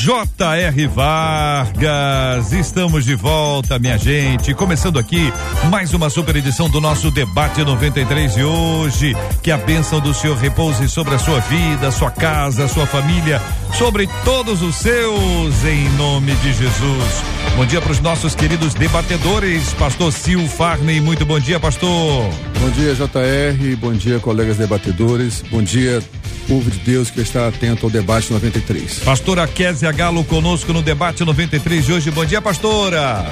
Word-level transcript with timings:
J.R. 0.00 0.86
Vargas, 0.86 2.52
estamos 2.52 3.04
de 3.04 3.16
volta, 3.16 3.80
minha 3.80 3.98
gente. 3.98 4.54
Começando 4.54 4.96
aqui 4.96 5.32
mais 5.68 5.92
uma 5.92 6.08
super 6.08 6.34
edição 6.34 6.68
do 6.68 6.80
nosso 6.80 7.10
debate 7.10 7.62
93 7.62 8.34
de 8.34 8.42
hoje. 8.42 9.14
Que 9.42 9.50
a 9.50 9.58
bênção 9.58 10.00
do 10.00 10.14
Senhor 10.14 10.36
repouse 10.36 10.88
sobre 10.88 11.14
a 11.14 11.18
sua 11.18 11.40
vida, 11.40 11.90
sua 11.90 12.10
casa, 12.10 12.66
sua 12.68 12.86
família, 12.86 13.40
sobre 13.76 14.08
todos 14.24 14.62
os 14.62 14.76
seus, 14.76 15.64
em 15.64 15.88
nome 15.90 16.34
de 16.36 16.54
Jesus. 16.54 17.22
Bom 17.54 17.66
dia 17.66 17.80
para 17.80 17.92
os 17.92 18.00
nossos 18.00 18.34
queridos 18.34 18.72
debatedores, 18.72 19.74
Pastor 19.74 20.12
Sil 20.16 20.40
Farney. 20.48 21.00
Muito 21.00 21.26
bom 21.26 21.38
dia, 21.38 21.60
Pastor. 21.60 22.30
Bom 22.60 22.70
dia, 22.70 22.94
JR. 22.94 23.76
Bom 23.76 23.92
dia, 23.92 24.18
colegas 24.18 24.56
debatedores. 24.56 25.44
Bom 25.50 25.62
dia, 25.62 26.02
povo 26.48 26.70
de 26.70 26.78
Deus 26.78 27.10
que 27.10 27.20
está 27.20 27.46
atento 27.46 27.84
ao 27.84 27.90
debate 27.90 28.32
93. 28.32 29.00
Pastora 29.00 29.46
Kézia 29.46 29.92
Galo 29.92 30.24
conosco 30.24 30.72
no 30.72 30.80
debate 30.80 31.24
93 31.24 31.84
de 31.84 31.92
hoje. 31.92 32.10
Bom 32.10 32.24
dia, 32.24 32.40
pastora. 32.40 33.26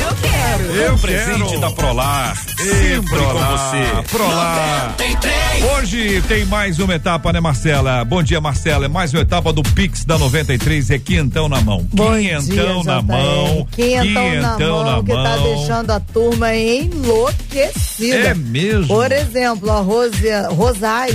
Eu 0.07 0.15
quero. 0.15 0.63
Eu 0.71 0.93
um 0.93 0.97
presente 0.97 1.49
quero. 1.49 1.59
da 1.59 1.71
Prolar. 1.71 2.37
Sempre 2.57 3.01
Prolar. 3.09 3.33
com 3.33 3.57
você. 3.57 4.17
Prolar. 4.17 4.95
93. 4.97 5.63
Hoje 5.73 6.21
tem 6.29 6.45
mais 6.45 6.79
uma 6.79 6.95
etapa, 6.95 7.33
né, 7.33 7.41
Marcela? 7.41 8.05
Bom 8.05 8.23
dia, 8.23 8.39
Marcela. 8.39 8.85
É 8.85 8.87
mais 8.87 9.13
uma 9.13 9.21
etapa 9.21 9.51
do 9.51 9.61
Pix 9.61 10.05
da 10.05 10.17
93. 10.17 10.91
É 10.91 10.99
quinhentão 10.99 11.49
na 11.49 11.59
mão. 11.59 11.85
Bom 11.91 12.13
quinhentão 12.13 12.81
dia, 12.81 12.83
na 12.85 13.01
mão. 13.01 13.67
Quinhentão, 13.71 14.83
na 14.83 14.91
mão, 14.91 15.03
que 15.03 15.11
tá 15.11 15.37
deixando 15.37 15.91
a 15.91 15.99
turma 15.99 16.55
enlouquecida. 16.55 18.15
É 18.29 18.33
mesmo? 18.33 18.87
Por 18.87 19.11
exemplo, 19.11 19.69
a 19.69 19.81
Rose, 19.81 20.29
Rosai, 20.51 21.09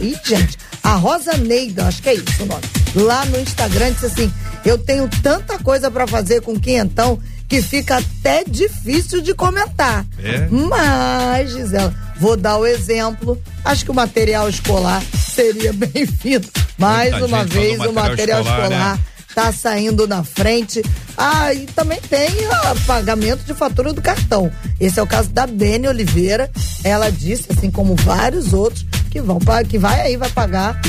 ih, 0.00 0.16
gente, 0.24 0.56
a 0.82 0.94
Rosa 0.94 1.36
Neida, 1.36 1.86
acho 1.86 2.02
que 2.02 2.08
é 2.08 2.14
isso 2.14 2.42
o 2.42 2.46
nome, 2.46 2.62
lá 2.94 3.24
no 3.26 3.38
Instagram 3.38 3.92
disse 3.92 4.06
assim, 4.06 4.32
eu 4.64 4.78
tenho 4.78 5.08
tanta 5.22 5.58
coisa 5.58 5.90
pra 5.90 6.06
fazer 6.06 6.40
com 6.40 6.58
quinhentão 6.58 7.18
que 7.50 7.60
fica 7.60 7.98
até 7.98 8.44
difícil 8.44 9.20
de 9.20 9.34
comentar. 9.34 10.06
É? 10.22 10.46
Mas, 10.48 11.50
Gisela, 11.50 11.92
vou 12.16 12.36
dar 12.36 12.56
o 12.56 12.64
exemplo. 12.64 13.36
Acho 13.64 13.84
que 13.84 13.90
o 13.90 13.94
material 13.94 14.48
escolar 14.48 15.02
seria 15.12 15.72
bem-vindo. 15.74 16.48
Mais 16.78 17.10
Muita 17.10 17.26
uma 17.26 17.44
vez, 17.44 17.80
o 17.80 17.92
material 17.92 18.40
escolar, 18.42 18.62
escolar 18.70 18.96
né? 18.96 19.02
Tá 19.34 19.52
saindo 19.52 20.06
na 20.06 20.22
frente. 20.24 20.82
Ah, 21.16 21.52
e 21.52 21.66
também 21.66 22.00
tem 22.00 22.28
o 22.72 22.80
pagamento 22.86 23.44
de 23.44 23.52
fatura 23.54 23.92
do 23.92 24.00
cartão. 24.00 24.50
Esse 24.80 24.98
é 24.98 25.02
o 25.02 25.06
caso 25.06 25.28
da 25.30 25.46
Bene 25.46 25.86
Oliveira. 25.88 26.50
Ela 26.82 27.10
disse, 27.10 27.46
assim 27.50 27.70
como 27.70 27.94
vários 27.94 28.52
outros, 28.52 28.86
que 29.10 29.20
vão 29.20 29.38
que 29.68 29.76
vai 29.76 30.00
aí 30.00 30.16
vai 30.16 30.30
pagar 30.30 30.80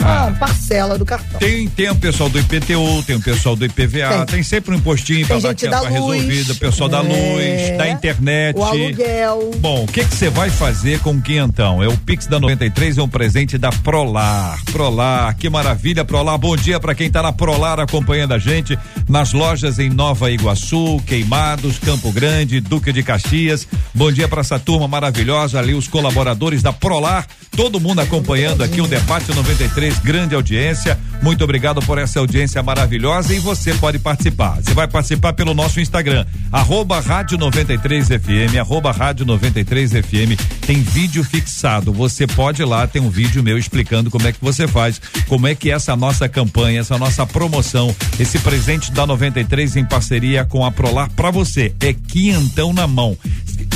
uma 0.00 0.32
parcela 0.32 0.98
do 0.98 1.04
cartão. 1.06 1.38
Tem, 1.38 1.68
tem 1.68 1.88
o 1.88 1.94
pessoal 1.94 2.28
do 2.28 2.38
IPTU, 2.38 3.02
tem 3.06 3.16
o 3.16 3.20
pessoal 3.22 3.54
do 3.54 3.64
IPVA, 3.64 4.08
tem, 4.26 4.26
Tem. 4.26 4.42
sempre 4.42 4.74
um 4.74 4.78
impostinho 4.78 5.24
pra 5.26 5.36
Tem 5.36 5.42
dar 5.44 5.50
aquela 5.50 5.76
da 5.76 5.80
pra 5.88 6.00
luz. 6.00 6.20
resolvida, 6.22 6.52
o 6.52 6.56
pessoal 6.56 6.88
da 6.88 6.98
É. 6.98 7.02
luz, 7.02 7.78
da 7.78 7.88
internet. 7.88 8.56
O 8.58 8.64
aluguel. 8.64 9.50
Bom, 9.58 9.84
o 9.84 9.86
que 9.86 10.04
que 10.04 10.14
você 10.16 10.28
vai 10.28 10.50
fazer 10.50 10.98
com 11.00 11.12
o 11.12 11.22
quinhentão? 11.22 11.82
É 11.82 11.86
o 11.88 11.96
Pix 11.98 12.26
da 12.26 12.40
93, 12.40 12.98
é 12.98 13.02
um 13.02 13.08
presente 13.08 13.56
da 13.56 13.70
Prolar. 13.70 14.60
Prolar, 14.72 15.34
que 15.36 15.48
maravilha, 15.48 16.04
Prolar. 16.04 16.36
Bom 16.36 16.56
dia 16.56 16.80
pra 16.80 16.94
quem 16.96 17.08
tá 17.10 17.22
na 17.22 17.32
Prolar 17.32 17.78
acompanhando 17.88 18.34
a 18.34 18.38
gente 18.38 18.78
nas 19.08 19.32
lojas 19.32 19.78
em 19.78 19.88
Nova 19.88 20.30
Iguaçu, 20.30 21.02
Queimados, 21.06 21.78
Campo 21.78 22.12
Grande, 22.12 22.60
Duque 22.60 22.92
de 22.92 23.02
Caxias. 23.02 23.66
Bom 23.94 24.12
dia 24.12 24.28
pra 24.28 24.42
essa 24.42 24.58
turma 24.58 24.86
maravilhosa 24.86 25.58
ali, 25.58 25.72
os 25.72 25.88
colaboradores 25.88 26.62
da 26.62 26.72
Prolar, 26.72 27.26
todo 27.56 27.80
mundo 27.80 28.00
acompanhando 28.00 28.62
aqui 28.62 28.82
o 28.82 28.86
debate 28.86 29.34
93, 29.34 29.98
grande 30.00 30.34
audiência. 30.34 30.98
Muito 31.20 31.42
obrigado 31.42 31.80
por 31.82 31.98
essa 31.98 32.20
audiência 32.20 32.62
maravilhosa 32.62 33.34
e 33.34 33.38
você 33.38 33.74
pode 33.74 33.98
participar. 33.98 34.56
Você 34.62 34.72
vai 34.72 34.86
participar 34.86 35.32
pelo 35.32 35.52
nosso 35.52 35.80
Instagram, 35.80 36.24
arroba 36.52 37.00
rádio 37.00 37.36
93 37.36 38.06
FM, 38.08 38.56
arroba 38.58 38.92
rádio 38.92 39.26
93 39.26 39.92
FM. 39.92 40.40
Tem 40.66 40.80
vídeo 40.80 41.24
fixado. 41.24 41.92
Você 41.92 42.26
pode 42.26 42.62
ir 42.62 42.64
lá, 42.64 42.86
tem 42.86 43.02
um 43.02 43.10
vídeo 43.10 43.42
meu 43.42 43.58
explicando 43.58 44.10
como 44.10 44.26
é 44.28 44.32
que 44.32 44.38
você 44.40 44.68
faz, 44.68 45.00
como 45.26 45.46
é 45.46 45.54
que 45.54 45.70
é 45.70 45.74
essa 45.74 45.96
nossa 45.96 46.28
campanha, 46.28 46.80
essa 46.80 46.96
nossa 46.96 47.26
promoção, 47.26 47.94
esse 48.18 48.38
presente 48.38 48.92
da 48.92 49.06
93 49.06 49.76
em 49.76 49.84
parceria 49.84 50.44
com 50.44 50.64
a 50.64 50.70
Prolar 50.70 51.10
pra 51.10 51.30
você. 51.30 51.74
É 51.80 51.92
quinhentão 51.92 52.72
na 52.72 52.86
mão. 52.86 53.16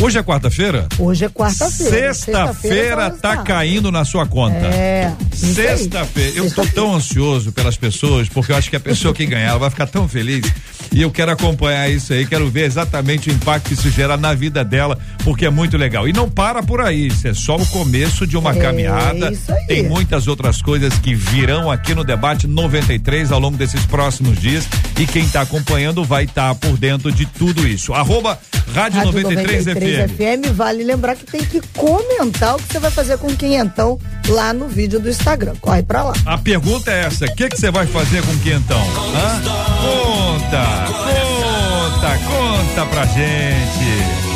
Hoje 0.01 0.19
é 0.19 0.23
quarta-feira? 0.23 0.89
Hoje 0.99 1.25
é 1.25 1.29
quarta-feira. 1.29 2.15
Sexta-feira 2.15 3.11
só 3.11 3.17
tá 3.17 3.37
caindo 3.39 3.91
na 3.91 4.05
sua 4.05 4.27
conta. 4.27 4.67
É. 4.67 5.13
Sexta-feira. 5.33 6.37
Eu 6.37 6.51
tô 6.51 6.65
tão 6.67 6.95
ansioso 6.95 7.32
pelas 7.53 7.77
pessoas, 7.77 8.29
porque 8.29 8.53
eu 8.53 8.57
acho 8.57 8.69
que 8.71 8.77
a 8.77 8.81
pessoa 8.81 9.15
que 9.15 9.27
ganhar 9.27 9.51
ela 9.51 9.59
vai 9.59 9.71
ficar 9.71 9.87
tão 9.87 10.09
feliz. 10.09 10.45
E 10.93 11.01
eu 11.01 11.11
quero 11.11 11.33
acompanhar 11.33 11.89
isso 11.91 12.13
aí, 12.13 12.27
quero 12.27 12.51
ver 12.51 12.65
exatamente 12.67 13.31
o 13.31 13.33
impacto 13.33 13.69
que 13.69 13.75
isso 13.75 13.91
gera 13.91 14.17
na 14.17 14.35
vida 14.35 14.63
dela, 14.63 14.99
porque 15.25 15.47
é 15.47 15.51
muito 15.51 15.77
legal. 15.79 16.07
E 16.07 16.13
não 16.13 16.29
para 16.31 16.63
por 16.63 16.81
aí, 16.83 17.07
isso 17.07 17.27
é 17.27 17.33
só 17.33 17.57
o 17.57 17.67
começo 17.67 18.27
de 18.27 18.37
uma 18.37 18.51
É 18.51 18.61
caminhada. 18.61 19.33
isso 19.33 19.51
aí. 19.53 19.67
Tem 19.67 19.83
muitas 19.89 20.29
outras 20.29 20.61
coisas 20.61 20.93
que 20.99 21.15
virão 21.15 21.71
aqui 21.71 21.95
no 21.95 22.05
debate 22.05 22.47
93 22.47 23.33
ao 23.33 23.41
longo 23.41 23.57
desses 23.57 23.87
próximos 23.87 24.39
dias. 24.39 24.65
E 25.01 25.07
quem 25.07 25.27
tá 25.29 25.41
acompanhando 25.41 26.05
vai 26.05 26.25
estar 26.25 26.55
por 26.57 26.77
dentro 26.77 27.11
de 27.11 27.25
tudo 27.25 27.67
isso. 27.67 27.95
Arroba 27.95 28.39
Rádio, 28.75 28.99
Rádio 28.99 29.13
93, 29.13 29.67
93 29.67 30.11
FM. 30.11 30.51
FM. 30.51 30.55
Vale 30.57 30.85
lembrar 30.85 31.17
que 31.17 31.25
tem 31.25 31.43
que 31.45 31.61
comentar 31.75 32.55
o 32.55 32.59
que 32.59 32.71
você 32.73 32.79
vai 32.79 32.91
fazer 32.91 33.17
com 33.19 33.29
o 33.29 33.37
quinhentão 33.37 33.99
lá 34.29 34.53
no 34.53 34.69
vídeo 34.69 35.01
do 35.01 35.09
Instagram. 35.09 35.55
Corre 35.61 35.83
pra 35.83 36.03
lá. 36.05 36.13
A 36.27 36.37
pergunta 36.39 36.91
é 36.91 37.05
essa: 37.07 37.25
o 37.25 37.35
que 37.35 37.49
que 37.49 37.57
você 37.59 37.71
vai 37.71 37.87
fazer 37.87 38.23
com 38.23 38.33
o 38.33 38.39
quinhentão? 38.41 38.81
Hã? 38.81 39.43
Conta, 39.83 40.82
conta, 40.87 42.19
conta 42.19 42.87
pra 42.87 43.07
gente. 43.07 44.33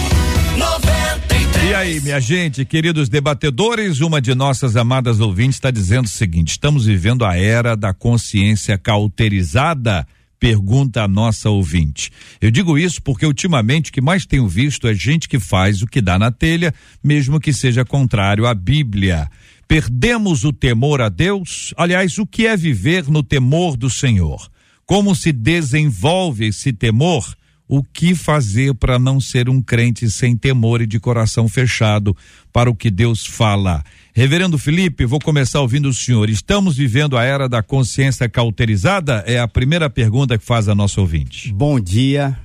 aí, 1.76 2.00
minha 2.00 2.20
gente, 2.20 2.64
queridos 2.64 3.08
debatedores, 3.08 4.00
uma 4.00 4.20
de 4.20 4.34
nossas 4.34 4.76
amadas 4.76 5.20
ouvintes 5.20 5.56
está 5.56 5.70
dizendo 5.70 6.06
o 6.06 6.08
seguinte: 6.08 6.52
estamos 6.52 6.86
vivendo 6.86 7.24
a 7.24 7.36
era 7.36 7.76
da 7.76 7.92
consciência 7.92 8.78
cauterizada. 8.78 10.06
Pergunta 10.38 11.02
a 11.02 11.08
nossa 11.08 11.48
ouvinte. 11.48 12.10
Eu 12.40 12.50
digo 12.50 12.76
isso 12.76 13.02
porque 13.02 13.24
ultimamente 13.24 13.90
o 13.90 13.92
que 13.92 14.02
mais 14.02 14.26
tenho 14.26 14.46
visto 14.46 14.86
é 14.86 14.94
gente 14.94 15.28
que 15.28 15.40
faz 15.40 15.80
o 15.80 15.86
que 15.86 16.00
dá 16.00 16.18
na 16.18 16.30
telha, 16.30 16.74
mesmo 17.02 17.40
que 17.40 17.54
seja 17.54 17.86
contrário 17.86 18.46
à 18.46 18.54
Bíblia. 18.54 19.30
Perdemos 19.66 20.44
o 20.44 20.52
temor 20.52 21.00
a 21.00 21.08
Deus? 21.08 21.72
Aliás, 21.76 22.18
o 22.18 22.26
que 22.26 22.46
é 22.46 22.56
viver 22.56 23.08
no 23.08 23.22
temor 23.22 23.76
do 23.76 23.88
Senhor? 23.88 24.48
Como 24.86 25.14
se 25.14 25.32
desenvolve 25.32 26.46
esse 26.46 26.72
temor? 26.72 27.36
o 27.68 27.82
que 27.82 28.14
fazer 28.14 28.74
para 28.74 28.98
não 28.98 29.20
ser 29.20 29.48
um 29.48 29.60
crente 29.60 30.08
sem 30.10 30.36
temor 30.36 30.80
e 30.80 30.86
de 30.86 31.00
coração 31.00 31.48
fechado 31.48 32.16
para 32.52 32.70
o 32.70 32.74
que 32.74 32.90
Deus 32.90 33.26
fala. 33.26 33.82
Reverendo 34.14 34.56
Felipe, 34.56 35.04
vou 35.04 35.18
começar 35.18 35.60
ouvindo 35.60 35.88
o 35.88 35.94
senhor. 35.94 36.30
Estamos 36.30 36.76
vivendo 36.76 37.18
a 37.18 37.24
era 37.24 37.48
da 37.48 37.62
consciência 37.62 38.28
cauterizada? 38.28 39.24
É 39.26 39.38
a 39.38 39.48
primeira 39.48 39.90
pergunta 39.90 40.38
que 40.38 40.44
faz 40.44 40.68
a 40.68 40.74
nossa 40.74 41.00
ouvinte. 41.00 41.52
Bom 41.52 41.80
dia 41.80 42.38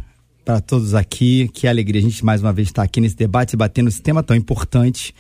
para 0.44 0.60
todos 0.60 0.94
aqui. 0.94 1.50
Que 1.54 1.68
alegria 1.68 2.02
a 2.02 2.04
gente 2.04 2.26
mais 2.26 2.42
uma 2.42 2.52
vez 2.52 2.68
estar 2.68 2.84
aqui 2.84 3.00
nesse 3.00 3.16
debate, 3.16 3.56
batendo 3.56 3.90
esse 3.90 4.02
tema 4.02 4.24
tão 4.24 4.36
importante. 4.36 5.14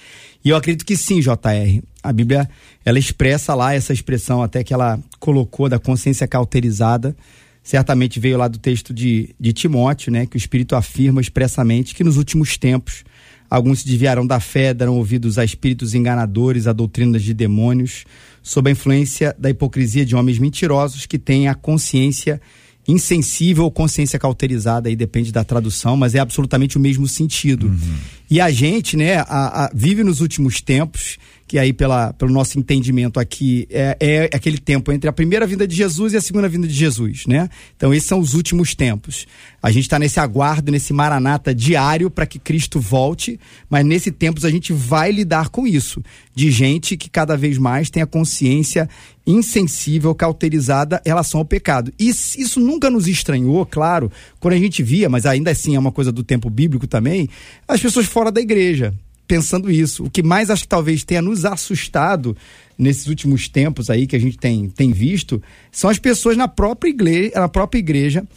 E 0.43 0.49
eu 0.49 0.57
acredito 0.57 0.85
que 0.85 0.97
sim, 0.97 1.19
JR. 1.19 1.81
A 2.03 2.11
Bíblia, 2.11 2.49
ela 2.83 2.97
expressa 2.97 3.53
lá 3.53 3.73
essa 3.73 3.93
expressão 3.93 4.41
até 4.41 4.63
que 4.63 4.73
ela 4.73 4.99
colocou 5.19 5.69
da 5.69 5.79
consciência 5.79 6.27
cauterizada 6.27 7.15
certamente 7.63 8.19
veio 8.19 8.37
lá 8.37 8.47
do 8.47 8.57
texto 8.57 8.93
de, 8.93 9.35
de 9.39 9.53
Timóteo, 9.53 10.11
né, 10.11 10.25
que 10.25 10.35
o 10.35 10.37
Espírito 10.37 10.75
afirma 10.75 11.21
expressamente 11.21 11.93
que 11.93 12.03
nos 12.03 12.17
últimos 12.17 12.57
tempos 12.57 13.03
alguns 13.49 13.79
se 13.79 13.85
desviarão 13.85 14.25
da 14.25 14.39
fé, 14.39 14.73
darão 14.73 14.95
ouvidos 14.95 15.37
a 15.37 15.43
espíritos 15.43 15.93
enganadores, 15.93 16.67
a 16.67 16.73
doutrinas 16.73 17.21
de 17.21 17.33
demônios, 17.33 18.05
sob 18.41 18.69
a 18.69 18.71
influência 18.71 19.35
da 19.37 19.49
hipocrisia 19.49 20.05
de 20.05 20.15
homens 20.15 20.39
mentirosos 20.39 21.05
que 21.05 21.19
têm 21.19 21.49
a 21.49 21.53
consciência 21.53 22.41
insensível 22.87 23.65
ou 23.65 23.71
consciência 23.71 24.17
cauterizada, 24.17 24.89
aí 24.89 24.95
depende 24.95 25.31
da 25.31 25.43
tradução, 25.43 25.95
mas 25.95 26.15
é 26.15 26.19
absolutamente 26.19 26.77
o 26.77 26.79
mesmo 26.79 27.07
sentido. 27.07 27.67
Uhum. 27.67 27.97
E 28.29 28.41
a 28.41 28.49
gente, 28.49 28.97
né, 28.97 29.17
a, 29.17 29.65
a, 29.65 29.71
vive 29.73 30.03
nos 30.03 30.19
últimos 30.19 30.61
tempos 30.61 31.17
que 31.51 31.59
aí 31.59 31.73
pela, 31.73 32.13
pelo 32.13 32.31
nosso 32.31 32.57
entendimento 32.57 33.19
aqui 33.19 33.67
é, 33.69 33.97
é 33.99 34.29
aquele 34.33 34.57
tempo 34.57 34.89
entre 34.89 35.09
a 35.09 35.11
primeira 35.11 35.45
vinda 35.45 35.67
de 35.67 35.75
Jesus 35.75 36.13
e 36.13 36.15
a 36.15 36.21
segunda 36.21 36.47
vinda 36.47 36.65
de 36.65 36.73
Jesus, 36.73 37.25
né? 37.27 37.49
Então 37.75 37.93
esses 37.93 38.07
são 38.07 38.21
os 38.21 38.35
últimos 38.35 38.73
tempos. 38.73 39.27
A 39.61 39.69
gente 39.69 39.83
está 39.83 39.99
nesse 39.99 40.17
aguardo, 40.17 40.71
nesse 40.71 40.93
maranata 40.93 41.53
diário 41.53 42.09
para 42.09 42.25
que 42.25 42.39
Cristo 42.39 42.79
volte, 42.79 43.37
mas 43.69 43.85
nesse 43.85 44.13
tempos 44.13 44.45
a 44.45 44.49
gente 44.49 44.71
vai 44.71 45.11
lidar 45.11 45.49
com 45.49 45.67
isso, 45.67 46.01
de 46.33 46.49
gente 46.49 46.95
que 46.95 47.09
cada 47.09 47.35
vez 47.35 47.57
mais 47.57 47.89
tem 47.89 48.01
a 48.01 48.07
consciência 48.07 48.87
insensível, 49.27 50.15
cauterizada 50.15 51.01
em 51.05 51.09
relação 51.09 51.41
ao 51.41 51.45
pecado. 51.45 51.91
E 51.99 52.07
isso 52.07 52.61
nunca 52.61 52.89
nos 52.89 53.09
estranhou, 53.09 53.65
claro, 53.65 54.09
quando 54.39 54.53
a 54.53 54.57
gente 54.57 54.81
via, 54.81 55.09
mas 55.09 55.25
ainda 55.25 55.51
assim 55.51 55.75
é 55.75 55.79
uma 55.79 55.91
coisa 55.91 56.13
do 56.13 56.23
tempo 56.23 56.49
bíblico 56.49 56.87
também, 56.87 57.27
as 57.67 57.81
pessoas 57.81 58.05
fora 58.05 58.31
da 58.31 58.39
igreja 58.39 58.93
pensando 59.31 59.71
isso. 59.71 60.03
O 60.03 60.09
que 60.09 60.21
mais 60.21 60.49
acho 60.49 60.63
que 60.63 60.67
talvez 60.67 61.05
tenha 61.05 61.21
nos 61.21 61.45
assustado 61.45 62.35
nesses 62.77 63.07
últimos 63.07 63.47
tempos 63.47 63.89
aí 63.89 64.05
que 64.05 64.15
a 64.15 64.19
gente 64.19 64.37
tem, 64.37 64.67
tem 64.67 64.91
visto 64.91 65.41
são 65.71 65.89
as 65.89 65.97
pessoas 65.97 66.35
na 66.35 66.49
própria 66.49 66.89
igreja, 66.89 67.31
na 67.35 67.47
própria 67.47 67.79
igreja 67.79 68.27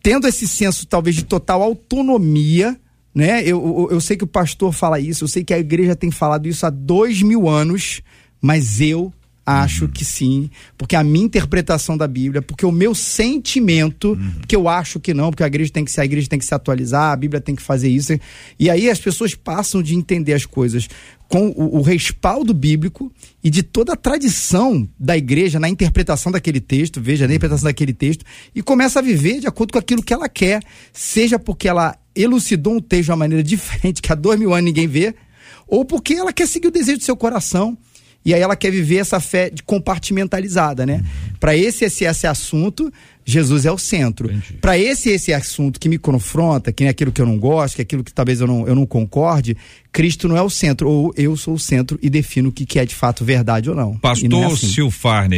tendo 0.00 0.28
esse 0.28 0.46
senso 0.46 0.86
talvez 0.86 1.16
de 1.16 1.24
total 1.24 1.60
autonomia, 1.60 2.78
né? 3.12 3.42
Eu, 3.42 3.88
eu, 3.88 3.88
eu 3.92 4.00
sei 4.00 4.16
que 4.16 4.22
o 4.22 4.28
pastor 4.28 4.72
fala 4.72 5.00
isso, 5.00 5.24
eu 5.24 5.28
sei 5.28 5.42
que 5.42 5.52
a 5.52 5.58
igreja 5.58 5.96
tem 5.96 6.10
falado 6.12 6.46
isso 6.46 6.64
há 6.64 6.70
dois 6.70 7.20
mil 7.20 7.48
anos, 7.48 8.00
mas 8.40 8.80
eu 8.80 9.12
Acho 9.50 9.86
uhum. 9.86 9.90
que 9.90 10.04
sim, 10.04 10.50
porque 10.76 10.94
a 10.94 11.02
minha 11.02 11.24
interpretação 11.24 11.96
da 11.96 12.06
Bíblia, 12.06 12.42
porque 12.42 12.66
o 12.66 12.70
meu 12.70 12.94
sentimento, 12.94 14.10
uhum. 14.10 14.32
que 14.46 14.54
eu 14.54 14.68
acho 14.68 15.00
que 15.00 15.14
não, 15.14 15.30
porque 15.30 15.42
a 15.42 15.46
igreja 15.46 15.72
tem 15.72 15.86
que 15.86 15.90
se 15.90 15.98
a 15.98 16.04
igreja 16.04 16.28
tem 16.28 16.38
que 16.38 16.44
se 16.44 16.52
atualizar, 16.52 17.12
a 17.12 17.16
Bíblia 17.16 17.40
tem 17.40 17.54
que 17.54 17.62
fazer 17.62 17.88
isso. 17.88 18.12
E 18.58 18.68
aí 18.68 18.90
as 18.90 19.00
pessoas 19.00 19.34
passam 19.34 19.82
de 19.82 19.94
entender 19.94 20.34
as 20.34 20.44
coisas 20.44 20.86
com 21.28 21.48
o, 21.48 21.78
o 21.78 21.80
respaldo 21.80 22.52
bíblico 22.52 23.10
e 23.42 23.48
de 23.48 23.62
toda 23.62 23.94
a 23.94 23.96
tradição 23.96 24.86
da 25.00 25.16
igreja 25.16 25.58
na 25.58 25.70
interpretação 25.70 26.30
daquele 26.30 26.60
texto, 26.60 27.00
veja, 27.00 27.26
na 27.26 27.32
interpretação 27.32 27.64
daquele 27.64 27.94
texto, 27.94 28.26
e 28.54 28.62
começa 28.62 28.98
a 28.98 29.02
viver 29.02 29.40
de 29.40 29.46
acordo 29.46 29.72
com 29.72 29.78
aquilo 29.78 30.02
que 30.02 30.12
ela 30.12 30.28
quer, 30.28 30.62
seja 30.92 31.38
porque 31.38 31.66
ela 31.66 31.96
elucidou 32.14 32.74
um 32.74 32.80
texto 32.80 33.04
de 33.04 33.10
uma 33.12 33.16
maneira 33.16 33.42
diferente 33.44 34.02
que 34.02 34.12
há 34.12 34.14
dois 34.14 34.38
mil 34.38 34.52
anos 34.52 34.66
ninguém 34.66 34.86
vê, 34.86 35.14
ou 35.66 35.86
porque 35.86 36.12
ela 36.12 36.34
quer 36.34 36.46
seguir 36.46 36.68
o 36.68 36.70
desejo 36.70 36.98
do 36.98 37.04
seu 37.04 37.16
coração 37.16 37.78
e 38.24 38.34
aí 38.34 38.40
ela 38.40 38.56
quer 38.56 38.70
viver 38.70 38.96
essa 38.96 39.20
fé 39.20 39.50
compartimentalizada, 39.64 40.84
né? 40.84 41.02
Para 41.40 41.56
esse 41.56 41.84
esse 41.84 42.04
esse 42.04 42.26
assunto, 42.26 42.92
Jesus 43.24 43.64
é 43.64 43.72
o 43.72 43.78
centro. 43.78 44.30
Para 44.60 44.76
esse 44.78 45.10
esse 45.10 45.32
assunto 45.32 45.78
que 45.78 45.88
me 45.88 45.98
confronta, 45.98 46.72
que 46.72 46.84
é 46.84 46.88
aquilo 46.88 47.12
que 47.12 47.22
eu 47.22 47.26
não 47.26 47.38
gosto, 47.38 47.76
que 47.76 47.82
é 47.82 47.84
aquilo 47.84 48.04
que 48.04 48.12
talvez 48.12 48.40
eu 48.40 48.46
não, 48.46 48.66
eu 48.66 48.74
não 48.74 48.84
concorde, 48.84 49.56
Cristo 49.92 50.28
não 50.28 50.36
é 50.36 50.42
o 50.42 50.50
centro, 50.50 50.90
ou 50.90 51.14
eu 51.16 51.36
sou 51.36 51.54
o 51.54 51.58
centro 51.58 51.98
e 52.02 52.10
defino 52.10 52.50
o 52.50 52.52
que, 52.52 52.66
que 52.66 52.78
é 52.78 52.84
de 52.84 52.94
fato 52.94 53.24
verdade 53.24 53.70
ou 53.70 53.76
não. 53.76 53.96
Pastor 53.98 54.28
não 54.28 54.42
é 54.42 54.46
assim. 54.46 54.66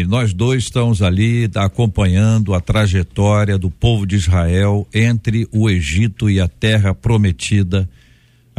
Nós 0.08 0.32
dois 0.32 0.64
estamos 0.64 1.02
ali 1.02 1.48
tá, 1.48 1.64
acompanhando 1.64 2.54
a 2.54 2.60
trajetória 2.60 3.58
do 3.58 3.70
povo 3.70 4.06
de 4.06 4.16
Israel 4.16 4.86
entre 4.92 5.46
o 5.52 5.70
Egito 5.70 6.28
e 6.28 6.40
a 6.40 6.48
terra 6.48 6.94
prometida 6.94 7.88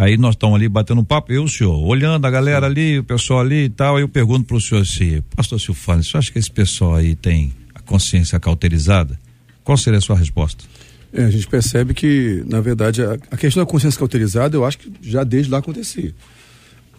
Aí 0.02 0.18
nós 0.18 0.34
estamos 0.34 0.56
ali 0.56 0.68
batendo 0.68 1.00
um 1.00 1.04
papo, 1.04 1.32
eu, 1.32 1.44
o 1.44 1.48
senhor, 1.48 1.78
olhando 1.86 2.26
a 2.26 2.32
galera 2.32 2.66
ali, 2.66 2.98
o 2.98 3.04
pessoal 3.04 3.42
ali 3.42 3.66
e 3.66 3.70
tal, 3.70 3.98
aí 3.98 4.02
eu 4.02 4.10
pergunto 4.10 4.46
para 4.46 4.58
o 4.58 4.60
senhor 4.60 4.82
assim, 4.82 5.22
pastor 5.36 5.62
Silfane, 5.62 6.04
você 6.04 6.18
acha 6.18 6.32
que 6.32 6.40
esse 6.40 6.50
pessoal 6.50 6.96
aí 6.96 7.14
tem 7.14 7.54
a 7.76 7.80
consciência 7.82 8.40
cauterizada? 8.40 9.20
Qual 9.64 9.78
seria 9.78 10.00
a 10.00 10.02
sua 10.02 10.18
resposta? 10.18 10.64
É, 11.14 11.24
a 11.24 11.30
gente 11.30 11.46
percebe 11.46 11.94
que, 11.94 12.44
na 12.48 12.60
verdade, 12.60 13.04
a, 13.04 13.14
a, 13.30 13.38
questão 13.38 13.64
da 13.64 13.70
consciência 13.70 14.00
cauterizada, 14.00 14.58
eu 14.58 14.66
acho 14.66 14.80
que 14.80 14.92
já 15.04 15.24
desde 15.24 15.52
lá 15.52 15.60
acontecia. 15.60 16.16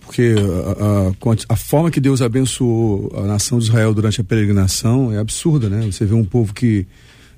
Porque 0.02 0.37
a, 0.78 1.10
a, 1.10 1.54
a, 1.54 1.56
forma 1.56 1.90
que 1.90 1.99
Deus 1.99 2.22
abençoou 2.22 3.12
a 3.16 3.22
nação 3.22 3.58
de 3.58 3.64
Israel 3.64 3.93
durante 3.93 4.20
a 4.20 4.25
peregrinação 4.25 5.12
é 5.12 5.19
absurda, 5.19 5.69
né? 5.69 5.84
Você 5.90 6.04
vê 6.04 6.14
um 6.14 6.25
povo 6.25 6.54
que, 6.54 6.87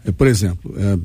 é, 0.04 0.12
por 0.12 0.26
exemplo, 0.26 0.74
é, 0.76 0.98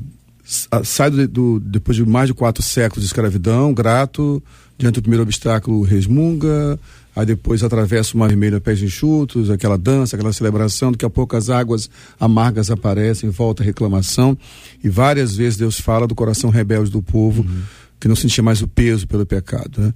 sai 0.82 1.10
do, 1.10 1.28
do, 1.28 1.60
depois 1.60 1.96
de 1.96 2.04
mais 2.04 2.26
de 2.26 2.34
quatro 2.34 2.62
séculos 2.62 3.02
de 3.02 3.06
escravidão, 3.06 3.72
grato, 3.72 4.42
diante 4.76 4.96
do 4.96 5.02
primeiro 5.02 5.22
obstáculo 5.22 5.82
resmunga, 5.82 6.78
aí 7.14 7.24
depois 7.24 7.62
atravessa 7.62 8.14
o 8.14 8.18
mar 8.18 8.28
vermelho 8.28 8.56
a 8.56 8.60
pés 8.60 8.82
enxutos, 8.82 9.48
aquela 9.48 9.78
dança, 9.78 10.16
aquela 10.16 10.32
celebração, 10.32 10.90
daqui 10.90 11.04
a 11.04 11.10
pouco 11.10 11.36
as 11.36 11.48
águas 11.50 11.88
amargas 12.18 12.70
aparecem, 12.70 13.30
volta 13.30 13.62
a 13.62 13.66
reclamação, 13.66 14.36
e 14.82 14.88
várias 14.88 15.36
vezes 15.36 15.56
Deus 15.56 15.78
fala 15.78 16.06
do 16.06 16.14
coração 16.14 16.50
rebelde 16.50 16.90
do 16.90 17.00
povo, 17.00 17.42
uhum. 17.42 17.62
que 18.00 18.08
não 18.08 18.16
sentia 18.16 18.42
mais 18.42 18.60
o 18.60 18.66
peso 18.66 19.06
pelo 19.06 19.24
pecado, 19.24 19.80
né? 19.80 19.94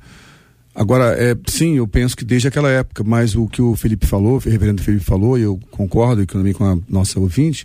Agora, 0.76 1.14
é, 1.16 1.36
sim, 1.46 1.76
eu 1.76 1.86
penso 1.86 2.16
que 2.16 2.24
desde 2.24 2.48
aquela 2.48 2.68
época, 2.68 3.04
mas 3.04 3.36
o 3.36 3.46
que 3.46 3.62
o 3.62 3.76
Felipe 3.76 4.06
falou, 4.06 4.36
o 4.36 4.38
reverendo 4.38 4.82
Felipe 4.82 5.04
falou, 5.04 5.38
e 5.38 5.42
eu 5.42 5.58
concordo 5.70 6.20
e 6.20 6.26
também 6.26 6.52
com 6.52 6.64
a 6.64 6.76
nossa 6.88 7.20
ouvinte, 7.20 7.64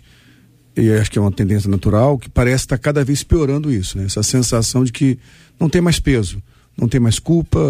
e 0.80 0.92
acho 0.92 1.10
que 1.10 1.18
é 1.18 1.22
uma 1.22 1.30
tendência 1.30 1.70
natural, 1.70 2.18
que 2.18 2.28
parece 2.28 2.64
estar 2.64 2.78
cada 2.78 3.04
vez 3.04 3.22
piorando 3.22 3.72
isso, 3.72 3.98
né? 3.98 4.04
essa 4.04 4.22
sensação 4.22 4.82
de 4.82 4.92
que 4.92 5.18
não 5.58 5.68
tem 5.68 5.80
mais 5.80 6.00
peso, 6.00 6.42
não 6.76 6.88
tem 6.88 6.98
mais 6.98 7.18
culpa, 7.18 7.60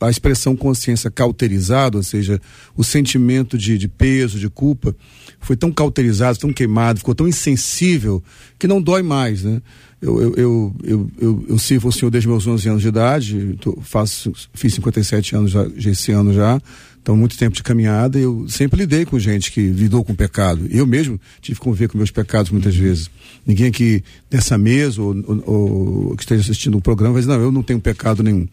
a 0.00 0.10
expressão 0.10 0.54
consciência 0.54 1.10
cauterizada, 1.10 1.96
ou 1.96 2.02
seja, 2.02 2.40
o 2.76 2.84
sentimento 2.84 3.56
de, 3.56 3.78
de 3.78 3.88
peso, 3.88 4.38
de 4.38 4.50
culpa, 4.50 4.94
foi 5.40 5.56
tão 5.56 5.72
cauterizado, 5.72 6.38
tão 6.38 6.52
queimado, 6.52 6.98
ficou 6.98 7.14
tão 7.14 7.26
insensível, 7.26 8.22
que 8.58 8.66
não 8.66 8.82
dói 8.82 9.02
mais. 9.02 9.42
Né? 9.42 9.62
Eu, 10.02 10.20
eu, 10.20 10.34
eu, 10.36 10.76
eu, 10.84 11.10
eu, 11.18 11.46
eu 11.48 11.58
sirvo 11.58 11.88
o 11.88 11.92
Senhor 11.92 12.10
desde 12.10 12.28
meus 12.28 12.46
11 12.46 12.68
anos 12.68 12.82
de 12.82 12.88
idade, 12.88 13.58
tô, 13.60 13.80
faço, 13.80 14.32
fiz 14.52 14.74
57 14.74 15.34
anos 15.34 15.50
já, 15.50 15.66
esse 15.76 16.12
ano 16.12 16.34
já, 16.34 16.60
então, 17.00 17.16
muito 17.16 17.38
tempo 17.38 17.56
de 17.56 17.62
caminhada, 17.62 18.18
eu 18.18 18.46
sempre 18.48 18.80
lidei 18.80 19.04
com 19.04 19.18
gente 19.18 19.50
que 19.50 19.68
lidou 19.68 20.04
com 20.04 20.14
pecado. 20.14 20.66
Eu 20.70 20.86
mesmo 20.86 21.18
tive 21.40 21.58
que 21.58 21.64
conviver 21.64 21.88
com 21.88 21.96
meus 21.96 22.10
pecados 22.10 22.50
muitas 22.50 22.76
vezes. 22.76 23.10
Ninguém 23.46 23.68
aqui 23.68 24.04
nessa 24.30 24.58
mesa 24.58 25.00
ou, 25.00 25.14
ou, 25.26 26.08
ou 26.10 26.16
que 26.16 26.22
esteja 26.22 26.42
assistindo 26.42 26.76
um 26.76 26.80
programa 26.80 27.14
vai 27.14 27.22
dizer, 27.22 27.32
não, 27.32 27.40
eu 27.40 27.50
não 27.50 27.62
tenho 27.62 27.80
pecado 27.80 28.22
nenhum. 28.22 28.46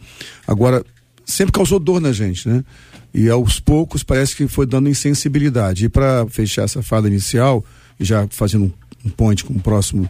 Agora, 0.47 0.85
sempre 1.25 1.51
causou 1.51 1.79
dor 1.79 1.99
na 1.99 2.13
gente, 2.13 2.47
né? 2.47 2.63
E 3.13 3.29
aos 3.29 3.59
poucos 3.59 4.03
parece 4.03 4.35
que 4.35 4.47
foi 4.47 4.65
dando 4.65 4.87
insensibilidade. 4.87 5.85
E 5.85 5.89
para 5.89 6.25
fechar 6.29 6.63
essa 6.63 6.81
fala 6.81 7.07
inicial, 7.07 7.63
e 7.99 8.05
já 8.05 8.27
fazendo 8.29 8.65
um, 8.65 9.07
um 9.07 9.09
point 9.09 9.43
com 9.43 9.53
o 9.53 9.59
próximo 9.59 10.09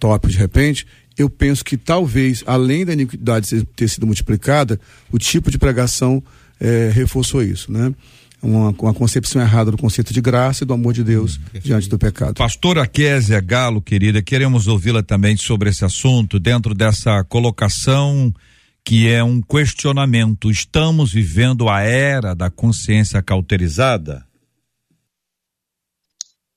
tópico 0.00 0.32
de 0.32 0.38
repente, 0.38 0.86
eu 1.16 1.30
penso 1.30 1.64
que 1.64 1.76
talvez, 1.76 2.42
além 2.46 2.84
da 2.84 2.92
iniquidade 2.92 3.64
ter 3.76 3.88
sido 3.88 4.06
multiplicada, 4.06 4.80
o 5.12 5.18
tipo 5.18 5.50
de 5.50 5.58
pregação 5.58 6.22
é, 6.64 6.88
reforçou 6.88 7.42
isso, 7.42 7.70
né? 7.70 7.94
Uma, 8.42 8.70
uma, 8.70 8.94
concepção 8.94 9.40
errada 9.40 9.70
do 9.70 9.78
conceito 9.78 10.12
de 10.12 10.20
graça 10.20 10.64
e 10.64 10.66
do 10.66 10.74
amor 10.74 10.92
de 10.92 11.02
Deus 11.02 11.36
hum, 11.36 11.60
diante 11.62 11.88
do 11.88 11.98
pecado. 11.98 12.34
Pastora 12.34 12.86
Késia 12.86 13.40
Galo, 13.40 13.80
querida, 13.80 14.22
queremos 14.22 14.66
ouvi-la 14.66 15.02
também 15.02 15.36
sobre 15.36 15.70
esse 15.70 15.84
assunto, 15.84 16.38
dentro 16.38 16.74
dessa 16.74 17.22
colocação 17.24 18.32
que 18.82 19.08
é 19.08 19.24
um 19.24 19.40
questionamento. 19.40 20.50
Estamos 20.50 21.12
vivendo 21.12 21.70
a 21.70 21.80
era 21.80 22.34
da 22.34 22.50
consciência 22.50 23.22
cauterizada? 23.22 24.26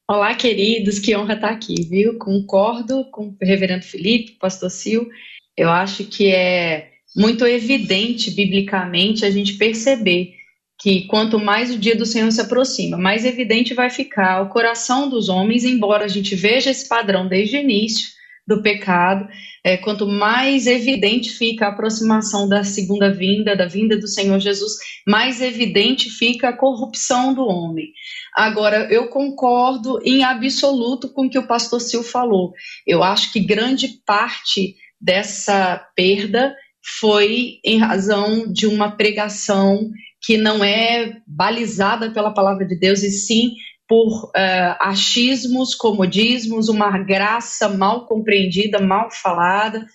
Olá, 0.09 0.35
queridos, 0.35 0.99
que 0.99 1.15
honra 1.15 1.35
estar 1.35 1.49
aqui, 1.49 1.83
viu? 1.83 2.17
Concordo 2.17 3.05
com 3.11 3.27
o 3.27 3.37
reverendo 3.41 3.85
Felipe, 3.85 4.37
pastor 4.39 4.69
Sil. 4.71 5.07
Eu 5.55 5.69
acho 5.69 6.03
que 6.05 6.31
é 6.31 6.96
muito 7.17 7.45
evidente, 7.45 8.29
biblicamente, 8.29 9.25
a 9.25 9.31
gente 9.31 9.53
perceber 9.53 10.35
que 10.79 11.07
quanto 11.07 11.39
mais 11.39 11.73
o 11.73 11.79
dia 11.79 11.95
do 11.95 12.05
Senhor 12.05 12.31
se 12.31 12.39
aproxima, 12.39 12.95
mais 12.95 13.25
evidente 13.25 13.73
vai 13.73 13.89
ficar 13.89 14.43
o 14.43 14.49
coração 14.49 15.09
dos 15.09 15.27
homens, 15.27 15.63
embora 15.63 16.05
a 16.05 16.07
gente 16.07 16.35
veja 16.35 16.69
esse 16.69 16.87
padrão 16.87 17.27
desde 17.27 17.57
o 17.57 17.59
início 17.59 18.09
do 18.47 18.61
pecado, 18.61 19.27
é, 19.63 19.75
quanto 19.75 20.07
mais 20.07 20.67
evidente 20.67 21.31
fica 21.31 21.65
a 21.65 21.69
aproximação 21.69 22.47
da 22.47 22.63
segunda 22.63 23.11
vinda, 23.11 23.55
da 23.55 23.65
vinda 23.65 23.97
do 23.97 24.07
Senhor 24.07 24.39
Jesus, 24.39 24.73
mais 25.05 25.41
evidente 25.41 26.09
fica 26.09 26.49
a 26.49 26.55
corrupção 26.55 27.33
do 27.33 27.45
homem. 27.45 27.87
Agora, 28.33 28.87
eu 28.91 29.09
concordo 29.09 29.99
em 30.05 30.23
absoluto 30.23 31.09
com 31.09 31.25
o 31.25 31.29
que 31.29 31.39
o 31.39 31.47
pastor 31.47 31.81
Sil 31.81 32.03
falou. 32.03 32.53
Eu 32.85 33.03
acho 33.03 33.33
que 33.33 33.39
grande 33.39 33.99
parte 34.05 34.75
dessa 35.01 35.85
perda 35.95 36.55
foi 36.99 37.59
em 37.63 37.77
razão 37.77 38.51
de 38.51 38.65
uma 38.65 38.91
pregação 38.91 39.89
que 40.21 40.37
não 40.37 40.63
é 40.63 41.17
balizada 41.27 42.11
pela 42.11 42.33
palavra 42.33 42.65
de 42.65 42.77
Deus, 42.79 43.03
e 43.03 43.11
sim 43.11 43.51
por 43.87 44.25
uh, 44.25 44.75
achismos, 44.79 45.73
comodismos, 45.73 46.67
uma 46.67 46.97
graça 46.97 47.69
mal 47.69 48.05
compreendida, 48.05 48.79
mal 48.79 49.09
falada, 49.09 49.85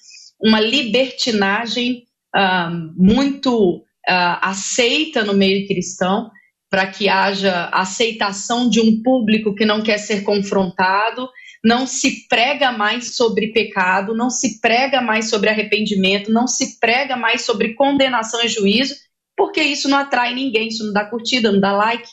uma 0.40 0.60
libertinagem 0.60 2.04
uh, 2.34 2.92
muito 2.96 3.76
uh, 3.76 4.38
aceita 4.40 5.24
no 5.24 5.34
meio 5.34 5.66
cristão, 5.66 6.30
para 6.70 6.86
que 6.86 7.06
haja 7.06 7.68
aceitação 7.70 8.68
de 8.68 8.80
um 8.80 9.02
público 9.02 9.54
que 9.54 9.66
não 9.66 9.82
quer 9.82 9.98
ser 9.98 10.22
confrontado, 10.22 11.28
não 11.64 11.86
se 11.86 12.26
prega 12.28 12.72
mais 12.72 13.14
sobre 13.14 13.52
pecado, 13.52 14.14
não 14.14 14.30
se 14.30 14.60
prega 14.60 15.00
mais 15.00 15.30
sobre 15.30 15.48
arrependimento, 15.48 16.32
não 16.32 16.46
se 16.46 16.80
prega 16.80 17.16
mais 17.16 17.42
sobre 17.42 17.74
condenação 17.74 18.42
e 18.44 18.48
juízo, 18.48 18.96
porque 19.36 19.62
isso 19.62 19.88
não 19.88 19.98
atrai 19.98 20.34
ninguém, 20.34 20.68
isso 20.68 20.84
não 20.84 20.92
dá 20.92 21.04
curtida, 21.04 21.52
não 21.52 21.60
dá 21.60 21.72
like. 21.72 22.08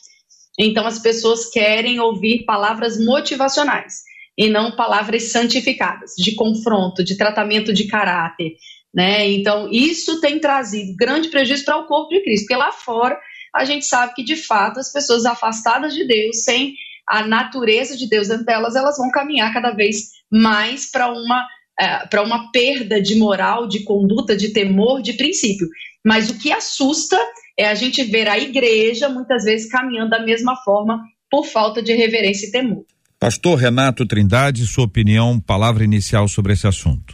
Então 0.57 0.85
as 0.85 0.99
pessoas 0.99 1.49
querem 1.49 1.99
ouvir 1.99 2.45
palavras 2.45 3.03
motivacionais 3.03 4.03
e 4.37 4.49
não 4.49 4.75
palavras 4.75 5.31
santificadas, 5.31 6.13
de 6.17 6.35
confronto, 6.35 7.03
de 7.03 7.17
tratamento 7.17 7.73
de 7.73 7.85
caráter. 7.87 8.53
Né? 8.93 9.29
Então, 9.31 9.69
isso 9.71 10.19
tem 10.21 10.39
trazido 10.39 10.95
grande 10.95 11.29
prejuízo 11.29 11.65
para 11.65 11.77
o 11.77 11.85
corpo 11.85 12.09
de 12.09 12.23
Cristo, 12.23 12.45
porque 12.45 12.55
lá 12.55 12.71
fora 12.71 13.19
a 13.53 13.65
gente 13.65 13.85
sabe 13.85 14.13
que, 14.13 14.23
de 14.23 14.35
fato, 14.35 14.79
as 14.79 14.91
pessoas 14.91 15.25
afastadas 15.25 15.93
de 15.93 16.05
Deus, 16.05 16.43
sem 16.43 16.73
a 17.09 17.25
natureza 17.25 17.97
de 17.97 18.07
Deus 18.07 18.27
dentro 18.27 18.45
delas, 18.45 18.75
elas 18.75 18.97
vão 18.97 19.09
caminhar 19.09 19.51
cada 19.51 19.71
vez 19.71 20.09
mais 20.31 20.89
para 20.91 21.11
uma, 21.11 21.47
é, 21.79 22.05
para 22.05 22.21
uma 22.21 22.51
perda 22.51 23.01
de 23.01 23.15
moral, 23.15 23.67
de 23.67 23.83
conduta, 23.83 24.37
de 24.37 24.49
temor, 24.49 25.01
de 25.01 25.13
princípio. 25.13 25.67
Mas 26.05 26.29
o 26.29 26.37
que 26.37 26.51
assusta 26.51 27.17
é 27.57 27.67
a 27.67 27.73
gente 27.73 28.03
ver 28.03 28.29
a 28.29 28.37
igreja 28.37 29.09
muitas 29.09 29.43
vezes 29.43 29.69
caminhando 29.69 30.11
da 30.11 30.23
mesma 30.23 30.55
forma 30.57 31.03
por 31.29 31.45
falta 31.45 31.81
de 31.81 31.93
reverência 31.93 32.47
e 32.47 32.51
temor. 32.51 32.85
Pastor 33.19 33.57
Renato 33.57 34.05
Trindade, 34.05 34.65
sua 34.65 34.85
opinião, 34.85 35.39
palavra 35.39 35.83
inicial 35.83 36.27
sobre 36.27 36.53
esse 36.53 36.67
assunto. 36.67 37.13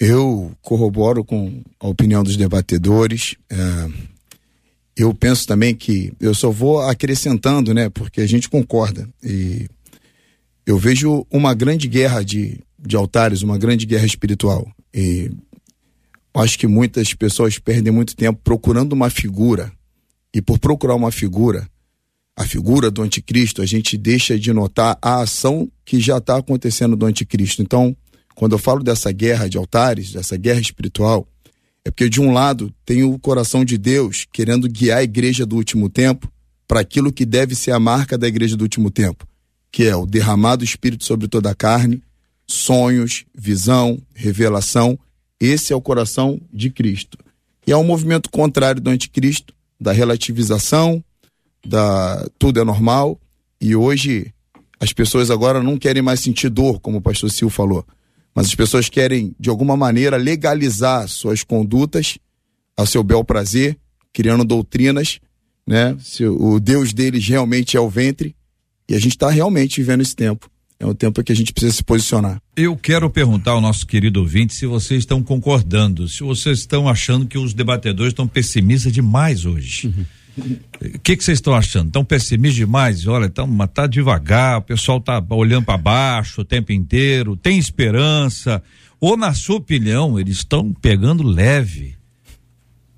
Eu 0.00 0.52
corroboro 0.62 1.24
com 1.24 1.62
a 1.78 1.86
opinião 1.86 2.22
dos 2.24 2.36
debatedores. 2.36 3.36
É, 3.50 3.56
eu 4.98 5.14
penso 5.14 5.46
também 5.46 5.74
que 5.74 6.12
eu 6.20 6.34
só 6.34 6.50
vou 6.50 6.80
acrescentando, 6.80 7.72
né? 7.72 7.88
Porque 7.88 8.20
a 8.20 8.26
gente 8.26 8.48
concorda. 8.48 9.08
E 9.22 9.68
eu 10.66 10.76
vejo 10.76 11.24
uma 11.30 11.54
grande 11.54 11.86
guerra 11.86 12.24
de, 12.24 12.60
de 12.78 12.96
altares, 12.96 13.42
uma 13.42 13.56
grande 13.56 13.86
guerra 13.86 14.04
espiritual. 14.04 14.66
E 14.92 15.30
acho 16.34 16.58
que 16.58 16.66
muitas 16.66 17.14
pessoas 17.14 17.58
perdem 17.58 17.92
muito 17.92 18.16
tempo 18.16 18.40
procurando 18.42 18.92
uma 18.92 19.08
figura. 19.08 19.72
E 20.34 20.42
por 20.42 20.58
procurar 20.58 20.96
uma 20.96 21.12
figura, 21.12 21.68
a 22.36 22.44
figura 22.44 22.90
do 22.90 23.02
anticristo, 23.02 23.62
a 23.62 23.66
gente 23.66 23.96
deixa 23.96 24.38
de 24.38 24.52
notar 24.52 24.98
a 25.00 25.20
ação 25.22 25.70
que 25.84 26.00
já 26.00 26.18
está 26.18 26.36
acontecendo 26.36 26.96
do 26.96 27.06
anticristo. 27.06 27.62
Então, 27.62 27.96
quando 28.34 28.52
eu 28.52 28.58
falo 28.58 28.82
dessa 28.82 29.10
guerra 29.12 29.48
de 29.48 29.56
altares, 29.56 30.12
dessa 30.12 30.36
guerra 30.36 30.60
espiritual, 30.60 31.26
é 31.84 31.90
porque 31.90 32.08
de 32.08 32.20
um 32.20 32.32
lado 32.32 32.72
tem 32.84 33.02
o 33.02 33.18
coração 33.18 33.64
de 33.64 33.78
Deus 33.78 34.26
querendo 34.32 34.68
guiar 34.68 34.98
a 34.98 35.02
igreja 35.02 35.46
do 35.46 35.56
último 35.56 35.88
tempo 35.88 36.30
para 36.66 36.80
aquilo 36.80 37.12
que 37.12 37.24
deve 37.24 37.54
ser 37.54 37.72
a 37.72 37.80
marca 37.80 38.18
da 38.18 38.28
igreja 38.28 38.56
do 38.56 38.62
último 38.62 38.90
tempo, 38.90 39.26
que 39.70 39.84
é 39.84 39.96
o 39.96 40.06
derramado 40.06 40.64
Espírito 40.64 41.04
sobre 41.04 41.28
toda 41.28 41.50
a 41.50 41.54
carne, 41.54 42.02
sonhos, 42.46 43.24
visão, 43.34 43.98
revelação 44.14 44.98
esse 45.40 45.72
é 45.72 45.76
o 45.76 45.80
coração 45.80 46.40
de 46.52 46.70
Cristo. 46.70 47.16
E 47.66 47.72
é 47.72 47.76
um 47.76 47.84
movimento 47.84 48.30
contrário 48.30 48.80
do 48.80 48.90
anticristo, 48.90 49.54
da 49.80 49.92
relativização, 49.92 51.02
da 51.64 52.26
tudo 52.38 52.60
é 52.60 52.64
normal. 52.64 53.20
E 53.60 53.76
hoje 53.76 54.32
as 54.80 54.92
pessoas 54.92 55.30
agora 55.30 55.62
não 55.62 55.78
querem 55.78 56.02
mais 56.02 56.20
sentir 56.20 56.48
dor, 56.48 56.80
como 56.80 56.98
o 56.98 57.00
pastor 57.00 57.30
Sil 57.30 57.50
falou. 57.50 57.86
Mas 58.34 58.46
as 58.46 58.54
pessoas 58.54 58.88
querem, 58.88 59.34
de 59.38 59.50
alguma 59.50 59.76
maneira, 59.76 60.16
legalizar 60.16 61.08
suas 61.08 61.42
condutas 61.42 62.18
ao 62.76 62.86
seu 62.86 63.02
bel 63.02 63.24
prazer, 63.24 63.76
criando 64.12 64.44
doutrinas, 64.44 65.18
né? 65.66 65.96
Se 66.00 66.24
o 66.24 66.60
Deus 66.60 66.92
deles 66.92 67.26
realmente 67.26 67.76
é 67.76 67.80
o 67.80 67.88
ventre. 67.88 68.34
E 68.88 68.94
a 68.94 68.98
gente 68.98 69.12
está 69.12 69.28
realmente 69.28 69.80
vivendo 69.80 70.00
esse 70.00 70.16
tempo 70.16 70.50
é 70.80 70.86
um 70.86 70.94
tempo 70.94 71.22
que 71.22 71.32
a 71.32 71.34
gente 71.34 71.52
precisa 71.52 71.74
se 71.74 71.84
posicionar. 71.84 72.40
Eu 72.56 72.76
quero 72.76 73.10
perguntar 73.10 73.52
ao 73.52 73.60
nosso 73.60 73.86
querido 73.86 74.20
ouvinte 74.20 74.54
se 74.54 74.64
vocês 74.64 75.00
estão 75.00 75.22
concordando, 75.22 76.08
se 76.08 76.22
vocês 76.22 76.60
estão 76.60 76.88
achando 76.88 77.26
que 77.26 77.36
os 77.36 77.52
debatedores 77.52 78.12
estão 78.12 78.28
pessimistas 78.28 78.92
demais 78.92 79.44
hoje. 79.44 79.92
O 80.80 80.98
que, 81.00 81.16
vocês 81.16 81.38
estão 81.38 81.54
achando? 81.54 81.88
Estão 81.88 82.04
pessimistas 82.04 82.56
demais? 82.56 83.06
Olha, 83.06 83.28
tão, 83.28 83.48
tá 83.66 83.86
devagar, 83.86 84.58
o 84.58 84.62
pessoal 84.62 85.00
tá 85.00 85.22
olhando 85.30 85.64
para 85.64 85.76
baixo 85.76 86.42
o 86.42 86.44
tempo 86.44 86.72
inteiro, 86.72 87.36
tem 87.36 87.58
esperança. 87.58 88.62
Ou, 89.00 89.16
na 89.16 89.34
sua 89.34 89.56
opinião, 89.56 90.18
eles 90.18 90.38
estão 90.38 90.72
pegando 90.72 91.22
leve? 91.22 91.96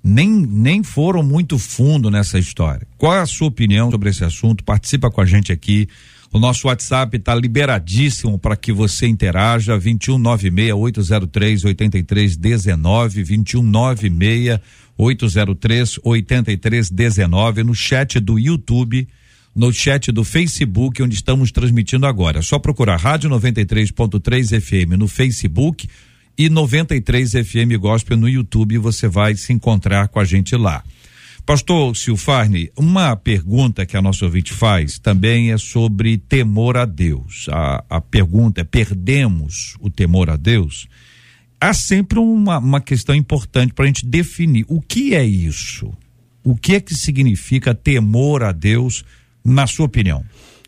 Nem, 0.03 0.29
nem 0.29 0.83
foram 0.83 1.21
muito 1.21 1.59
fundo 1.59 2.09
nessa 2.09 2.39
história. 2.39 2.87
Qual 2.97 3.15
é 3.15 3.19
a 3.19 3.25
sua 3.25 3.47
opinião 3.47 3.91
sobre 3.91 4.09
esse 4.09 4.23
assunto? 4.23 4.63
Participa 4.63 5.11
com 5.11 5.21
a 5.21 5.25
gente 5.25 5.51
aqui. 5.51 5.87
O 6.33 6.39
nosso 6.39 6.67
WhatsApp 6.67 7.17
está 7.17 7.35
liberadíssimo 7.35 8.39
para 8.39 8.55
que 8.55 8.71
você 8.71 9.05
interaja. 9.05 9.73
2196 9.73 10.73
803 10.73 11.65
8319 11.65 13.23
2196 13.23 14.59
803 14.97 15.99
8319 16.03 17.63
no 17.63 17.75
chat 17.75 18.19
do 18.19 18.39
YouTube, 18.39 19.07
no 19.53 19.73
chat 19.73 20.09
do 20.11 20.23
Facebook, 20.23 21.03
onde 21.03 21.15
estamos 21.15 21.51
transmitindo 21.51 22.05
agora. 22.05 22.39
É 22.39 22.41
só 22.41 22.57
procurar 22.57 22.95
Rádio 22.95 23.29
93.3 23.29 24.61
FM 24.61 24.97
no 24.97 25.09
Facebook 25.09 25.87
e 26.37 26.49
93 26.49 27.31
FM 27.31 27.77
Gospel 27.77 28.15
no 28.15 28.29
YouTube, 28.29 28.77
você 28.77 29.07
vai 29.07 29.35
se 29.35 29.51
encontrar 29.51 30.07
com 30.07 30.19
a 30.19 30.23
gente 30.23 30.55
lá. 30.55 30.81
Pastor 31.51 31.97
Silfarne, 31.97 32.71
uma 32.77 33.13
pergunta 33.13 33.85
que 33.85 33.97
a 33.97 34.01
nossa 34.01 34.23
ouvinte 34.23 34.53
faz 34.53 34.97
também 34.97 35.51
é 35.51 35.57
sobre 35.57 36.17
temor 36.17 36.77
a 36.77 36.85
Deus. 36.85 37.47
A, 37.51 37.83
a 37.89 37.99
pergunta 37.99 38.61
é: 38.61 38.63
perdemos 38.63 39.75
o 39.81 39.89
temor 39.89 40.29
a 40.29 40.37
Deus? 40.37 40.87
Há 41.59 41.73
sempre 41.73 42.19
uma, 42.19 42.57
uma 42.57 42.79
questão 42.79 43.13
importante 43.13 43.73
para 43.73 43.83
a 43.83 43.87
gente 43.87 44.05
definir 44.05 44.63
o 44.69 44.79
que 44.79 45.13
é 45.13 45.25
isso. 45.25 45.91
O 46.41 46.55
que 46.55 46.75
é 46.75 46.79
que 46.79 46.95
significa 46.95 47.75
temor 47.75 48.43
a 48.43 48.53
Deus, 48.53 49.03
na 49.43 49.67
sua 49.67 49.87
opinião? 49.87 50.23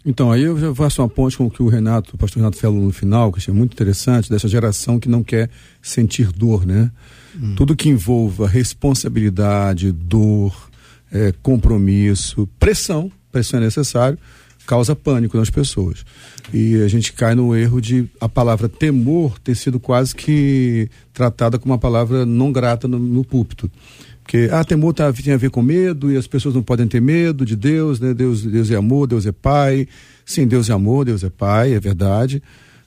Então, 0.06 0.34
aí 0.34 0.42
eu 0.42 0.60
já 0.60 0.75
faço 0.75 1.02
uma 1.02 1.08
ponte 1.08 1.38
com 1.38 1.46
o 1.46 1.50
que 1.50 1.63
o 1.63 1.70
Renato, 1.70 2.16
o 2.16 2.18
pastor 2.18 2.42
Renato 2.42 2.58
falou 2.58 2.82
no 2.82 2.92
final, 2.92 3.32
que 3.32 3.40
achei 3.40 3.54
muito 3.54 3.72
interessante, 3.72 4.30
dessa 4.30 4.50
geração 4.50 5.00
que 5.00 5.08
não 5.08 5.24
quer 5.24 5.50
sentir 5.82 6.30
dor, 6.34 6.66
né? 6.66 6.92
Hum. 7.40 7.56
Tudo 7.56 7.74
que 7.74 7.88
envolva 7.88 8.50
responsabilidade, 8.50 9.90
dor, 9.94 10.73
é, 11.13 11.34
compromisso, 11.43 12.48
pressão, 12.60 13.12
pressão 13.32 13.60
é 13.60 13.63
necessário, 13.63 14.17
causa 14.65 14.96
pânico 14.96 15.38
nas 15.38 15.50
pessoas. 15.50 16.03
E 16.53 16.82
a 16.82 16.88
gente 16.88 17.13
cai 17.13 17.36
no 17.36 17.55
erro 17.55 17.79
de 17.79 18.10
a 18.20 18.27
palavra 18.27 18.67
temor 18.67 19.38
ter 19.39 19.55
sido 19.55 19.79
quase 19.79 20.15
que 20.15 20.89
tratada 21.13 21.60
como 21.60 21.74
uma 21.74 21.79
palavra 21.79 22.25
não 22.25 22.51
grata 22.51 22.88
no, 22.88 22.98
no 22.98 23.24
púlpito. 23.24 23.70
Porque, 24.24 24.50
ah, 24.51 24.63
temor 24.63 24.93
tá, 24.93 25.12
tem 25.12 25.34
a 25.34 25.38
ver 25.38 25.50
com 25.50 25.62
medo 25.62 26.12
e 26.12 26.17
as 26.17 26.27
pessoas 26.27 26.55
não 26.55 26.63
podem 26.63 26.88
ter 26.88 27.01
medo 27.01 27.46
de 27.46 27.58
Deus, 27.58 28.00
né? 28.00 28.13
Deus, 28.13 28.41
Deus 28.41 28.72
é 28.72 28.75
amor, 28.75 29.05
Deus 29.05 29.25
é 29.25 29.34
pai. 29.34 29.88
Sim, 30.25 30.48
Deus 30.48 30.70
é 30.70 30.74
amor, 30.74 31.03
Deus 31.03 31.24
é 31.24 31.29
pai, 31.29 31.74
é 31.74 31.79
verdade. 31.79 32.41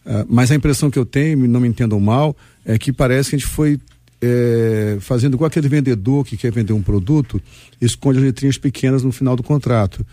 Uh, 0.04 0.24
mas 0.28 0.50
a 0.50 0.54
impressão 0.54 0.90
que 0.90 0.98
eu 0.98 1.04
tenho, 1.04 1.46
não 1.46 1.60
me 1.60 1.68
entendam 1.68 2.00
mal, 2.00 2.34
é 2.64 2.78
que 2.78 2.90
parece 2.90 3.30
que 3.30 3.36
a 3.36 3.38
gente 3.38 3.48
foi 3.48 3.78
é, 4.20 4.96
fazendo 5.00 5.34
igual 5.34 5.48
aquele 5.48 5.68
vendedor 5.68 6.24
que 6.24 6.36
quer 6.36 6.52
vender 6.52 6.72
um 6.72 6.82
produto, 6.82 7.40
esconde 7.80 8.18
as 8.18 8.24
letrinhas 8.24 8.58
pequenas 8.58 9.02
no 9.02 9.12
final 9.12 9.36
do 9.36 9.42
contrato. 9.42 10.04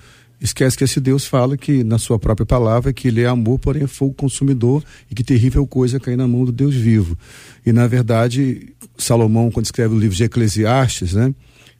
Esquece 0.41 0.77
que 0.77 0.83
esse 0.83 1.00
Deus 1.00 1.25
fala 1.25 1.55
que, 1.55 1.86
na 1.86 1.98
sua 1.98 2.19
própria 2.19 2.45
palavra, 2.45 2.91
que 2.91 3.07
ele 3.07 3.22
é 3.22 3.27
amor, 3.27 3.60
porém 3.60 3.83
é 3.83 3.88
fogo 3.88 4.13
consumidor 4.13 4.83
e 5.10 5.15
que 5.15 5.24
terrível 5.24 5.65
coisa 5.65 6.01
cair 6.01 6.17
na 6.17 6.27
mão 6.27 6.43
do 6.43 6.51
Deus 6.51 6.75
vivo. 6.75 7.17
E, 7.65 7.72
na 7.72 7.88
verdade, 7.88 8.74
Salomão, 8.98 9.50
quando 9.50 9.65
escreve 9.65 9.95
o 9.95 10.00
livro 10.00 10.15
de 10.15 10.25
Eclesiastes, 10.25 11.13
né? 11.13 11.33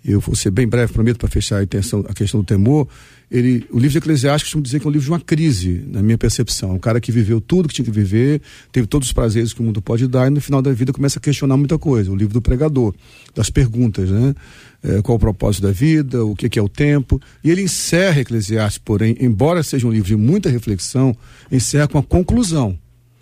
Eu 0.06 0.20
vou 0.20 0.36
ser 0.36 0.52
bem 0.52 0.68
breve, 0.68 0.92
prometo, 0.92 1.18
para 1.18 1.30
fechar 1.30 1.58
a, 1.58 1.64
intenção, 1.64 2.06
a 2.08 2.14
questão 2.14 2.42
do 2.42 2.46
temor. 2.46 2.88
Ele, 3.34 3.66
o 3.72 3.80
livro 3.80 3.90
de 3.90 3.98
Eclesiastes 3.98 4.44
costuma 4.44 4.62
dizer 4.62 4.80
que 4.80 4.86
é 4.86 4.90
um 4.90 4.92
livro 4.92 5.06
de 5.06 5.12
uma 5.12 5.20
crise, 5.20 5.84
na 5.88 6.04
minha 6.04 6.20
percepção. 6.20 6.76
Um 6.76 6.78
cara 6.78 7.02
que 7.02 7.12
viveu 7.12 7.42
tudo 7.42 7.68
que 7.68 7.74
tinha 7.74 7.84
que 7.84 7.90
viver, 7.90 8.40
teve 8.72 8.86
todos 8.86 9.08
os 9.08 9.14
prazeres 9.14 9.52
que 9.54 9.60
o 9.60 9.64
mundo 9.64 9.82
pode 9.82 10.08
dar, 10.08 10.28
e 10.28 10.30
no 10.30 10.40
final 10.40 10.62
da 10.62 10.72
vida 10.72 10.94
começa 10.94 11.18
a 11.18 11.22
questionar 11.22 11.58
muita 11.58 11.80
coisa. 11.80 12.12
O 12.12 12.16
livro 12.16 12.32
do 12.32 12.44
pregador, 12.44 12.94
das 13.34 13.50
perguntas, 13.50 14.12
né? 14.12 14.36
É, 14.84 15.02
qual 15.02 15.16
o 15.16 15.20
propósito 15.20 15.64
da 15.64 15.72
vida, 15.72 16.24
o 16.24 16.36
que, 16.36 16.48
que, 16.48 16.60
é 16.60 16.62
o 16.62 16.70
tempo. 16.70 17.20
E 17.44 17.50
ele 17.50 17.64
encerra 17.64 18.22
Eclesiastes, 18.22 18.78
porém, 18.78 19.18
embora 19.20 19.64
seja 19.64 19.88
um 19.88 19.92
livro 19.92 20.10
de 20.10 20.16
muita 20.16 20.48
reflexão, 20.48 21.18
encerra 21.52 21.88
com 21.88 21.98
a 21.98 22.04
conclusão. 22.04 22.78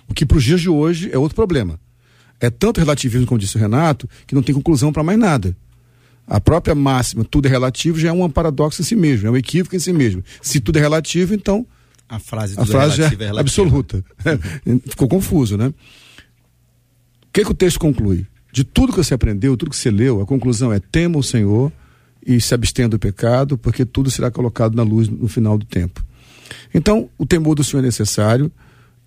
O 0.09 0.13
que 0.13 0.25
para 0.25 0.37
os 0.37 0.43
dias 0.43 0.59
de 0.59 0.67
hoje 0.67 1.09
é 1.13 1.17
outro 1.17 1.35
problema. 1.37 1.79
É 2.37 2.49
tanto 2.49 2.79
relativismo, 2.81 3.27
como 3.27 3.39
disse 3.39 3.55
o 3.55 3.59
Renato, 3.59 4.09
que 4.27 4.35
não 4.35 4.43
tem 4.43 4.53
conclusão 4.53 4.91
para 4.91 5.03
mais 5.03 5.17
nada. 5.17 5.55
A 6.27 6.39
própria 6.39 6.73
máxima, 6.73 7.23
tudo 7.23 7.47
é 7.47 7.49
relativo, 7.49 7.99
já 7.99 8.09
é 8.09 8.11
um 8.11 8.29
paradoxo 8.29 8.81
em 8.81 8.85
si 8.85 8.95
mesmo, 8.95 9.27
é 9.27 9.31
um 9.31 9.37
equívoco 9.37 9.75
em 9.75 9.79
si 9.79 9.91
mesmo. 9.91 10.23
Se 10.41 10.59
tudo 10.59 10.77
é 10.77 10.81
relativo, 10.81 11.33
então. 11.33 11.65
A 12.07 12.19
frase, 12.19 12.55
a 12.57 12.65
frase 12.65 13.01
é, 13.01 13.05
é 13.05 13.39
absoluta. 13.39 14.03
Ficou 14.87 15.07
confuso, 15.07 15.57
né? 15.57 15.67
O 15.67 15.73
que, 17.33 17.43
que 17.43 17.51
o 17.51 17.55
texto 17.55 17.79
conclui? 17.79 18.25
De 18.51 18.63
tudo 18.63 18.91
que 18.91 18.97
você 18.97 19.13
aprendeu, 19.13 19.55
tudo 19.55 19.71
que 19.71 19.77
você 19.77 19.89
leu, 19.89 20.21
a 20.21 20.25
conclusão 20.25 20.71
é: 20.73 20.79
tema 20.79 21.17
o 21.17 21.23
Senhor 21.23 21.71
e 22.25 22.39
se 22.39 22.53
abstenha 22.53 22.89
do 22.89 22.99
pecado, 22.99 23.57
porque 23.57 23.85
tudo 23.85 24.11
será 24.11 24.29
colocado 24.29 24.75
na 24.75 24.83
luz 24.83 25.07
no 25.07 25.27
final 25.27 25.57
do 25.57 25.65
tempo. 25.65 26.03
Então, 26.73 27.09
o 27.17 27.25
temor 27.25 27.55
do 27.55 27.63
Senhor 27.63 27.81
é 27.81 27.85
necessário. 27.85 28.51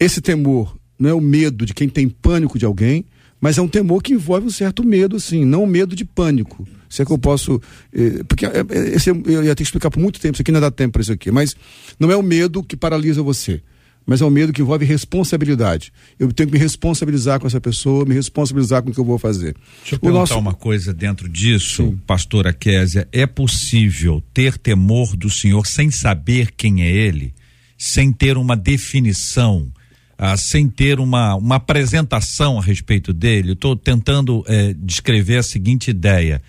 Esse 0.00 0.20
temor 0.20 0.76
não 0.98 1.10
é 1.10 1.14
o 1.14 1.20
medo 1.20 1.64
de 1.64 1.74
quem 1.74 1.88
tem 1.88 2.08
pânico 2.08 2.58
de 2.58 2.64
alguém, 2.64 3.04
mas 3.40 3.58
é 3.58 3.62
um 3.62 3.68
temor 3.68 4.02
que 4.02 4.12
envolve 4.14 4.46
um 4.46 4.50
certo 4.50 4.84
medo, 4.84 5.20
sim, 5.20 5.44
não 5.44 5.64
um 5.64 5.66
medo 5.66 5.94
de 5.94 6.04
pânico. 6.04 6.66
Se 6.94 7.02
é 7.02 7.04
que 7.04 7.10
eu 7.10 7.18
posso. 7.18 7.60
Eh, 7.92 8.22
porque 8.28 8.46
eh, 8.46 8.64
eh, 8.70 8.94
esse, 8.94 9.10
eu 9.10 9.42
ia 9.42 9.52
ter 9.52 9.56
que 9.56 9.62
explicar 9.64 9.90
por 9.90 9.98
muito 9.98 10.20
tempo, 10.20 10.36
isso 10.36 10.42
aqui 10.42 10.52
não 10.52 10.60
dá 10.60 10.70
tempo 10.70 10.92
para 10.92 11.02
isso 11.02 11.12
aqui. 11.12 11.28
Mas 11.28 11.56
não 11.98 12.08
é 12.08 12.16
o 12.16 12.22
medo 12.22 12.62
que 12.62 12.76
paralisa 12.76 13.20
você, 13.20 13.60
mas 14.06 14.20
é 14.20 14.24
o 14.24 14.30
medo 14.30 14.52
que 14.52 14.62
envolve 14.62 14.84
responsabilidade. 14.84 15.92
Eu 16.20 16.32
tenho 16.32 16.48
que 16.48 16.52
me 16.52 16.58
responsabilizar 16.62 17.40
com 17.40 17.48
essa 17.48 17.60
pessoa, 17.60 18.04
me 18.04 18.14
responsabilizar 18.14 18.80
com 18.80 18.90
o 18.90 18.94
que 18.94 19.00
eu 19.00 19.04
vou 19.04 19.18
fazer. 19.18 19.56
Deixa 19.80 19.96
eu 19.96 19.96
o 19.96 20.00
perguntar 20.02 20.20
nosso... 20.20 20.38
uma 20.38 20.54
coisa 20.54 20.94
dentro 20.94 21.28
disso, 21.28 21.82
Sim. 21.82 22.00
pastora 22.06 22.52
Késia. 22.52 23.08
É 23.10 23.26
possível 23.26 24.22
ter 24.32 24.56
temor 24.56 25.16
do 25.16 25.28
Senhor 25.28 25.66
sem 25.66 25.90
saber 25.90 26.52
quem 26.56 26.82
é 26.82 26.90
Ele? 26.92 27.34
Sem 27.76 28.12
ter 28.12 28.36
uma 28.36 28.56
definição? 28.56 29.68
Ah, 30.16 30.36
sem 30.36 30.68
ter 30.68 31.00
uma, 31.00 31.34
uma 31.34 31.56
apresentação 31.56 32.56
a 32.56 32.62
respeito 32.62 33.12
dele, 33.12 33.52
estou 33.52 33.74
tentando 33.74 34.44
eh, 34.46 34.72
descrever 34.78 35.38
a 35.38 35.42
seguinte 35.42 35.90
ideia. 35.90 36.40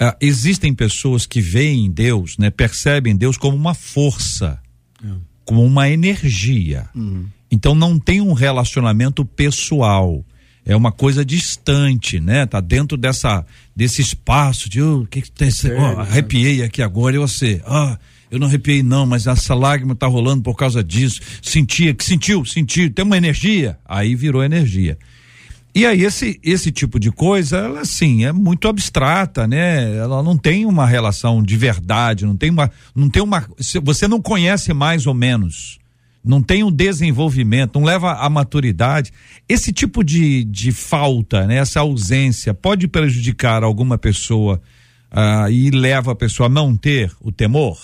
Ah, 0.00 0.16
existem 0.20 0.72
pessoas 0.72 1.26
que 1.26 1.40
veem 1.40 1.90
Deus, 1.90 2.38
né, 2.38 2.50
percebem 2.50 3.16
Deus 3.16 3.36
como 3.36 3.56
uma 3.56 3.74
força, 3.74 4.60
é. 5.04 5.08
como 5.44 5.64
uma 5.64 5.88
energia. 5.88 6.88
Uhum. 6.94 7.26
Então 7.50 7.74
não 7.74 7.98
tem 7.98 8.20
um 8.20 8.32
relacionamento 8.32 9.24
pessoal. 9.24 10.24
É 10.64 10.76
uma 10.76 10.92
coisa 10.92 11.24
distante, 11.24 12.20
né? 12.20 12.44
Tá 12.44 12.60
dentro 12.60 12.96
dessa 12.98 13.44
desse 13.74 14.02
espaço 14.02 14.68
de 14.68 14.82
oh, 14.82 15.06
que 15.10 15.22
que 15.22 15.30
tem, 15.30 15.48
é, 15.48 15.80
oh, 15.80 16.00
arrepiei 16.00 16.62
aqui 16.62 16.82
agora 16.82 17.16
e 17.16 17.18
você, 17.18 17.62
ah, 17.64 17.98
eu 18.30 18.38
não 18.38 18.46
arrepiei 18.46 18.82
não, 18.82 19.06
mas 19.06 19.26
essa 19.26 19.54
lágrima 19.54 19.94
tá 19.94 20.06
rolando 20.06 20.42
por 20.42 20.54
causa 20.54 20.84
disso. 20.84 21.20
Sentia, 21.40 21.94
que 21.94 22.04
sentiu, 22.04 22.44
sentiu, 22.44 22.90
tem 22.90 23.04
uma 23.04 23.16
energia, 23.16 23.78
aí 23.84 24.14
virou 24.14 24.44
energia. 24.44 24.98
E 25.74 25.86
aí 25.86 26.02
esse 26.02 26.40
esse 26.42 26.72
tipo 26.72 26.98
de 26.98 27.10
coisa, 27.10 27.58
ela 27.58 27.80
assim, 27.80 28.24
é 28.24 28.32
muito 28.32 28.68
abstrata, 28.68 29.46
né? 29.46 29.96
Ela 29.96 30.22
não 30.22 30.36
tem 30.36 30.66
uma 30.66 30.86
relação 30.86 31.42
de 31.42 31.56
verdade, 31.56 32.26
não 32.26 32.36
tem 32.36 32.50
uma 32.50 32.70
não 32.94 33.08
tem 33.08 33.22
uma 33.22 33.46
você 33.82 34.08
não 34.08 34.20
conhece 34.20 34.72
mais 34.72 35.06
ou 35.06 35.14
menos. 35.14 35.78
Não 36.24 36.42
tem 36.42 36.64
um 36.64 36.70
desenvolvimento, 36.70 37.78
não 37.78 37.86
leva 37.86 38.12
à 38.12 38.28
maturidade. 38.28 39.12
Esse 39.48 39.72
tipo 39.72 40.02
de, 40.02 40.44
de 40.44 40.72
falta, 40.72 41.46
né, 41.46 41.56
essa 41.56 41.80
ausência, 41.80 42.52
pode 42.52 42.86
prejudicar 42.88 43.62
alguma 43.62 43.96
pessoa 43.96 44.60
uh, 45.12 45.50
e 45.50 45.70
leva 45.70 46.12
a 46.12 46.16
pessoa 46.16 46.48
a 46.48 46.50
não 46.50 46.76
ter 46.76 47.12
o 47.20 47.30
temor? 47.32 47.78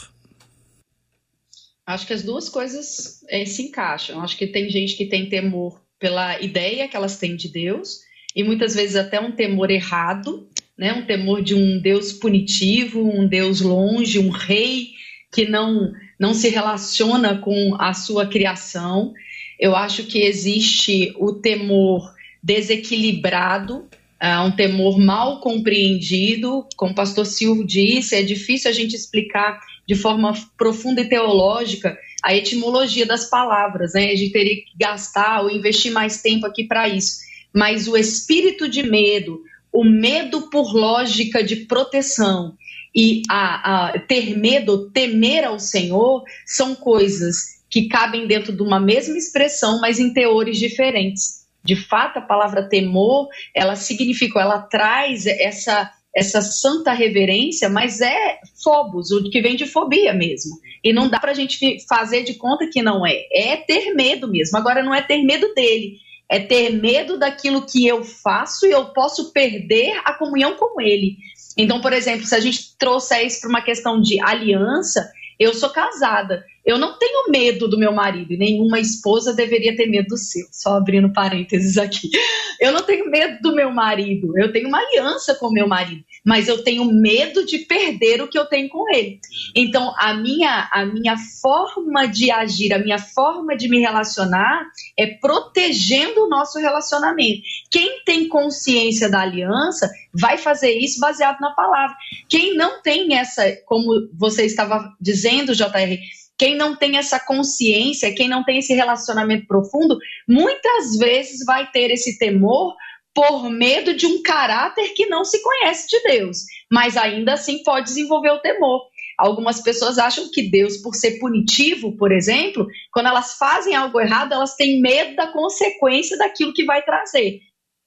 Acho 1.86 2.06
que 2.06 2.12
as 2.12 2.22
duas 2.22 2.48
coisas 2.48 3.20
eh, 3.28 3.44
se 3.44 3.62
encaixam. 3.62 4.20
Acho 4.20 4.36
que 4.36 4.46
tem 4.46 4.68
gente 4.68 4.96
que 4.96 5.06
tem 5.06 5.28
temor 5.28 5.83
pela 6.04 6.38
ideia 6.38 6.86
que 6.86 6.94
elas 6.94 7.16
têm 7.16 7.34
de 7.34 7.48
Deus 7.48 8.00
e 8.36 8.44
muitas 8.44 8.74
vezes 8.74 8.94
até 8.94 9.18
um 9.18 9.32
temor 9.32 9.70
errado, 9.70 10.46
né? 10.76 10.92
Um 10.92 11.06
temor 11.06 11.42
de 11.42 11.54
um 11.54 11.80
Deus 11.80 12.12
punitivo, 12.12 13.00
um 13.08 13.26
Deus 13.26 13.62
longe, 13.62 14.18
um 14.18 14.28
rei 14.28 14.88
que 15.32 15.48
não 15.48 15.94
não 16.20 16.34
se 16.34 16.50
relaciona 16.50 17.38
com 17.38 17.74
a 17.80 17.94
sua 17.94 18.26
criação. 18.26 19.14
Eu 19.58 19.74
acho 19.74 20.04
que 20.04 20.18
existe 20.18 21.14
o 21.18 21.32
temor 21.32 22.12
desequilibrado, 22.42 23.88
uh, 24.22 24.46
um 24.46 24.50
temor 24.50 24.98
mal 24.98 25.40
compreendido, 25.40 26.66
como 26.76 26.92
o 26.92 26.94
pastor 26.94 27.24
Silvio 27.24 27.66
disse, 27.66 28.14
é 28.14 28.22
difícil 28.22 28.70
a 28.70 28.74
gente 28.74 28.94
explicar 28.94 29.58
de 29.88 29.94
forma 29.94 30.34
profunda 30.58 31.00
e 31.00 31.08
teológica 31.08 31.96
a 32.24 32.34
etimologia 32.34 33.04
das 33.04 33.28
palavras, 33.28 33.92
né? 33.92 34.06
A 34.06 34.16
gente 34.16 34.32
teria 34.32 34.56
que 34.56 34.72
gastar 34.80 35.42
ou 35.42 35.50
investir 35.50 35.92
mais 35.92 36.22
tempo 36.22 36.46
aqui 36.46 36.64
para 36.64 36.88
isso. 36.88 37.18
Mas 37.52 37.86
o 37.86 37.96
espírito 37.96 38.66
de 38.66 38.82
medo, 38.82 39.42
o 39.70 39.84
medo 39.84 40.48
por 40.48 40.74
lógica 40.74 41.44
de 41.44 41.56
proteção 41.66 42.56
e 42.96 43.22
a, 43.28 43.88
a 43.88 43.98
ter 43.98 44.38
medo, 44.38 44.90
temer 44.90 45.44
ao 45.44 45.58
Senhor, 45.58 46.24
são 46.46 46.74
coisas 46.74 47.62
que 47.68 47.88
cabem 47.88 48.26
dentro 48.26 48.56
de 48.56 48.62
uma 48.62 48.80
mesma 48.80 49.18
expressão, 49.18 49.80
mas 49.80 49.98
em 49.98 50.12
teores 50.14 50.58
diferentes. 50.58 51.44
De 51.62 51.76
fato, 51.76 52.18
a 52.18 52.22
palavra 52.22 52.68
temor, 52.68 53.28
ela 53.54 53.76
significa, 53.76 54.40
ela 54.40 54.60
traz 54.60 55.26
essa 55.26 55.90
essa 56.14 56.40
santa 56.40 56.92
reverência, 56.92 57.68
mas 57.68 58.00
é 58.00 58.38
fobos, 58.62 59.10
o 59.10 59.28
que 59.30 59.42
vem 59.42 59.56
de 59.56 59.66
fobia 59.66 60.14
mesmo. 60.14 60.56
E 60.82 60.92
não 60.92 61.08
dá 61.08 61.18
para 61.18 61.32
a 61.32 61.34
gente 61.34 61.84
fazer 61.88 62.22
de 62.22 62.34
conta 62.34 62.68
que 62.68 62.82
não 62.82 63.04
é. 63.04 63.24
É 63.32 63.56
ter 63.56 63.92
medo 63.94 64.28
mesmo. 64.28 64.56
Agora, 64.56 64.82
não 64.82 64.94
é 64.94 65.02
ter 65.02 65.22
medo 65.22 65.52
dele, 65.54 65.98
é 66.28 66.38
ter 66.38 66.70
medo 66.70 67.18
daquilo 67.18 67.66
que 67.66 67.86
eu 67.86 68.04
faço 68.04 68.66
e 68.66 68.70
eu 68.70 68.86
posso 68.86 69.32
perder 69.32 70.00
a 70.04 70.14
comunhão 70.14 70.54
com 70.56 70.80
ele. 70.80 71.16
Então, 71.56 71.80
por 71.80 71.92
exemplo, 71.92 72.24
se 72.24 72.34
a 72.34 72.40
gente 72.40 72.76
trouxer 72.78 73.26
isso 73.26 73.40
para 73.40 73.50
uma 73.50 73.62
questão 73.62 74.00
de 74.00 74.20
aliança, 74.20 75.10
eu 75.38 75.52
sou 75.52 75.70
casada. 75.70 76.44
Eu 76.64 76.78
não 76.78 76.98
tenho 76.98 77.30
medo 77.30 77.68
do 77.68 77.78
meu 77.78 77.92
marido 77.92 78.32
e 78.32 78.38
nenhuma 78.38 78.80
esposa 78.80 79.34
deveria 79.34 79.76
ter 79.76 79.86
medo 79.86 80.08
do 80.08 80.16
seu. 80.16 80.46
Só 80.50 80.76
abrindo 80.76 81.12
parênteses 81.12 81.76
aqui. 81.76 82.10
Eu 82.58 82.72
não 82.72 82.82
tenho 82.82 83.10
medo 83.10 83.38
do 83.42 83.54
meu 83.54 83.70
marido. 83.70 84.38
Eu 84.38 84.50
tenho 84.50 84.68
uma 84.68 84.78
aliança 84.78 85.34
com 85.34 85.50
meu 85.50 85.68
marido, 85.68 86.02
mas 86.24 86.48
eu 86.48 86.62
tenho 86.62 86.84
medo 86.86 87.44
de 87.44 87.58
perder 87.58 88.22
o 88.22 88.28
que 88.28 88.38
eu 88.38 88.46
tenho 88.46 88.68
com 88.68 88.88
ele. 88.90 89.20
Então, 89.54 89.94
a 89.98 90.14
minha 90.14 90.68
a 90.72 90.86
minha 90.86 91.16
forma 91.42 92.06
de 92.06 92.30
agir, 92.30 92.72
a 92.72 92.78
minha 92.78 92.98
forma 92.98 93.56
de 93.56 93.68
me 93.68 93.78
relacionar 93.78 94.66
é 94.98 95.06
protegendo 95.06 96.24
o 96.24 96.28
nosso 96.28 96.58
relacionamento. 96.58 97.42
Quem 97.70 98.02
tem 98.04 98.28
consciência 98.28 99.10
da 99.10 99.20
aliança 99.20 99.90
vai 100.12 100.38
fazer 100.38 100.72
isso 100.72 101.00
baseado 101.00 101.40
na 101.40 101.50
palavra. 101.50 101.94
Quem 102.28 102.56
não 102.56 102.80
tem 102.80 103.16
essa, 103.16 103.44
como 103.66 104.08
você 104.14 104.46
estava 104.46 104.94
dizendo, 105.00 105.54
JR, 105.54 105.98
quem 106.44 106.54
não 106.54 106.76
tem 106.76 106.98
essa 106.98 107.18
consciência, 107.18 108.14
quem 108.14 108.28
não 108.28 108.44
tem 108.44 108.58
esse 108.58 108.74
relacionamento 108.74 109.46
profundo, 109.46 109.96
muitas 110.28 110.94
vezes 110.98 111.42
vai 111.42 111.70
ter 111.70 111.90
esse 111.90 112.18
temor 112.18 112.74
por 113.14 113.48
medo 113.48 113.94
de 113.94 114.04
um 114.04 114.22
caráter 114.22 114.92
que 114.92 115.06
não 115.06 115.24
se 115.24 115.42
conhece 115.42 115.88
de 115.88 116.02
Deus, 116.02 116.40
mas 116.70 116.98
ainda 116.98 117.32
assim 117.32 117.62
pode 117.62 117.86
desenvolver 117.86 118.30
o 118.30 118.40
temor. 118.40 118.82
Algumas 119.16 119.62
pessoas 119.62 119.96
acham 119.96 120.30
que 120.30 120.50
Deus, 120.50 120.76
por 120.76 120.94
ser 120.94 121.18
punitivo, 121.18 121.96
por 121.96 122.12
exemplo, 122.12 122.66
quando 122.92 123.06
elas 123.06 123.38
fazem 123.38 123.74
algo 123.74 123.98
errado, 123.98 124.34
elas 124.34 124.54
têm 124.54 124.82
medo 124.82 125.16
da 125.16 125.28
consequência 125.28 126.18
daquilo 126.18 126.52
que 126.52 126.66
vai 126.66 126.82
trazer 126.82 127.40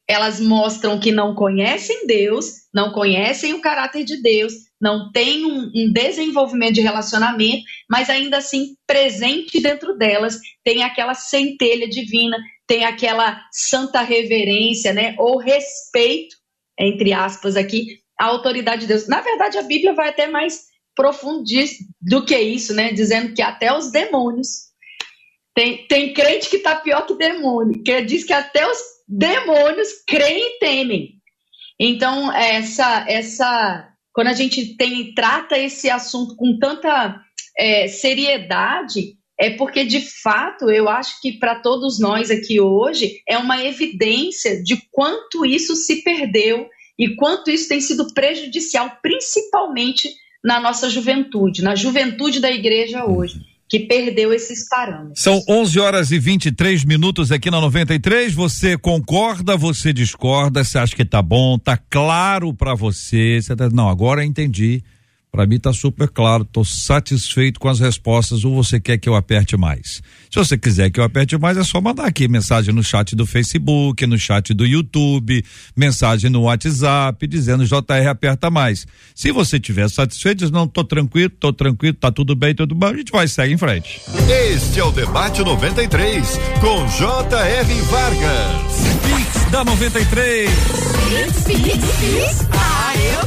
elas 0.07 0.39
mostram 0.39 0.99
que 0.99 1.11
não 1.11 1.35
conhecem 1.35 2.07
Deus, 2.07 2.45
não 2.73 2.93
conhecem 2.93 3.53
o 3.53 3.61
caráter 3.61 4.05
de 4.05 4.21
Deus, 4.21 4.53
não 4.79 5.11
têm 5.11 5.45
um, 5.45 5.71
um, 5.73 5.91
desenvolvimento 5.91 6.75
de 6.75 6.81
relacionamento, 6.81 7.63
mas 7.89 8.09
ainda 8.09 8.37
assim, 8.37 8.75
presente 8.85 9.59
dentro 9.61 9.97
delas, 9.97 10.39
tem 10.63 10.83
aquela 10.83 11.13
centelha 11.13 11.87
divina, 11.87 12.37
tem 12.67 12.85
aquela 12.85 13.41
santa 13.51 14.01
reverência, 14.01 14.93
né, 14.93 15.15
ou 15.17 15.37
respeito 15.37 16.35
entre 16.79 17.11
aspas 17.11 17.55
aqui, 17.55 17.99
a 18.19 18.25
autoridade 18.25 18.81
de 18.81 18.87
Deus. 18.87 19.07
Na 19.07 19.21
verdade, 19.21 19.57
a 19.57 19.63
Bíblia 19.63 19.93
vai 19.93 20.09
até 20.09 20.27
mais 20.27 20.65
profundo 20.95 21.43
do 22.01 22.25
que 22.25 22.37
isso, 22.37 22.73
né? 22.73 22.91
Dizendo 22.91 23.33
que 23.33 23.41
até 23.41 23.75
os 23.75 23.91
demônios. 23.91 24.67
Tem, 25.55 25.87
tem 25.87 26.13
crente 26.13 26.49
que 26.49 26.57
está 26.57 26.75
pior 26.75 27.07
que 27.07 27.15
demônio, 27.15 27.81
que 27.83 28.01
diz 28.01 28.23
que 28.23 28.33
até 28.33 28.69
os 28.69 28.77
demônios 29.07 29.89
creem 30.07 30.55
e 30.55 30.59
temem. 30.59 31.13
Então, 31.79 32.31
essa, 32.31 33.05
essa, 33.07 33.91
quando 34.17 34.29
a 34.29 34.33
gente 34.33 34.75
tem, 34.75 35.13
trata 35.13 35.59
esse 35.59 35.91
assunto 35.91 36.35
com 36.35 36.57
tanta 36.57 37.21
é, 37.55 37.87
seriedade, 37.87 39.15
é 39.39 39.51
porque, 39.51 39.85
de 39.85 40.01
fato, 40.01 40.71
eu 40.71 40.89
acho 40.89 41.21
que 41.21 41.33
para 41.33 41.59
todos 41.59 41.99
nós 41.99 42.31
aqui 42.31 42.59
hoje 42.59 43.21
é 43.29 43.37
uma 43.37 43.63
evidência 43.63 44.63
de 44.63 44.81
quanto 44.91 45.45
isso 45.45 45.75
se 45.75 46.01
perdeu 46.01 46.67
e 46.97 47.15
quanto 47.15 47.51
isso 47.51 47.69
tem 47.69 47.79
sido 47.79 48.11
prejudicial, 48.11 48.97
principalmente 49.03 50.09
na 50.43 50.59
nossa 50.59 50.89
juventude, 50.89 51.61
na 51.61 51.75
juventude 51.75 52.39
da 52.39 52.49
igreja 52.49 53.05
hoje 53.05 53.56
que 53.69 53.81
perdeu 53.81 54.33
esses 54.33 54.67
parâmetros. 54.67 55.21
São 55.21 55.43
11 55.47 55.79
horas 55.79 56.11
e 56.11 56.19
23 56.19 56.85
minutos 56.85 57.31
aqui 57.31 57.51
na 57.51 57.59
93. 57.59 58.33
Você 58.33 58.77
concorda, 58.77 59.57
você 59.57 59.91
discorda, 59.91 60.63
você 60.63 60.77
acha 60.77 60.95
que 60.95 61.03
tá 61.03 61.21
bom, 61.21 61.59
tá 61.59 61.77
claro 61.77 62.53
para 62.53 62.73
você? 62.73 63.39
Você 63.41 63.55
tá, 63.55 63.69
não, 63.69 63.89
agora 63.89 64.23
entendi. 64.23 64.81
Para 65.31 65.45
mim 65.45 65.57
está 65.57 65.71
super 65.71 66.07
claro, 66.07 66.43
estou 66.43 66.65
satisfeito 66.65 67.59
com 67.59 67.69
as 67.69 67.79
respostas. 67.79 68.43
Ou 68.43 68.55
você 68.55 68.79
quer 68.79 68.97
que 68.97 69.07
eu 69.07 69.15
aperte 69.15 69.55
mais? 69.55 70.01
Se 70.31 70.39
você 70.39 70.57
quiser 70.57 70.89
que 70.89 70.99
eu 70.99 71.03
aperte 71.03 71.37
mais, 71.37 71.57
é 71.57 71.63
só 71.63 71.79
mandar 71.79 72.05
aqui 72.05 72.27
mensagem 72.27 72.73
no 72.73 72.83
chat 72.83 73.15
do 73.15 73.25
Facebook, 73.25 74.05
no 74.07 74.17
chat 74.17 74.53
do 74.53 74.65
YouTube, 74.65 75.43
mensagem 75.75 76.29
no 76.29 76.43
WhatsApp, 76.43 77.27
dizendo 77.27 77.65
JR 77.65 78.07
aperta 78.09 78.49
mais. 78.49 78.87
Se 79.13 79.31
você 79.31 79.57
estiver 79.57 79.89
satisfeito, 79.89 80.39
diz, 80.39 80.51
não, 80.51 80.63
estou 80.65 80.83
tranquilo, 80.83 81.31
estou 81.33 81.53
tranquilo, 81.53 81.95
tá 81.95 82.11
tudo 82.11 82.35
bem, 82.35 82.55
tudo 82.55 82.73
bem, 82.73 82.89
a 82.89 82.97
gente 82.97 83.11
vai 83.11 83.27
seguir 83.27 83.53
em 83.53 83.57
frente. 83.57 84.01
Este 84.53 84.79
é 84.79 84.83
o 84.83 84.91
debate 84.91 85.43
93 85.43 86.39
com 86.59 86.87
J.R. 86.87 87.81
Vargas. 87.81 89.51
da 89.51 89.63
93. 89.63 90.49
Pix, 91.09 91.43
pix, 91.43 91.85
pix. 91.99 92.76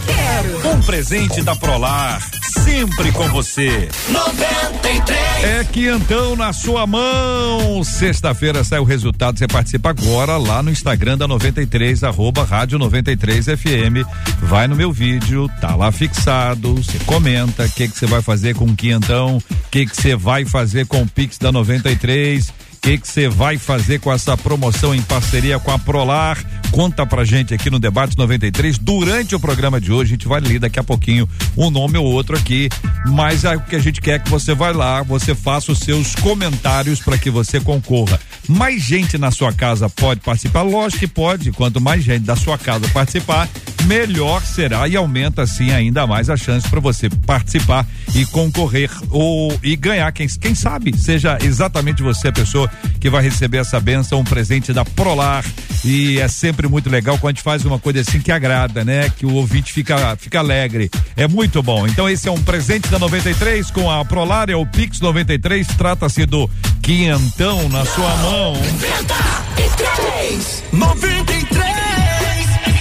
Quero. 0.06 0.76
Um 0.76 0.80
presente 0.82 1.42
da 1.42 1.54
Prolar, 1.56 2.20
sempre 2.64 3.12
com 3.12 3.28
você. 3.28 3.88
93. 4.08 5.44
É 5.44 5.64
que 5.64 5.88
então 5.88 6.36
na 6.36 6.52
sua 6.52 6.86
mão. 6.86 7.82
Sexta-feira 7.82 8.62
sai 8.62 8.78
o 8.78 8.84
resultado. 8.84 9.38
Você 9.38 9.46
participa 9.46 9.90
agora 9.90 10.36
lá 10.36 10.62
no 10.62 10.70
Instagram 10.70 11.16
da 11.16 11.26
93, 11.26 12.04
arroba 12.04 12.44
rádio 12.44 12.78
93 12.78 13.46
FM. 13.46 14.06
Vai 14.42 14.68
no 14.68 14.76
meu 14.76 14.92
vídeo, 14.92 15.50
tá 15.60 15.74
lá 15.74 15.90
fixado. 15.90 16.74
Você 16.74 16.98
comenta 17.06 17.64
o 17.64 17.70
que 17.70 17.88
que 17.88 17.98
você 17.98 18.06
vai 18.06 18.22
fazer 18.22 18.54
com 18.54 18.66
o 18.66 18.76
quinhentão, 18.76 19.38
o 19.38 19.70
que 19.70 19.86
que 19.86 19.96
você 19.96 20.14
vai 20.14 20.44
fazer 20.44 20.86
com 20.86 21.02
o 21.02 21.08
Pix 21.08 21.38
da 21.38 21.50
93 21.50 22.69
que 22.80 22.96
que 22.96 23.06
você 23.06 23.28
vai 23.28 23.58
fazer 23.58 24.00
com 24.00 24.12
essa 24.12 24.36
promoção 24.36 24.94
em 24.94 25.02
parceria 25.02 25.58
com 25.58 25.70
a 25.70 25.78
Prolar? 25.78 26.38
Conta 26.70 27.04
pra 27.04 27.24
gente 27.24 27.52
aqui 27.52 27.68
no 27.68 27.78
Debate 27.78 28.16
93. 28.16 28.78
Durante 28.78 29.34
o 29.34 29.40
programa 29.40 29.80
de 29.80 29.92
hoje, 29.92 30.12
a 30.12 30.16
gente 30.16 30.26
vai 30.26 30.40
ler 30.40 30.60
daqui 30.60 30.78
a 30.78 30.84
pouquinho 30.84 31.28
um 31.56 31.68
nome 31.68 31.98
ou 31.98 32.06
outro 32.06 32.36
aqui, 32.36 32.68
mas 33.06 33.44
é 33.44 33.54
o 33.54 33.60
que 33.60 33.76
a 33.76 33.80
gente 33.80 34.00
quer 34.00 34.22
que 34.22 34.30
você 34.30 34.54
vai 34.54 34.72
lá, 34.72 35.02
você 35.02 35.34
faça 35.34 35.72
os 35.72 35.78
seus 35.80 36.14
comentários 36.14 37.00
para 37.00 37.18
que 37.18 37.28
você 37.28 37.60
concorra. 37.60 38.18
Mais 38.48 38.80
gente 38.82 39.18
na 39.18 39.30
sua 39.30 39.52
casa 39.52 39.90
pode 39.90 40.20
participar? 40.20 40.62
Lógico 40.62 41.00
que 41.00 41.08
pode. 41.08 41.52
Quanto 41.52 41.80
mais 41.80 42.02
gente 42.02 42.24
da 42.24 42.36
sua 42.36 42.56
casa 42.56 42.88
participar, 42.88 43.48
melhor 43.84 44.42
será 44.42 44.86
e 44.88 44.96
aumenta 44.96 45.42
assim 45.42 45.70
ainda 45.70 46.06
mais 46.06 46.30
a 46.30 46.36
chance 46.36 46.68
para 46.68 46.80
você 46.80 47.08
participar 47.08 47.86
e 48.14 48.24
concorrer 48.26 48.90
ou 49.10 49.58
e 49.62 49.76
ganhar 49.76 50.10
quem 50.12 50.28
quem 50.28 50.54
sabe 50.54 50.96
seja 50.96 51.38
exatamente 51.42 52.02
você 52.02 52.28
a 52.28 52.32
pessoa 52.32 52.69
que 53.00 53.08
vai 53.08 53.22
receber 53.22 53.58
essa 53.58 53.80
benção, 53.80 54.20
um 54.20 54.24
presente 54.24 54.72
da 54.72 54.84
Prolar. 54.84 55.44
E 55.84 56.20
é 56.20 56.28
sempre 56.28 56.68
muito 56.68 56.90
legal 56.90 57.16
quando 57.18 57.30
a 57.30 57.34
gente 57.34 57.42
faz 57.42 57.64
uma 57.64 57.78
coisa 57.78 58.00
assim 58.00 58.20
que 58.20 58.30
agrada, 58.30 58.84
né? 58.84 59.10
Que 59.16 59.24
o 59.24 59.34
ouvinte 59.34 59.72
fica, 59.72 60.14
fica 60.16 60.38
alegre. 60.38 60.90
É 61.16 61.26
muito 61.26 61.62
bom. 61.62 61.86
Então, 61.86 62.08
esse 62.08 62.28
é 62.28 62.30
um 62.30 62.42
presente 62.42 62.88
da 62.88 62.98
93 62.98 63.70
com 63.70 63.90
a 63.90 64.04
Prolar, 64.04 64.50
é 64.50 64.56
o 64.56 64.66
Pix 64.66 65.00
93. 65.00 65.66
Trata-se 65.68 66.26
do 66.26 66.50
quinhentão 66.82 67.68
na 67.68 67.84
sua 67.86 68.14
mão. 68.16 68.54
93. 68.54 70.64
93. 70.72 71.79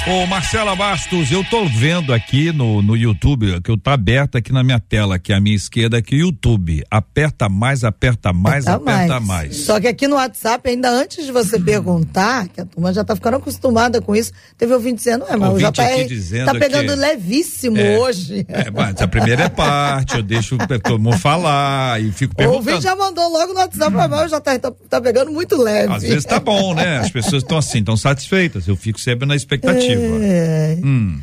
Ô 0.07 0.25
Marcela 0.25 0.75
Bastos, 0.75 1.29
eu 1.31 1.43
tô 1.43 1.65
vendo 1.65 2.13
aqui 2.13 2.51
no, 2.51 2.81
no 2.81 2.95
YouTube, 2.95 3.62
que 3.62 3.69
eu 3.69 3.77
tá 3.77 3.93
aberto 3.93 4.38
aqui 4.38 4.51
na 4.51 4.63
minha 4.63 4.79
tela, 4.79 5.15
aqui 5.15 5.33
à 5.33 5.39
minha 5.39 5.55
esquerda, 5.55 5.97
aqui 5.97 6.15
o 6.15 6.19
YouTube. 6.19 6.83
Aperta 6.89 7.49
mais, 7.49 7.83
aperta 7.83 8.31
mais, 8.31 8.65
aperta, 8.65 8.91
aperta 8.91 9.19
mais. 9.19 9.27
mais. 9.27 9.57
Só 9.57 9.79
que 9.79 9.88
aqui 9.88 10.07
no 10.07 10.15
WhatsApp, 10.15 10.67
ainda 10.67 10.89
antes 10.89 11.25
de 11.25 11.31
você 11.31 11.59
perguntar, 11.59 12.47
que 12.47 12.62
a 12.62 12.65
turma 12.65 12.93
já 12.93 13.03
tá 13.03 13.13
ficando 13.13 13.38
acostumada 13.38 14.01
com 14.01 14.15
isso, 14.15 14.31
teve 14.57 14.73
ouvinte 14.73 14.95
dizendo, 14.95 15.25
é, 15.27 15.35
mas 15.35 15.53
o 15.53 15.57
JR 15.57 16.45
tá 16.45 16.53
pegando 16.53 16.93
que... 16.93 16.99
levíssimo 16.99 17.77
é, 17.77 17.99
hoje. 17.99 18.45
É, 18.47 18.71
mas 18.71 18.99
a 19.01 19.07
primeira 19.07 19.43
é 19.43 19.49
parte, 19.49 20.15
eu 20.15 20.23
deixo 20.23 20.57
todo 20.57 20.97
mundo 20.97 21.17
falar 21.17 22.01
e 22.01 22.12
fico 22.12 22.33
perguntando. 22.35 22.65
O 22.65 22.69
ouvinte 22.69 22.83
já 22.83 22.95
mandou 22.95 23.29
logo 23.29 23.53
no 23.53 23.59
WhatsApp, 23.59 23.91
mas 23.91 24.31
o 24.31 24.38
JR 24.38 24.59
tá, 24.59 24.71
tá 24.89 25.01
pegando 25.01 25.31
muito 25.31 25.62
leve. 25.62 25.93
Às 25.93 26.03
vezes 26.03 26.25
tá 26.25 26.39
bom, 26.39 26.73
né? 26.73 26.99
As 26.99 27.12
pessoas 27.12 27.43
estão 27.43 27.57
assim, 27.57 27.79
estão 27.79 27.97
satisfeitas, 27.97 28.67
eu 28.67 28.75
fico 28.75 28.99
sempre 28.99 29.27
na 29.27 29.35
expectativa. 29.35 29.88
É. 29.88 29.88
Hum. 29.97 31.19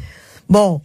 Bom, 0.48 0.80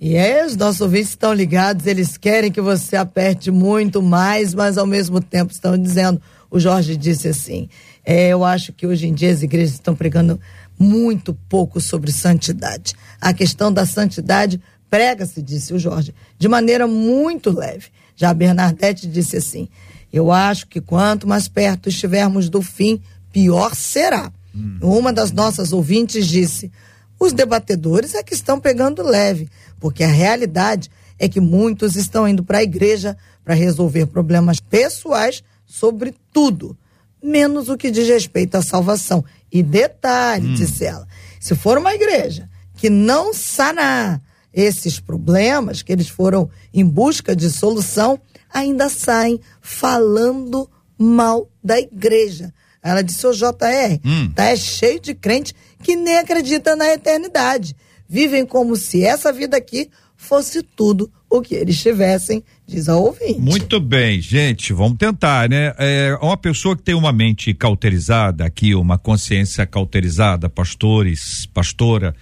e 0.00 0.16
é, 0.16 0.44
os 0.44 0.56
nossos 0.56 0.80
ouvintes 0.80 1.10
estão 1.10 1.32
ligados, 1.32 1.86
eles 1.86 2.16
querem 2.16 2.50
que 2.50 2.60
você 2.60 2.96
aperte 2.96 3.50
muito 3.50 4.02
mais, 4.02 4.52
mas 4.52 4.76
ao 4.76 4.86
mesmo 4.86 5.20
tempo 5.20 5.52
estão 5.52 5.78
dizendo, 5.78 6.20
o 6.50 6.60
Jorge 6.60 6.96
disse 6.96 7.28
assim, 7.28 7.68
é, 8.04 8.28
eu 8.28 8.44
acho 8.44 8.72
que 8.72 8.86
hoje 8.86 9.06
em 9.06 9.14
dia 9.14 9.32
as 9.32 9.42
igrejas 9.42 9.74
estão 9.74 9.94
pregando 9.94 10.38
muito 10.78 11.32
pouco 11.48 11.80
sobre 11.80 12.12
santidade. 12.12 12.94
A 13.20 13.32
questão 13.32 13.72
da 13.72 13.86
santidade 13.86 14.60
prega-se, 14.90 15.40
disse 15.40 15.72
o 15.72 15.78
Jorge, 15.78 16.14
de 16.38 16.48
maneira 16.48 16.86
muito 16.86 17.50
leve. 17.50 17.86
Já 18.14 18.30
a 18.30 18.34
Bernadette 18.34 19.06
disse 19.06 19.36
assim, 19.36 19.68
eu 20.12 20.30
acho 20.30 20.66
que 20.66 20.80
quanto 20.80 21.26
mais 21.26 21.48
perto 21.48 21.88
estivermos 21.88 22.48
do 22.48 22.62
fim, 22.62 23.00
pior 23.32 23.74
será. 23.74 24.32
Hum. 24.54 24.78
Uma 24.80 25.12
das 25.12 25.32
nossas 25.32 25.72
ouvintes 25.72 26.26
disse, 26.26 26.70
os 27.18 27.32
debatedores 27.32 28.14
é 28.14 28.22
que 28.22 28.34
estão 28.34 28.60
pegando 28.60 29.02
leve, 29.02 29.48
porque 29.78 30.04
a 30.04 30.08
realidade 30.08 30.90
é 31.18 31.28
que 31.28 31.40
muitos 31.40 31.96
estão 31.96 32.26
indo 32.26 32.42
para 32.44 32.58
a 32.58 32.62
igreja 32.62 33.16
para 33.44 33.54
resolver 33.54 34.06
problemas 34.06 34.60
pessoais 34.60 35.42
sobre 35.66 36.14
tudo, 36.32 36.76
menos 37.22 37.68
o 37.68 37.76
que 37.76 37.90
diz 37.90 38.08
respeito 38.08 38.56
à 38.56 38.62
salvação. 38.62 39.24
E 39.50 39.62
detalhe, 39.62 40.48
hum. 40.48 40.54
disse 40.54 40.84
ela, 40.84 41.06
se 41.40 41.54
for 41.54 41.78
uma 41.78 41.94
igreja 41.94 42.48
que 42.76 42.90
não 42.90 43.32
sanar 43.32 44.20
esses 44.52 45.00
problemas, 45.00 45.82
que 45.82 45.92
eles 45.92 46.08
foram 46.08 46.48
em 46.72 46.84
busca 46.84 47.34
de 47.34 47.50
solução, 47.50 48.20
ainda 48.52 48.88
saem 48.88 49.40
falando 49.60 50.68
mal 50.96 51.48
da 51.62 51.78
igreja. 51.78 52.52
Ela 52.82 53.02
disse, 53.02 53.26
ô 53.26 53.32
JR, 53.32 53.98
hum. 54.04 54.30
tá 54.34 54.44
é 54.44 54.56
cheio 54.56 55.00
de 55.00 55.14
crente 55.14 55.54
que 55.84 55.94
nem 55.94 56.18
acredita 56.18 56.74
na 56.74 56.92
eternidade. 56.92 57.76
Vivem 58.08 58.44
como 58.44 58.74
se 58.74 59.04
essa 59.04 59.32
vida 59.32 59.56
aqui 59.56 59.88
fosse 60.16 60.62
tudo 60.62 61.10
o 61.30 61.40
que 61.40 61.54
eles 61.54 61.80
tivessem, 61.80 62.42
diz 62.66 62.88
a 62.88 62.96
ouvinte. 62.96 63.38
Muito 63.38 63.78
bem, 63.78 64.20
gente, 64.20 64.72
vamos 64.72 64.98
tentar, 64.98 65.48
né? 65.48 65.74
É, 65.78 66.18
uma 66.20 66.36
pessoa 66.36 66.76
que 66.76 66.82
tem 66.82 66.94
uma 66.94 67.12
mente 67.12 67.52
cauterizada 67.52 68.44
aqui, 68.44 68.74
uma 68.74 68.96
consciência 68.96 69.66
cauterizada, 69.66 70.48
pastores, 70.48 71.46
pastora, 71.46 72.14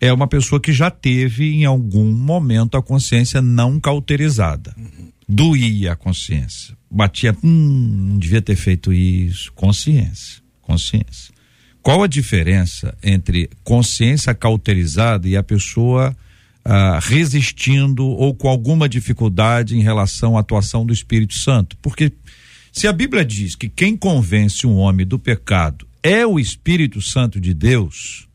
é 0.00 0.12
uma 0.12 0.26
pessoa 0.26 0.60
que 0.60 0.72
já 0.72 0.90
teve 0.90 1.54
em 1.54 1.64
algum 1.64 2.10
momento 2.10 2.76
a 2.76 2.82
consciência 2.82 3.40
não 3.40 3.78
cauterizada. 3.78 4.74
Doía 5.28 5.92
a 5.92 5.96
consciência 5.96 6.76
batia, 6.94 7.36
hum, 7.42 8.16
devia 8.18 8.40
ter 8.40 8.54
feito 8.54 8.92
isso. 8.92 9.52
Consciência, 9.52 10.40
consciência. 10.62 11.33
Qual 11.84 12.02
a 12.02 12.08
diferença 12.08 12.96
entre 13.00 13.48
consciência 13.62 14.34
cauterizada 14.34 15.28
e 15.28 15.36
a 15.36 15.42
pessoa 15.42 16.16
ah, 16.64 16.98
resistindo 17.00 18.04
ou 18.04 18.34
com 18.34 18.48
alguma 18.48 18.88
dificuldade 18.88 19.76
em 19.76 19.82
relação 19.82 20.36
à 20.36 20.40
atuação 20.40 20.84
do 20.84 20.92
Espírito 20.92 21.34
Santo? 21.34 21.76
Porque 21.80 22.10
se 22.72 22.88
a 22.88 22.92
Bíblia 22.92 23.24
diz 23.24 23.54
que 23.54 23.68
quem 23.68 23.96
convence 23.96 24.66
um 24.66 24.76
homem 24.76 25.06
do 25.06 25.18
pecado 25.18 25.86
é 26.02 26.26
o 26.26 26.40
Espírito 26.40 27.00
Santo 27.00 27.40
de 27.40 27.54
Deus, 27.54 28.26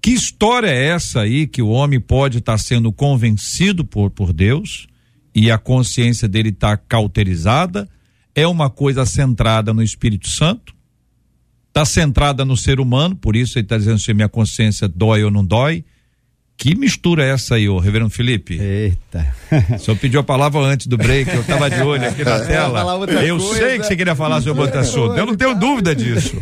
que 0.00 0.10
história 0.10 0.68
é 0.68 0.86
essa 0.88 1.20
aí 1.20 1.46
que 1.46 1.62
o 1.62 1.68
homem 1.68 2.00
pode 2.00 2.38
estar 2.38 2.54
tá 2.54 2.58
sendo 2.58 2.90
convencido 2.90 3.84
por, 3.84 4.10
por 4.10 4.32
Deus? 4.32 4.88
e 5.34 5.50
a 5.50 5.58
consciência 5.58 6.28
dele 6.28 6.50
está 6.50 6.76
cauterizada, 6.76 7.88
é 8.34 8.46
uma 8.46 8.68
coisa 8.70 9.04
centrada 9.06 9.72
no 9.72 9.82
Espírito 9.82 10.28
Santo, 10.28 10.74
está 11.72 11.86
centrada 11.86 12.44
no 12.44 12.54
ser 12.54 12.78
humano, 12.80 13.16
por 13.16 13.34
isso 13.34 13.58
ele 13.58 13.64
está 13.64 13.78
dizendo 13.78 13.98
se 13.98 14.12
minha 14.12 14.28
consciência 14.28 14.86
dói 14.86 15.24
ou 15.24 15.30
não 15.30 15.42
dói, 15.44 15.82
Que 16.58 16.76
mistura 16.76 17.24
é 17.24 17.30
essa 17.30 17.54
aí, 17.56 17.66
ô 17.68 17.78
Reverendo 17.78 18.10
Felipe? 18.10 18.58
Eita. 18.60 19.34
O 19.74 19.78
senhor 19.78 19.96
pediu 19.96 20.20
a 20.20 20.22
palavra 20.22 20.60
antes 20.60 20.86
do 20.86 20.96
break, 20.98 21.28
eu 21.34 21.40
estava 21.40 21.68
de 21.70 21.80
olho 21.80 22.06
aqui 22.06 22.22
na 22.22 22.38
tela. 22.40 22.84
Eu 23.24 23.40
sei 23.40 23.78
que 23.78 23.86
você 23.86 23.96
queria 23.96 24.14
falar 24.14 24.40
sobre 24.42 24.62
outro 24.62 24.78
assunto, 24.78 25.16
eu 25.16 25.26
não 25.26 25.34
tenho 25.34 25.58
dúvida 25.58 25.94
disso. 25.96 26.36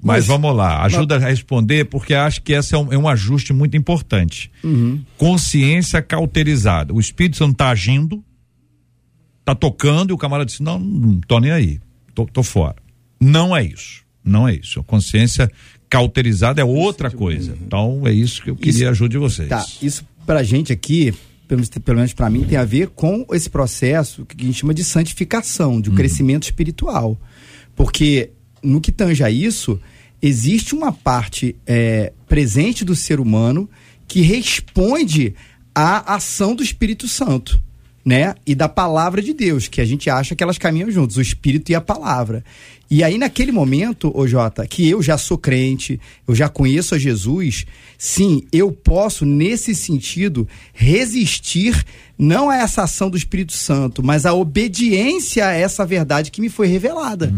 Mas, 0.00 0.26
vamos 0.26 0.54
lá, 0.54 0.82
ajuda 0.84 1.16
a 1.16 1.18
responder, 1.18 1.86
porque 1.86 2.14
acho 2.14 2.42
que 2.42 2.52
esse 2.52 2.74
é 2.74 2.78
um, 2.78 2.92
é 2.92 2.96
um 2.96 3.08
ajuste 3.08 3.52
muito 3.52 3.76
importante. 3.76 4.50
Consciência 5.18 6.00
cauterizada. 6.00 6.92
O 6.94 7.00
Espírito 7.00 7.36
Santo 7.36 7.52
está 7.52 7.70
agindo, 7.70 8.22
tá 9.44 9.54
tocando, 9.54 10.10
e 10.10 10.12
o 10.12 10.18
camarada 10.18 10.46
disse: 10.46 10.62
Não, 10.62 10.78
não 10.78 11.20
tô 11.20 11.40
nem 11.40 11.50
aí, 11.50 11.80
tô, 12.14 12.24
tô 12.26 12.42
fora. 12.42 12.76
Não 13.20 13.56
é 13.56 13.64
isso. 13.64 14.03
Não 14.24 14.48
é 14.48 14.54
isso. 14.54 14.80
A 14.80 14.84
consciência 14.84 15.50
cauterizada 15.88 16.60
é 16.60 16.64
outra 16.64 17.10
coisa. 17.10 17.56
Então 17.64 18.02
é 18.06 18.12
isso 18.12 18.42
que 18.42 18.50
eu 18.50 18.56
queria 18.56 18.70
Isso- 18.70 18.88
ajuda 18.88 19.10
de 19.10 19.18
vocês. 19.18 19.48
Tá, 19.48 19.64
isso 19.82 20.04
pra 20.26 20.42
gente 20.42 20.72
aqui, 20.72 21.12
pelo, 21.46 21.62
pelo 21.82 21.96
menos 21.98 22.12
pra 22.14 22.30
mim, 22.30 22.44
tem 22.44 22.56
a 22.56 22.64
ver 22.64 22.88
com 22.88 23.26
esse 23.32 23.50
processo 23.50 24.24
que 24.24 24.42
a 24.42 24.46
gente 24.46 24.58
chama 24.58 24.72
de 24.74 24.82
santificação, 24.82 25.80
de 25.80 25.90
um 25.90 25.94
crescimento 25.94 26.44
espiritual. 26.44 27.20
Porque 27.76 28.30
no 28.62 28.80
que 28.80 28.90
tange 28.90 29.22
a 29.22 29.30
isso, 29.30 29.78
existe 30.22 30.74
uma 30.74 30.90
parte 30.90 31.54
é, 31.66 32.12
presente 32.26 32.84
do 32.84 32.96
ser 32.96 33.20
humano 33.20 33.68
que 34.08 34.22
responde 34.22 35.34
à 35.74 36.14
ação 36.14 36.54
do 36.54 36.62
Espírito 36.62 37.06
Santo. 37.06 37.60
Né? 38.04 38.34
E 38.46 38.54
da 38.54 38.68
palavra 38.68 39.22
de 39.22 39.32
Deus, 39.32 39.66
que 39.66 39.80
a 39.80 39.84
gente 39.84 40.10
acha 40.10 40.36
que 40.36 40.42
elas 40.42 40.58
caminham 40.58 40.90
juntos, 40.90 41.16
o 41.16 41.22
Espírito 41.22 41.72
e 41.72 41.74
a 41.74 41.80
palavra. 41.80 42.44
E 42.90 43.02
aí, 43.02 43.16
naquele 43.16 43.50
momento, 43.50 44.12
ô 44.14 44.26
Jota, 44.26 44.66
que 44.66 44.88
eu 44.88 45.02
já 45.02 45.16
sou 45.16 45.38
crente, 45.38 45.98
eu 46.28 46.34
já 46.34 46.48
conheço 46.48 46.94
a 46.94 46.98
Jesus, 46.98 47.64
sim, 47.96 48.42
eu 48.52 48.70
posso, 48.70 49.24
nesse 49.24 49.74
sentido, 49.74 50.46
resistir 50.74 51.82
não 52.18 52.50
a 52.50 52.56
essa 52.56 52.82
ação 52.82 53.08
do 53.08 53.16
Espírito 53.16 53.52
Santo, 53.52 54.02
mas 54.02 54.26
a 54.26 54.34
obediência 54.34 55.46
a 55.46 55.52
essa 55.52 55.84
verdade 55.86 56.30
que 56.30 56.40
me 56.40 56.48
foi 56.48 56.66
revelada. 56.66 57.34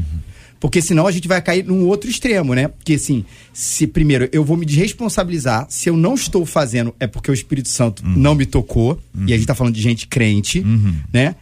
Porque 0.59 0.81
senão 0.81 1.07
a 1.07 1.13
gente 1.13 1.29
vai 1.29 1.41
cair 1.43 1.65
num 1.65 1.87
outro 1.87 2.09
extremo, 2.09 2.55
né? 2.55 2.69
Porque 2.69 2.95
assim, 2.95 3.25
se 3.53 3.87
primeiro 3.87 4.29
eu 4.33 4.43
vou 4.45 4.57
me 4.57 4.65
desresponsabilizar, 4.67 5.67
se 5.69 5.89
eu 5.91 5.97
não 5.97 6.15
estou 6.15 6.47
fazendo 6.47 6.95
é 6.99 7.07
porque 7.07 7.31
o 7.31 7.35
Espírito 7.35 7.69
Santo 7.69 8.03
não 8.05 8.35
me 8.35 8.47
tocou, 8.47 8.99
e 9.27 9.33
a 9.33 9.37
gente 9.37 9.47
tá 9.47 9.55
falando 9.55 9.75
de 9.75 9.83
gente 9.83 10.07
crente, 10.07 10.65
né? 11.13 11.35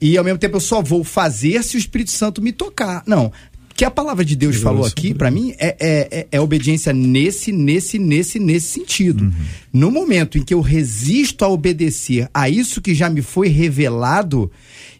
E 0.00 0.16
ao 0.16 0.24
mesmo 0.24 0.38
tempo 0.38 0.56
eu 0.56 0.60
só 0.60 0.80
vou 0.82 1.02
fazer 1.02 1.62
se 1.64 1.76
o 1.76 1.78
Espírito 1.78 2.10
Santo 2.12 2.40
me 2.42 2.52
tocar. 2.52 3.02
Não. 3.06 3.26
O 3.70 3.74
que 3.78 3.84
a 3.84 3.90
palavra 3.90 4.24
de 4.24 4.34
Deus 4.36 4.56
falou 4.56 4.84
aqui, 4.84 5.14
pra 5.14 5.30
mim, 5.30 5.54
é, 5.58 5.76
é, 5.80 6.08
é- 6.20 6.26
é 6.32 6.40
obediência 6.40 6.92
nesse, 6.92 7.52
nesse, 7.52 7.96
nesse, 7.98 8.38
nesse 8.38 8.66
sentido. 8.66 9.32
No 9.72 9.90
momento 9.90 10.36
em 10.36 10.42
que 10.42 10.52
eu 10.52 10.60
resisto 10.60 11.44
a 11.44 11.48
obedecer 11.48 12.28
a 12.34 12.48
isso 12.48 12.80
que 12.82 12.92
já 12.94 13.08
me 13.08 13.22
foi 13.22 13.48
revelado 13.48 14.50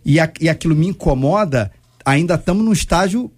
e, 0.04 0.18
a- 0.20 0.33
e 0.40 0.48
aquilo 0.48 0.74
me 0.76 0.87
incomoda, 0.88 1.70
ainda 2.04 2.35
estamos 2.37 2.64
num 2.64 2.72
estágio 2.72 3.31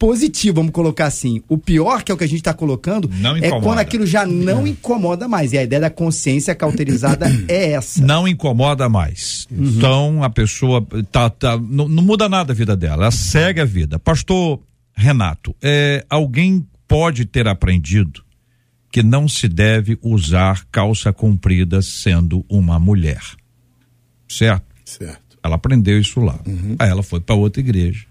positivo, 0.00 0.56
vamos 0.56 0.72
colocar 0.72 1.04
assim. 1.04 1.42
O 1.46 1.58
pior, 1.58 2.02
que 2.02 2.10
é 2.10 2.14
o 2.14 2.16
que 2.16 2.24
a 2.24 2.26
gente 2.26 2.38
está 2.38 2.54
colocando, 2.54 3.08
Não 3.20 3.36
é 3.36 3.50
quando 3.60 3.80
aquilo 3.80 4.06
já 4.06 4.24
não 4.24 4.66
incomoda 4.66 5.28
mais. 5.28 5.52
E 5.52 5.58
a 5.58 5.62
ideia 5.62 5.78
da 5.78 5.90
consciência 5.90 6.54
cauterizada 6.54 7.26
é 7.46 7.72
essa. 7.72 8.02
Não 8.02 8.26
incomoda 8.26 8.88
mais. 8.88 9.46
Então 9.52 10.24
a 10.24 10.30
pessoa 10.30 10.84
tá, 11.12 11.28
tá 11.28 11.58
não, 11.58 11.86
não 11.86 12.02
muda 12.02 12.30
nada 12.30 12.54
a 12.54 12.56
vida 12.56 12.74
dela, 12.74 13.02
ela 13.02 13.10
segue 13.10 13.60
a 13.60 13.64
vida. 13.66 13.98
Pastor 13.98 14.58
Renato, 14.96 15.54
é, 15.62 16.02
alguém 16.08 16.66
pode 16.88 17.26
ter 17.26 17.46
aprendido 17.46 18.24
que 18.90 19.02
não 19.02 19.28
se 19.28 19.48
deve 19.48 19.98
usar 20.00 20.64
calça 20.72 21.12
comprida 21.12 21.82
sendo 21.82 22.42
uma 22.48 22.78
mulher. 22.78 23.20
Certo? 24.26 24.64
Certo. 24.82 25.38
Ela 25.42 25.56
aprendeu 25.56 26.00
isso 26.00 26.20
lá. 26.20 26.40
Aí 26.78 26.88
ela 26.88 27.02
foi 27.02 27.20
para 27.20 27.34
outra 27.34 27.60
igreja. 27.60 28.09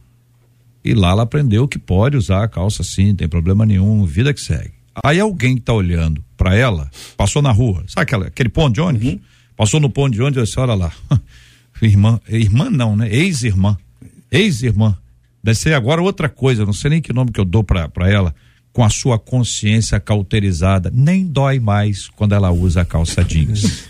E 0.84 0.94
lá 0.94 1.12
ela 1.12 1.24
aprendeu 1.24 1.68
que 1.68 1.78
pode 1.78 2.16
usar 2.16 2.44
a 2.44 2.48
calça 2.48 2.84
sim, 2.84 3.08
não 3.08 3.16
tem 3.16 3.28
problema 3.28 3.66
nenhum, 3.66 4.06
vida 4.06 4.34
que 4.34 4.42
segue. 4.42 4.74
Aí 5.04 5.20
alguém 5.20 5.56
que 5.56 5.62
tá 5.62 5.74
olhando 5.74 6.24
para 6.38 6.56
ela, 6.56 6.90
passou 7.16 7.42
na 7.42 7.52
rua, 7.52 7.84
sabe 7.88 8.04
aquela, 8.04 8.28
aquele 8.28 8.50
ponto 8.50 8.74
de 8.74 8.82
ônibus? 8.82 9.18
Passou 9.56 9.80
no 9.80 9.90
ponto 9.90 10.14
de 10.14 10.22
ônibus 10.22 10.44
e 10.44 10.46
disse, 10.46 10.60
olha 10.60 10.74
lá, 10.74 10.92
irmã, 11.82 12.20
irmã 12.28 12.70
não, 12.70 12.96
né? 12.96 13.14
Ex-irmã, 13.14 13.78
ex-irmã. 14.32 14.98
Deve 15.44 15.58
ser 15.58 15.74
agora 15.74 16.02
outra 16.02 16.28
coisa, 16.28 16.66
não 16.66 16.74
sei 16.74 16.92
nem 16.92 17.02
que 17.02 17.14
nome 17.14 17.32
que 17.32 17.40
eu 17.40 17.46
dou 17.46 17.64
para 17.64 18.10
ela, 18.10 18.36
com 18.72 18.84
a 18.84 18.90
sua 18.90 19.18
consciência 19.18 20.00
cauterizada, 20.00 20.92
nem 20.94 21.26
dói 21.26 21.60
mais 21.60 22.08
quando 22.10 22.34
ela 22.34 22.52
usa 22.52 22.82
a 22.82 22.86
calça 22.86 23.24
jeans. 23.24 23.90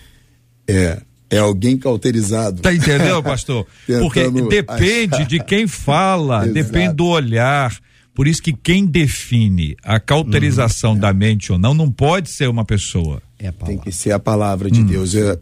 É, 0.67 1.01
é 1.29 1.37
alguém 1.37 1.77
cauterizado. 1.77 2.61
Tá 2.61 2.73
entendendo, 2.73 3.21
pastor? 3.23 3.65
Porque 3.85 4.29
depende 4.49 5.15
achar. 5.15 5.27
de 5.27 5.43
quem 5.43 5.67
fala, 5.67 6.47
depende 6.47 6.95
do 6.95 7.05
olhar. 7.05 7.77
Por 8.13 8.27
isso 8.27 8.41
que 8.41 8.51
quem 8.51 8.85
define 8.85 9.77
a 9.83 9.99
cauterização 9.99 10.93
Uhum. 10.93 10.99
da 10.99 11.13
mente 11.13 11.51
ou 11.51 11.57
não, 11.57 11.73
não 11.73 11.89
pode 11.89 12.29
ser 12.29 12.49
uma 12.49 12.65
pessoa. 12.65 13.21
É 13.37 13.47
a 13.47 13.51
Tem 13.53 13.77
que 13.77 13.91
ser 13.91 14.11
a 14.11 14.19
palavra 14.19 14.69
de 14.69 14.83
Deus. 14.83 15.15
É, 15.15 15.37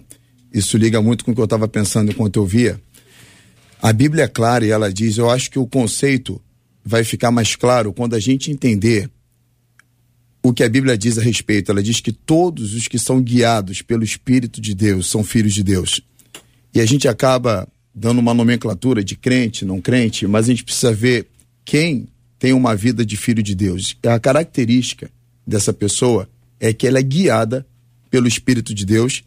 isso 0.53 0.77
liga 0.77 1.01
muito 1.01 1.25
com 1.25 1.31
o 1.31 1.33
que 1.35 1.41
eu 1.41 1.45
estava 1.45 1.67
pensando 1.67 2.11
enquanto 2.11 2.35
eu 2.37 2.45
via. 2.45 2.79
A 3.81 3.91
Bíblia 3.91 4.25
é 4.25 4.27
clara 4.27 4.65
e 4.65 4.69
ela 4.69 4.91
diz: 4.93 5.17
eu 5.17 5.29
acho 5.29 5.49
que 5.49 5.57
o 5.57 5.65
conceito 5.65 6.39
vai 6.85 7.03
ficar 7.03 7.31
mais 7.31 7.55
claro 7.55 7.91
quando 7.93 8.13
a 8.15 8.19
gente 8.19 8.51
entender 8.51 9.09
o 10.47 10.53
que 10.53 10.63
a 10.63 10.69
Bíblia 10.69 10.97
diz 10.97 11.17
a 11.17 11.21
respeito. 11.21 11.71
Ela 11.71 11.83
diz 11.83 11.99
que 11.99 12.13
todos 12.13 12.73
os 12.73 12.87
que 12.87 12.97
são 12.97 13.21
guiados 13.21 13.81
pelo 13.81 14.01
Espírito 14.01 14.61
de 14.61 14.73
Deus 14.73 15.07
são 15.07 15.21
filhos 15.21 15.53
de 15.53 15.61
Deus. 15.61 15.99
E 16.73 16.79
a 16.79 16.85
gente 16.85 17.05
acaba 17.05 17.67
dando 17.93 18.19
uma 18.19 18.33
nomenclatura 18.33 19.03
de 19.03 19.17
crente, 19.17 19.65
não 19.65 19.81
crente, 19.81 20.25
mas 20.25 20.45
a 20.45 20.47
gente 20.49 20.63
precisa 20.63 20.93
ver 20.93 21.27
quem 21.65 22.07
tem 22.39 22.53
uma 22.53 22.77
vida 22.77 23.05
de 23.05 23.17
filho 23.17 23.43
de 23.43 23.53
Deus. 23.53 23.97
A 24.05 24.17
característica 24.21 25.11
dessa 25.45 25.73
pessoa 25.73 26.29
é 26.61 26.71
que 26.71 26.87
ela 26.87 26.99
é 26.99 27.03
guiada 27.03 27.67
pelo 28.09 28.25
Espírito 28.25 28.73
de 28.73 28.85
Deus. 28.85 29.25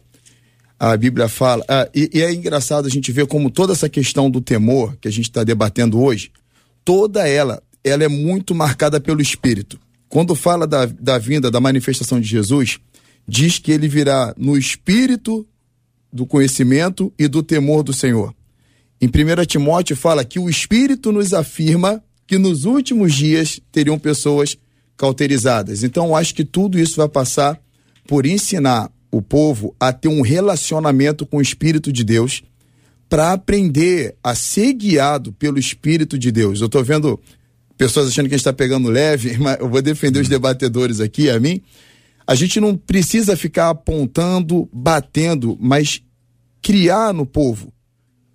A 0.79 0.97
Bíblia 0.97 1.27
fala. 1.27 1.63
ah, 1.67 1.87
e, 1.93 2.09
e 2.15 2.21
é 2.23 2.33
engraçado 2.33 2.87
a 2.87 2.89
gente 2.89 3.11
ver 3.11 3.27
como 3.27 3.51
toda 3.51 3.73
essa 3.73 3.87
questão 3.87 4.27
do 4.27 4.41
temor 4.41 4.97
que 4.99 5.07
a 5.07 5.11
gente 5.11 5.25
está 5.25 5.43
debatendo 5.43 6.01
hoje, 6.01 6.31
toda 6.83 7.27
ela, 7.27 7.61
ela 7.83 8.03
é 8.03 8.07
muito 8.07 8.55
marcada 8.55 8.99
pelo 8.99 9.21
Espírito. 9.21 9.79
Quando 10.11 10.35
fala 10.35 10.67
da, 10.67 10.85
da 10.85 11.17
vinda, 11.17 11.49
da 11.49 11.61
manifestação 11.61 12.19
de 12.19 12.27
Jesus, 12.27 12.79
diz 13.25 13.57
que 13.57 13.71
ele 13.71 13.87
virá 13.87 14.35
no 14.37 14.57
espírito 14.57 15.47
do 16.11 16.25
conhecimento 16.25 17.13
e 17.17 17.29
do 17.29 17.41
temor 17.41 17.81
do 17.81 17.93
Senhor. 17.93 18.35
Em 18.99 19.07
1 19.07 19.45
Timóteo 19.45 19.95
fala 19.95 20.25
que 20.25 20.37
o 20.37 20.49
Espírito 20.49 21.13
nos 21.13 21.33
afirma 21.33 22.03
que 22.27 22.37
nos 22.37 22.65
últimos 22.65 23.13
dias 23.13 23.61
teriam 23.71 23.97
pessoas 23.97 24.57
cauterizadas. 24.97 25.81
Então, 25.81 26.13
acho 26.13 26.35
que 26.35 26.43
tudo 26.43 26.77
isso 26.77 26.97
vai 26.97 27.07
passar 27.07 27.57
por 28.05 28.25
ensinar 28.25 28.91
o 29.09 29.21
povo 29.21 29.73
a 29.79 29.93
ter 29.93 30.09
um 30.09 30.21
relacionamento 30.21 31.25
com 31.25 31.37
o 31.37 31.41
Espírito 31.41 31.89
de 31.89 32.03
Deus 32.03 32.43
para 33.07 33.31
aprender 33.31 34.15
a 34.21 34.35
ser 34.35 34.73
guiado 34.73 35.31
pelo 35.31 35.57
Espírito 35.57 36.19
de 36.19 36.33
Deus. 36.33 36.59
Eu 36.59 36.65
estou 36.65 36.83
vendo 36.83 37.17
pessoas 37.81 38.09
achando 38.09 38.29
que 38.29 38.35
a 38.35 38.37
gente 38.37 38.41
está 38.41 38.53
pegando 38.53 38.89
leve, 38.89 39.37
mas 39.41 39.59
eu 39.59 39.67
vou 39.67 39.81
defender 39.81 40.19
os 40.19 40.29
debatedores 40.29 40.99
aqui, 40.99 41.31
a 41.31 41.39
mim. 41.39 41.61
A 42.27 42.35
gente 42.35 42.59
não 42.59 42.77
precisa 42.77 43.35
ficar 43.35 43.69
apontando, 43.69 44.69
batendo, 44.71 45.57
mas 45.59 46.01
criar 46.61 47.11
no 47.11 47.25
povo 47.25 47.73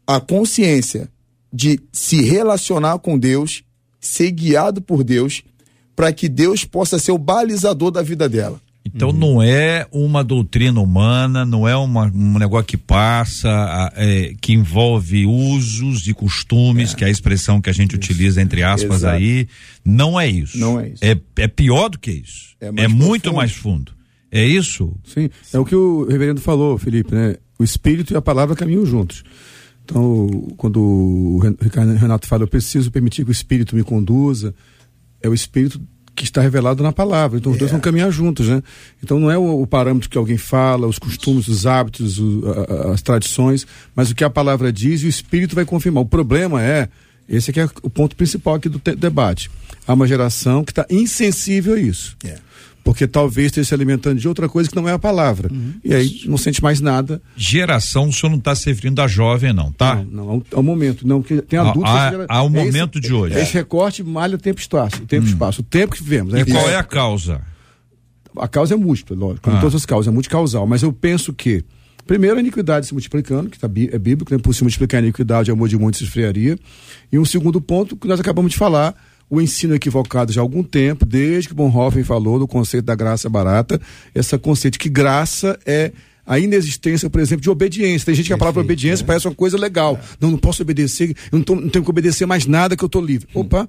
a 0.05 0.21
consciência 0.21 1.09
de 1.53 1.81
se 1.93 2.23
relacionar 2.23 2.99
com 2.99 3.17
Deus, 3.17 3.63
ser 4.01 4.33
guiado 4.33 4.83
por 4.83 5.05
Deus, 5.05 5.43
para 5.95 6.13
que 6.13 6.29
Deus 6.29 6.65
possa 6.65 6.99
ser 6.99 7.13
o 7.13 7.19
balizador 7.19 7.93
da 7.93 8.03
vida 8.03 8.29
dela. 8.29 8.61
Então 8.95 9.13
não 9.13 9.43
é 9.43 9.87
uma 9.91 10.23
doutrina 10.23 10.81
humana, 10.81 11.45
não 11.45 11.67
é 11.67 11.77
uma, 11.77 12.07
um 12.15 12.39
negócio 12.39 12.67
que 12.67 12.77
passa, 12.77 13.93
é, 13.95 14.35
que 14.41 14.53
envolve 14.53 15.27
usos 15.27 16.07
e 16.07 16.15
costumes, 16.15 16.95
que 16.95 17.05
é 17.05 17.09
a 17.09 17.11
expressão 17.11 17.61
que 17.61 17.69
a 17.69 17.73
gente 17.73 17.95
utiliza 17.95 18.41
entre 18.41 18.63
aspas 18.63 18.99
Exato. 18.99 19.17
aí. 19.17 19.49
Não 19.85 20.19
é 20.19 20.29
isso. 20.29 20.59
Não 20.59 20.79
é 20.81 20.89
isso. 20.91 21.05
É, 21.05 21.19
é 21.37 21.49
pior 21.49 21.89
do 21.89 21.99
que 21.99 22.11
isso. 22.11 22.55
É 22.61 22.67
É, 22.69 22.73
mais 22.73 22.93
muito 22.93 23.23
profundo. 23.23 23.37
mais 23.37 23.53
fundo. 23.53 23.93
É 24.31 24.45
isso? 24.45 24.95
Sim, 25.05 25.31
é 25.53 25.59
o 25.59 25.65
que 25.65 25.75
o 25.75 26.05
reverendo 26.07 26.41
falou, 26.41 26.77
Felipe, 26.79 27.15
né? 27.15 27.37
O 27.59 27.65
espírito 27.65 28.13
e 28.13 28.17
a 28.17 28.23
palavra 28.23 28.55
caminham 28.55 28.85
juntos. 28.85 29.23
Então, 29.85 30.29
quando 30.57 30.81
o 30.81 31.39
Renato 31.99 32.27
fala, 32.27 32.43
eu 32.43 32.49
preciso 32.49 32.91
permitir 32.91 33.25
que 33.25 33.31
o 33.31 33.33
espírito 33.33 33.77
me 33.77 33.85
conduza, 33.85 34.53
é 35.23 35.29
o 35.29 35.33
espírito 35.35 35.81
que 36.17 36.25
está 36.25 36.41
revelado 36.41 36.83
na 36.83 36.91
palavra. 36.93 37.39
Então, 37.39 37.53
os 37.53 37.59
dois 37.59 37.71
vão 37.71 37.79
caminhar 37.81 38.11
juntos, 38.11 38.49
né? 38.49 38.63
Então, 39.05 39.21
não 39.21 39.31
é 39.31 39.37
o, 39.39 39.61
o 39.63 39.67
parâmetro 39.67 40.09
que 40.09 40.17
alguém 40.19 40.39
fala, 40.39 40.87
os 40.87 40.99
costumes, 40.99 41.47
os 41.47 41.67
hábitos, 41.67 42.19
o- 42.19 42.43
a- 42.47 42.73
a- 42.89 42.93
as 42.95 43.03
tradições, 43.03 43.67
mas 43.95 44.11
o 44.11 44.15
que 44.15 44.25
a 44.25 44.31
palavra 44.31 44.73
diz 44.73 45.03
e 45.03 45.07
o 45.07 45.09
espírito 45.09 45.55
vai 45.55 45.65
confirmar. 45.65 46.03
O 46.03 46.07
problema 46.07 46.63
é 46.63 46.89
Esse 47.29 47.51
aqui 47.51 47.61
é 47.61 47.69
o 47.83 47.91
ponto 47.91 48.15
principal 48.17 48.55
aqui 48.55 48.69
do 48.69 48.79
te- 48.79 48.95
debate. 48.95 49.51
Há 49.87 49.93
uma 49.95 50.07
geração 50.07 50.65
que 50.65 50.73
está 50.73 50.87
insensível 50.91 51.75
a 51.75 51.81
isso. 51.81 52.17
É. 52.25 52.39
Porque 52.85 53.05
talvez 53.09 53.47
esteja 53.47 53.67
se 53.69 53.75
alimentando 53.75 54.21
de 54.21 54.29
outra 54.29 54.49
coisa 54.49 54.71
que 54.71 54.77
não 54.77 54.89
é 54.89 54.93
a 54.93 54.99
palavra. 54.99 55.51
E 55.85 55.93
aí 55.93 56.21
não 56.27 56.39
sente 56.39 56.63
mais 56.63 56.81
nada. 56.81 57.21
Geração, 57.37 58.09
o 58.09 58.13
senhor 58.13 58.31
não 58.31 58.39
está 58.39 58.55
se 58.55 58.67
referindo 58.67 59.03
à 59.03 59.09
jovem, 59.09 59.53
não, 59.53 59.73
tá? 59.73 59.97
Não, 59.97 60.05
não, 60.27 60.43
ao, 60.55 60.63
momento. 60.63 61.05
Não, 61.05 61.21
porque 61.21 61.43
tem 61.43 61.59
adultos. 61.59 61.91
gera- 61.93 62.27
ao 62.29 62.47
é 62.47 62.49
momento 62.49 62.99
esse- 63.01 63.09
de 63.09 63.13
hoje. 63.13 63.35
é 63.35 63.43
Esse 63.43 63.55
recorte 63.55 64.05
malha 64.05 64.37
o 64.37 64.39
tempo 64.39 64.61
e 64.61 64.63
espaço. 64.63 65.03
O 65.03 65.07
tempo 65.07 65.27
e 65.27 65.31
espaço. 65.31 65.63
O 65.63 65.65
tempo 65.65 65.97
que 65.97 66.03
vivemos. 66.03 66.33
E 66.33 66.39
É- 66.39 66.45
qual 66.45 66.69
é 66.71 66.77
a 66.77 66.85
causa? 66.85 67.41
A 68.39 68.47
causa 68.47 68.75
é 68.75 68.77
múltipla, 68.77 69.17
lógico, 69.17 69.43
como 69.45 69.57
Ah. 69.57 69.61
todas 69.61 69.75
as 69.75 69.85
causas, 69.87 70.07
é 70.09 70.15
multicausal. 70.15 70.65
Mas 70.67 70.83
eu 70.85 70.93
penso 70.93 71.33
que, 71.33 71.65
primeiro, 72.07 72.37
a 72.37 72.41
iniquidade 72.41 72.87
se 72.87 72.93
multiplicando, 72.93 73.51
que 73.51 73.59
tá, 73.59 73.67
é 73.67 73.99
bíblico, 73.99 74.33
né? 74.33 74.39
por 74.39 74.55
se 74.55 74.63
multiplicar 74.63 75.01
a 75.01 75.03
iniquidade, 75.03 75.51
o 75.51 75.55
amor 75.55 75.69
de 75.69 75.77
muitos 75.79 75.99
se 75.99 76.05
esfriaria. 76.05 76.59
E 77.13 77.19
um 77.19 77.25
segundo 77.25 77.61
ponto, 77.61 77.97
que 77.97 78.07
nós 78.09 78.21
acabamos 78.21 78.53
de 78.53 78.57
falar, 78.59 78.95
o 79.29 79.41
ensino 79.41 79.75
equivocado 79.75 80.33
já 80.33 80.41
há 80.41 80.43
algum 80.45 80.63
tempo, 80.63 81.05
desde 81.05 81.49
que 81.49 81.55
Bonhoeffer 81.55 82.05
falou 82.05 82.39
do 82.39 82.47
conceito 82.47 82.85
da 82.85 82.95
graça 82.95 83.29
barata, 83.29 83.81
esse 84.15 84.37
conceito 84.39 84.79
que 84.79 84.89
graça 84.89 85.59
é 85.67 85.93
a 86.25 86.39
inexistência, 86.41 87.09
por 87.09 87.21
exemplo, 87.21 87.43
de 87.43 87.51
obediência. 87.51 88.07
Tem 88.07 88.15
gente 88.15 88.27
que 88.27 88.33
a 88.33 88.39
palavra 88.39 88.61
obediência 88.61 89.05
parece 89.07 89.29
uma 89.29 89.35
coisa 89.35 89.57
legal. 89.57 89.99
Não, 90.21 90.31
não 90.31 90.39
posso 90.39 90.63
obedecer, 90.63 91.11
eu 91.31 91.39
não, 91.39 91.43
tô- 91.45 91.55
não 91.55 91.69
tenho 91.69 91.85
que 91.85 91.91
obedecer 91.91 92.27
mais 92.27 92.47
nada 92.47 92.77
que 92.77 92.83
eu 92.83 92.87
estou 92.87 93.01
livre. 93.05 93.29
Opa! 93.35 93.69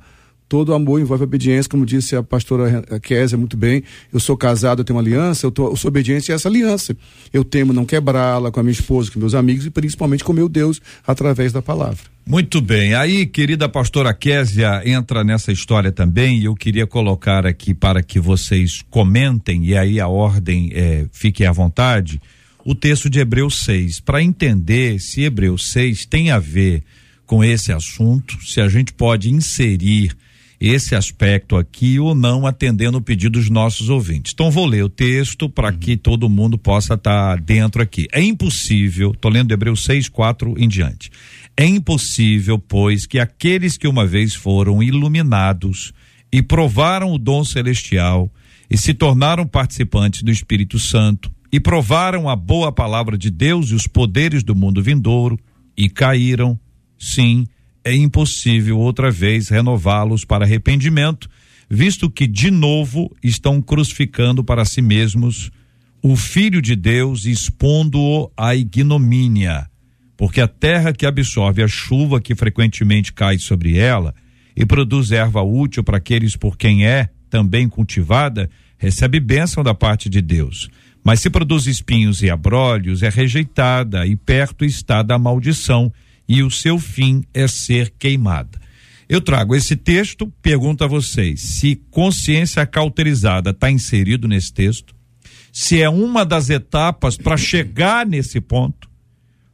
Todo 0.49 0.73
amor 0.73 1.01
envolve 1.01 1.25
obediência, 1.25 1.69
como 1.69 1.85
disse 1.85 2.15
a 2.15 2.23
pastora 2.23 2.81
Késia 3.01 3.37
muito 3.37 3.57
bem. 3.57 3.83
Eu 4.13 4.19
sou 4.19 4.37
casado, 4.37 4.79
eu 4.79 4.85
tenho 4.85 4.95
uma 4.95 5.03
aliança, 5.03 5.45
eu, 5.45 5.51
tô, 5.51 5.67
eu 5.67 5.75
sou 5.75 5.89
obediente 5.89 6.31
a 6.31 6.35
essa 6.35 6.47
aliança. 6.47 6.95
Eu 7.33 7.43
temo 7.43 7.73
não 7.73 7.85
quebrá-la 7.85 8.49
com 8.49 8.59
a 8.59 8.63
minha 8.63 8.71
esposa, 8.71 9.11
com 9.11 9.19
meus 9.19 9.35
amigos 9.35 9.65
e 9.65 9.69
principalmente 9.69 10.23
com 10.23 10.31
meu 10.31 10.47
Deus 10.47 10.81
através 11.05 11.51
da 11.51 11.61
palavra. 11.61 11.99
Muito 12.25 12.61
bem. 12.61 12.93
Aí, 12.93 13.25
querida 13.25 13.67
pastora 13.67 14.13
Késia 14.13 14.81
entra 14.85 15.21
nessa 15.21 15.51
história 15.51 15.91
também 15.91 16.39
e 16.39 16.45
eu 16.45 16.55
queria 16.55 16.87
colocar 16.87 17.45
aqui 17.45 17.73
para 17.73 18.01
que 18.01 18.19
vocês 18.19 18.83
comentem 18.89 19.65
e 19.65 19.75
aí 19.75 19.99
a 19.99 20.07
ordem 20.07 20.71
é, 20.73 21.05
fique 21.11 21.45
à 21.45 21.51
vontade, 21.51 22.21
o 22.63 22.73
texto 22.73 23.09
de 23.09 23.19
Hebreus 23.19 23.59
6, 23.65 23.99
para 23.99 24.21
entender 24.21 24.99
se 24.99 25.23
Hebreus 25.23 25.71
6 25.71 26.05
tem 26.05 26.31
a 26.31 26.39
ver 26.39 26.83
com 27.25 27.43
esse 27.43 27.73
assunto, 27.73 28.37
se 28.45 28.61
a 28.61 28.69
gente 28.69 28.93
pode 28.93 29.29
inserir 29.29 30.15
esse 30.59 30.95
aspecto 30.95 31.55
aqui 31.55 31.99
ou 31.99 32.15
não, 32.15 32.47
atendendo 32.47 32.97
o 32.97 33.01
pedido 33.01 33.39
dos 33.39 33.49
nossos 33.49 33.89
ouvintes. 33.89 34.33
Então, 34.33 34.49
vou 34.49 34.65
ler 34.65 34.83
o 34.83 34.89
texto 34.89 35.47
para 35.47 35.71
que 35.71 35.95
todo 35.95 36.29
mundo 36.29 36.57
possa 36.57 36.95
estar 36.95 37.39
dentro 37.39 37.81
aqui. 37.81 38.07
É 38.11 38.21
impossível, 38.21 39.11
estou 39.11 39.31
lendo 39.31 39.51
Hebreus 39.51 39.83
6, 39.83 40.09
4 40.09 40.55
em 40.57 40.67
diante. 40.67 41.11
É 41.55 41.65
impossível, 41.65 42.57
pois, 42.57 43.05
que 43.05 43.19
aqueles 43.19 43.77
que 43.77 43.87
uma 43.87 44.05
vez 44.05 44.33
foram 44.33 44.81
iluminados 44.81 45.93
e 46.31 46.41
provaram 46.41 47.13
o 47.13 47.17
dom 47.17 47.43
celestial 47.43 48.31
e 48.69 48.77
se 48.77 48.93
tornaram 48.93 49.47
participantes 49.47 50.23
do 50.23 50.31
Espírito 50.31 50.77
Santo 50.77 51.31
e 51.51 51.59
provaram 51.59 52.27
a 52.27 52.35
boa 52.35 52.71
palavra 52.71 53.17
de 53.17 53.29
Deus 53.29 53.69
e 53.69 53.75
os 53.75 53.87
poderes 53.87 54.43
do 54.43 54.55
mundo 54.55 54.83
vindouro 54.83 55.39
e 55.75 55.89
caíram, 55.89 56.59
sim, 56.97 57.45
é 57.87 57.95
impossível 57.95 58.77
outra 58.77 59.09
vez 59.09 59.47
renová-los 59.47 60.25
para 60.25 60.43
arrependimento, 60.43 61.29
visto 61.69 62.09
que 62.09 62.27
de 62.27 62.51
novo 62.51 63.15
estão 63.23 63.61
crucificando 63.61 64.43
para 64.43 64.65
si 64.65 64.81
mesmos 64.81 65.49
o 66.01 66.15
Filho 66.17 66.61
de 66.61 66.75
Deus 66.75 67.25
expondo-o 67.25 68.29
à 68.35 68.53
ignomínia. 68.53 69.69
Porque 70.17 70.41
a 70.41 70.47
terra 70.47 70.91
que 70.91 71.05
absorve 71.05 71.63
a 71.63 71.67
chuva 71.67 72.19
que 72.19 72.35
frequentemente 72.35 73.13
cai 73.13 73.37
sobre 73.37 73.77
ela 73.77 74.13
e 74.53 74.65
produz 74.65 75.11
erva 75.11 75.41
útil 75.41 75.81
para 75.81 75.97
aqueles 75.97 76.35
por 76.35 76.57
quem 76.57 76.85
é 76.85 77.09
também 77.29 77.69
cultivada, 77.69 78.49
recebe 78.77 79.19
bênção 79.19 79.63
da 79.63 79.73
parte 79.73 80.09
de 80.09 80.21
Deus. 80.21 80.69
Mas 81.03 81.21
se 81.21 81.29
produz 81.29 81.67
espinhos 81.67 82.21
e 82.21 82.29
abrolhos, 82.29 83.01
é 83.01 83.09
rejeitada 83.09 84.05
e 84.05 84.15
perto 84.15 84.65
está 84.65 85.01
da 85.01 85.17
maldição, 85.17 85.91
e 86.27 86.43
o 86.43 86.51
seu 86.51 86.77
fim 86.77 87.23
é 87.33 87.47
ser 87.47 87.93
queimada. 87.97 88.59
Eu 89.09 89.21
trago 89.21 89.55
esse 89.55 89.75
texto, 89.75 90.31
pergunto 90.41 90.83
a 90.83 90.87
vocês 90.87 91.41
se 91.41 91.75
consciência 91.89 92.65
cauterizada 92.65 93.51
está 93.51 93.71
inserido 93.71 94.27
nesse 94.27 94.53
texto, 94.53 94.93
se 95.53 95.81
é 95.81 95.89
uma 95.89 96.25
das 96.25 96.49
etapas 96.49 97.17
para 97.17 97.37
chegar 97.37 98.05
nesse 98.05 98.41
ponto, 98.41 98.86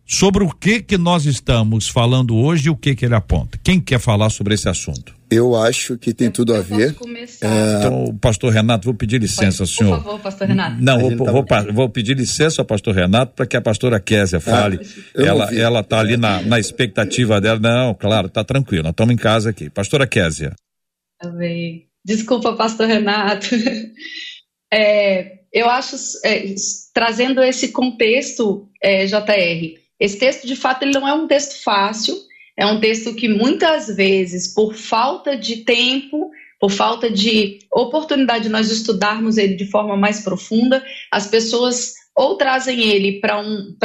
sobre 0.05 0.43
o 0.43 0.49
que 0.49 0.81
que 0.81 0.97
nós 0.97 1.25
estamos 1.25 1.87
falando 1.87 2.35
hoje 2.35 2.67
e 2.67 2.69
o 2.69 2.75
que 2.75 2.95
que 2.95 3.05
ele 3.05 3.15
aponta. 3.15 3.59
Quem 3.63 3.79
quer 3.79 3.99
falar 3.99 4.29
sobre 4.29 4.53
esse 4.53 4.67
assunto? 4.67 5.15
Eu 5.31 5.55
acho 5.55 5.97
que 5.97 6.13
tem 6.13 6.29
tudo 6.29 6.53
a 6.53 6.57
Eu 6.57 6.63
ver. 6.63 6.93
Começar. 6.93 7.47
Então, 7.79 8.15
pastor 8.21 8.53
Renato, 8.53 8.85
vou 8.85 8.93
pedir 8.93 9.19
licença, 9.19 9.63
Por 9.63 9.67
senhor. 9.67 9.97
favor, 9.97 10.19
pastor 10.19 10.47
Renato. 10.47 10.79
Não, 10.79 10.99
vou, 10.99 11.09
gente 11.09 11.17
vou, 11.17 11.45
vou 11.73 11.89
pedir 11.89 12.15
licença 12.15 12.61
ao 12.61 12.65
pastor 12.65 12.93
Renato 12.93 13.33
para 13.33 13.45
que 13.47 13.57
a 13.57 13.61
pastora 13.61 13.99
Késia 13.99 14.39
fale. 14.39 14.79
eu 15.15 15.25
ela 15.25 15.45
ouvi. 15.45 15.59
ela 15.59 15.83
tá 15.83 15.99
ali 15.99 16.17
na, 16.17 16.41
na 16.43 16.59
expectativa 16.59 17.41
dela. 17.41 17.59
Não, 17.59 17.95
claro, 17.95 18.29
tá 18.29 18.43
tranquilo. 18.43 18.83
Nós 18.83 18.91
estamos 18.91 19.13
em 19.13 19.17
casa 19.17 19.49
aqui. 19.49 19.69
Pastora 19.69 20.05
Késia. 20.05 20.53
Amém. 21.19 21.87
Desculpa, 22.05 22.53
pastor 22.53 22.87
Renato. 22.87 23.47
É, 24.75 25.41
eu 25.53 25.69
acho, 25.69 25.95
é, 26.25 26.55
trazendo 26.95 27.43
esse 27.43 27.67
contexto, 27.67 28.67
é, 28.81 29.05
JR, 29.05 29.79
esse 30.03 30.17
texto, 30.19 30.45
de 30.45 30.57
fato, 30.57 30.83
ele 30.83 30.91
não 30.91 31.07
é 31.07 31.13
um 31.13 31.27
texto 31.27 31.63
fácil, 31.63 32.13
é 32.57 32.65
um 32.65 32.77
texto 32.77 33.15
que 33.15 33.29
muitas 33.29 33.87
vezes, 33.87 34.53
por 34.53 34.73
falta 34.73 35.37
de 35.37 35.63
tempo, 35.63 36.29
por 36.59 36.69
falta 36.69 37.09
de 37.09 37.59
oportunidade 37.71 38.43
de 38.43 38.49
nós 38.49 38.69
estudarmos 38.69 39.37
ele 39.37 39.55
de 39.55 39.65
forma 39.65 39.95
mais 39.95 40.19
profunda, 40.21 40.83
as 41.09 41.27
pessoas 41.27 41.93
ou 42.13 42.35
trazem 42.35 42.81
ele 42.81 43.21
para 43.21 43.39
um, 43.39 43.75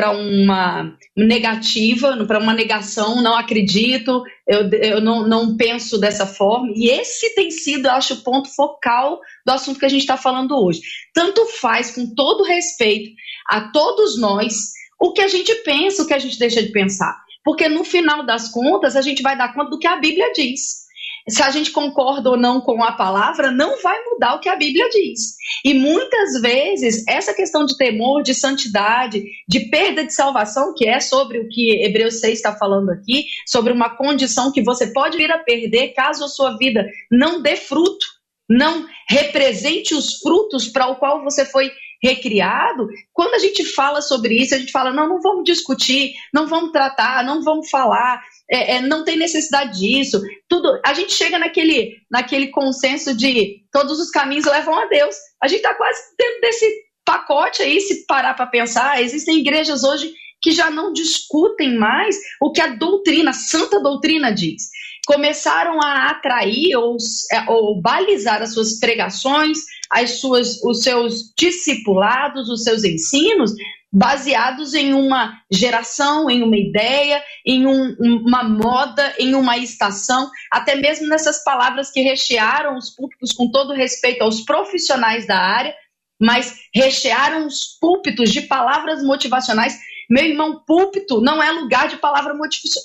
uma 0.42 0.92
negativa, 1.16 2.16
para 2.26 2.40
uma 2.40 2.52
negação, 2.52 3.22
não 3.22 3.36
acredito, 3.36 4.24
eu, 4.44 4.68
eu 4.72 5.00
não, 5.00 5.26
não 5.26 5.56
penso 5.56 5.98
dessa 5.98 6.26
forma. 6.26 6.72
E 6.74 6.90
esse 6.90 7.32
tem 7.36 7.48
sido, 7.52 7.86
acho, 7.86 8.14
o 8.14 8.22
ponto 8.24 8.52
focal 8.56 9.20
do 9.46 9.52
assunto 9.52 9.78
que 9.78 9.86
a 9.86 9.88
gente 9.88 10.00
está 10.00 10.16
falando 10.16 10.52
hoje. 10.60 10.80
Tanto 11.14 11.46
faz, 11.46 11.92
com 11.92 12.12
todo 12.12 12.42
respeito 12.42 13.12
a 13.46 13.70
todos 13.70 14.20
nós, 14.20 14.76
o 15.00 15.12
que 15.12 15.20
a 15.20 15.28
gente 15.28 15.54
pensa, 15.56 16.02
o 16.02 16.06
que 16.06 16.14
a 16.14 16.18
gente 16.18 16.38
deixa 16.38 16.62
de 16.62 16.72
pensar. 16.72 17.16
Porque 17.44 17.68
no 17.68 17.84
final 17.84 18.26
das 18.26 18.48
contas, 18.50 18.96
a 18.96 19.02
gente 19.02 19.22
vai 19.22 19.36
dar 19.36 19.54
conta 19.54 19.70
do 19.70 19.78
que 19.78 19.86
a 19.86 19.96
Bíblia 19.96 20.32
diz. 20.32 20.88
Se 21.28 21.42
a 21.42 21.50
gente 21.50 21.70
concorda 21.70 22.30
ou 22.30 22.36
não 22.38 22.60
com 22.60 22.82
a 22.82 22.92
palavra, 22.92 23.50
não 23.50 23.80
vai 23.82 24.02
mudar 24.04 24.34
o 24.34 24.40
que 24.40 24.48
a 24.48 24.56
Bíblia 24.56 24.88
diz. 24.88 25.36
E 25.64 25.74
muitas 25.74 26.40
vezes, 26.40 27.06
essa 27.06 27.34
questão 27.34 27.66
de 27.66 27.76
temor, 27.76 28.22
de 28.22 28.34
santidade, 28.34 29.22
de 29.46 29.60
perda 29.68 30.04
de 30.04 30.14
salvação, 30.14 30.72
que 30.74 30.88
é 30.88 31.00
sobre 31.00 31.38
o 31.38 31.48
que 31.48 31.84
Hebreus 31.84 32.20
6 32.20 32.34
está 32.34 32.56
falando 32.56 32.90
aqui, 32.90 33.24
sobre 33.46 33.72
uma 33.72 33.90
condição 33.90 34.50
que 34.52 34.62
você 34.62 34.86
pode 34.86 35.18
vir 35.18 35.30
a 35.30 35.38
perder 35.38 35.88
caso 35.88 36.24
a 36.24 36.28
sua 36.28 36.56
vida 36.56 36.86
não 37.10 37.42
dê 37.42 37.56
fruto, 37.56 38.06
não 38.48 38.86
represente 39.08 39.94
os 39.94 40.18
frutos 40.20 40.68
para 40.68 40.88
o 40.88 40.96
qual 40.96 41.22
você 41.22 41.44
foi 41.44 41.70
recriado. 42.02 42.88
Quando 43.12 43.34
a 43.34 43.38
gente 43.38 43.64
fala 43.64 44.00
sobre 44.00 44.34
isso, 44.34 44.54
a 44.54 44.58
gente 44.58 44.72
fala: 44.72 44.92
não, 44.92 45.08
não 45.08 45.20
vamos 45.20 45.44
discutir, 45.44 46.14
não 46.32 46.46
vamos 46.46 46.72
tratar, 46.72 47.24
não 47.24 47.42
vamos 47.42 47.68
falar, 47.68 48.22
é, 48.50 48.76
é, 48.76 48.80
não 48.80 49.04
tem 49.04 49.16
necessidade 49.16 49.78
disso. 49.78 50.20
Tudo, 50.48 50.80
a 50.84 50.94
gente 50.94 51.12
chega 51.12 51.38
naquele, 51.38 51.96
naquele 52.10 52.48
consenso 52.48 53.16
de 53.16 53.62
todos 53.72 54.00
os 54.00 54.10
caminhos 54.10 54.46
levam 54.46 54.78
a 54.78 54.86
Deus. 54.86 55.14
A 55.42 55.48
gente 55.48 55.58
está 55.58 55.74
quase 55.74 56.00
dentro 56.18 56.40
desse 56.40 56.88
pacote 57.04 57.62
aí, 57.62 57.80
se 57.80 58.06
parar 58.06 58.34
para 58.34 58.46
pensar. 58.46 59.02
Existem 59.02 59.38
igrejas 59.38 59.82
hoje 59.82 60.12
que 60.40 60.52
já 60.52 60.70
não 60.70 60.92
discutem 60.92 61.76
mais 61.76 62.16
o 62.40 62.52
que 62.52 62.60
a 62.60 62.68
doutrina, 62.68 63.30
a 63.30 63.34
santa 63.34 63.80
doutrina 63.80 64.32
diz. 64.32 64.68
Começaram 65.06 65.80
a 65.82 66.10
atrair 66.10 66.76
ou, 66.76 66.96
é, 67.32 67.50
ou 67.50 67.80
balizar 67.80 68.42
as 68.42 68.52
suas 68.52 68.78
pregações, 68.78 69.58
as 69.90 70.20
suas, 70.20 70.62
os 70.62 70.82
seus 70.82 71.32
discipulados, 71.36 72.48
os 72.48 72.62
seus 72.62 72.84
ensinos, 72.84 73.52
baseados 73.90 74.74
em 74.74 74.92
uma 74.92 75.40
geração, 75.50 76.28
em 76.28 76.42
uma 76.42 76.56
ideia, 76.56 77.22
em 77.44 77.66
um, 77.66 77.96
uma 77.98 78.44
moda, 78.44 79.14
em 79.18 79.34
uma 79.34 79.56
estação, 79.56 80.30
até 80.52 80.74
mesmo 80.74 81.08
nessas 81.08 81.42
palavras 81.42 81.90
que 81.90 82.00
rechearam 82.02 82.76
os 82.76 82.90
púlpitos, 82.90 83.32
com 83.32 83.50
todo 83.50 83.72
respeito 83.72 84.22
aos 84.22 84.42
profissionais 84.42 85.26
da 85.26 85.38
área, 85.38 85.74
mas 86.20 86.58
rechearam 86.74 87.46
os 87.46 87.78
púlpitos 87.80 88.30
de 88.30 88.42
palavras 88.42 89.02
motivacionais. 89.02 89.78
Meu 90.10 90.24
irmão, 90.24 90.62
púlpito 90.66 91.20
não 91.20 91.42
é 91.42 91.50
lugar 91.50 91.88
de 91.88 91.96
palavra 91.96 92.34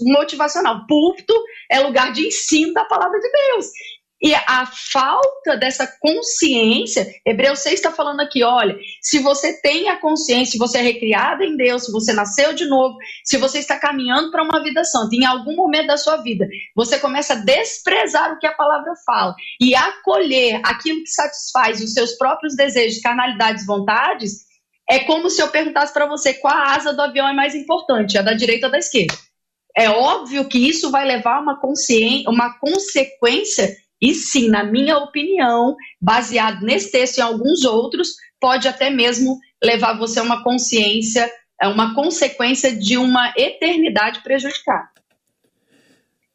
motivacional. 0.01 0.85
Púlpito 0.87 1.33
é 1.69 1.79
lugar 1.79 2.11
de 2.11 2.27
ensino 2.27 2.73
da 2.73 2.85
palavra 2.85 3.19
de 3.19 3.29
Deus. 3.29 3.65
E 4.23 4.33
a 4.33 4.65
falta 4.65 5.57
dessa 5.57 5.85
consciência, 5.99 7.05
Hebreus 7.25 7.59
6 7.59 7.75
está 7.75 7.91
falando 7.91 8.21
aqui: 8.21 8.41
olha, 8.41 8.77
se 9.01 9.19
você 9.19 9.59
tem 9.59 9.89
a 9.89 9.99
consciência, 9.99 10.53
se 10.53 10.57
você 10.57 10.77
é 10.77 10.81
recriado 10.81 11.43
em 11.43 11.57
Deus, 11.57 11.83
se 11.83 11.91
você 11.91 12.13
nasceu 12.13 12.53
de 12.53 12.65
novo, 12.65 12.95
se 13.25 13.35
você 13.35 13.59
está 13.59 13.77
caminhando 13.77 14.31
para 14.31 14.41
uma 14.41 14.63
vida 14.63 14.85
santa, 14.85 15.13
em 15.13 15.25
algum 15.25 15.57
momento 15.57 15.87
da 15.87 15.97
sua 15.97 16.17
vida, 16.17 16.47
você 16.73 16.97
começa 16.99 17.33
a 17.33 17.37
desprezar 17.37 18.31
o 18.31 18.39
que 18.39 18.47
a 18.47 18.53
palavra 18.53 18.93
fala 19.05 19.35
e 19.59 19.75
acolher 19.75 20.61
aquilo 20.63 21.03
que 21.03 21.09
satisfaz 21.09 21.81
os 21.81 21.91
seus 21.91 22.13
próprios 22.13 22.55
desejos, 22.55 23.01
carnalidades, 23.01 23.65
vontades, 23.65 24.45
é 24.89 24.99
como 24.99 25.29
se 25.29 25.41
eu 25.41 25.49
perguntasse 25.49 25.91
para 25.93 26.05
você 26.05 26.33
qual 26.33 26.53
a 26.53 26.75
asa 26.75 26.93
do 26.93 27.01
avião 27.01 27.27
é 27.27 27.33
mais 27.33 27.55
importante, 27.55 28.17
a 28.17 28.21
da 28.21 28.33
direita 28.33 28.67
ou 28.67 28.71
da 28.71 28.79
esquerda. 28.79 29.15
É 29.75 29.89
óbvio 29.89 30.47
que 30.47 30.69
isso 30.69 30.91
vai 30.91 31.03
levar 31.03 31.41
uma, 31.41 31.59
uma 32.27 32.59
consequência 32.59 33.82
e 34.03 34.13
sim, 34.13 34.49
na 34.49 34.65
minha 34.65 34.97
opinião, 34.97 35.77
baseado 36.01 36.61
nesse 36.61 36.91
texto 36.91 37.17
e 37.17 37.21
em 37.21 37.23
alguns 37.23 37.63
outros, 37.63 38.09
pode 38.37 38.67
até 38.67 38.89
mesmo 38.89 39.39
levar 39.63 39.97
você 39.97 40.19
a 40.19 40.23
uma 40.23 40.43
consciência, 40.43 41.31
a 41.57 41.69
uma 41.69 41.95
consequência 41.95 42.75
de 42.75 42.97
uma 42.97 43.33
eternidade 43.37 44.21
prejudicada. 44.21 44.89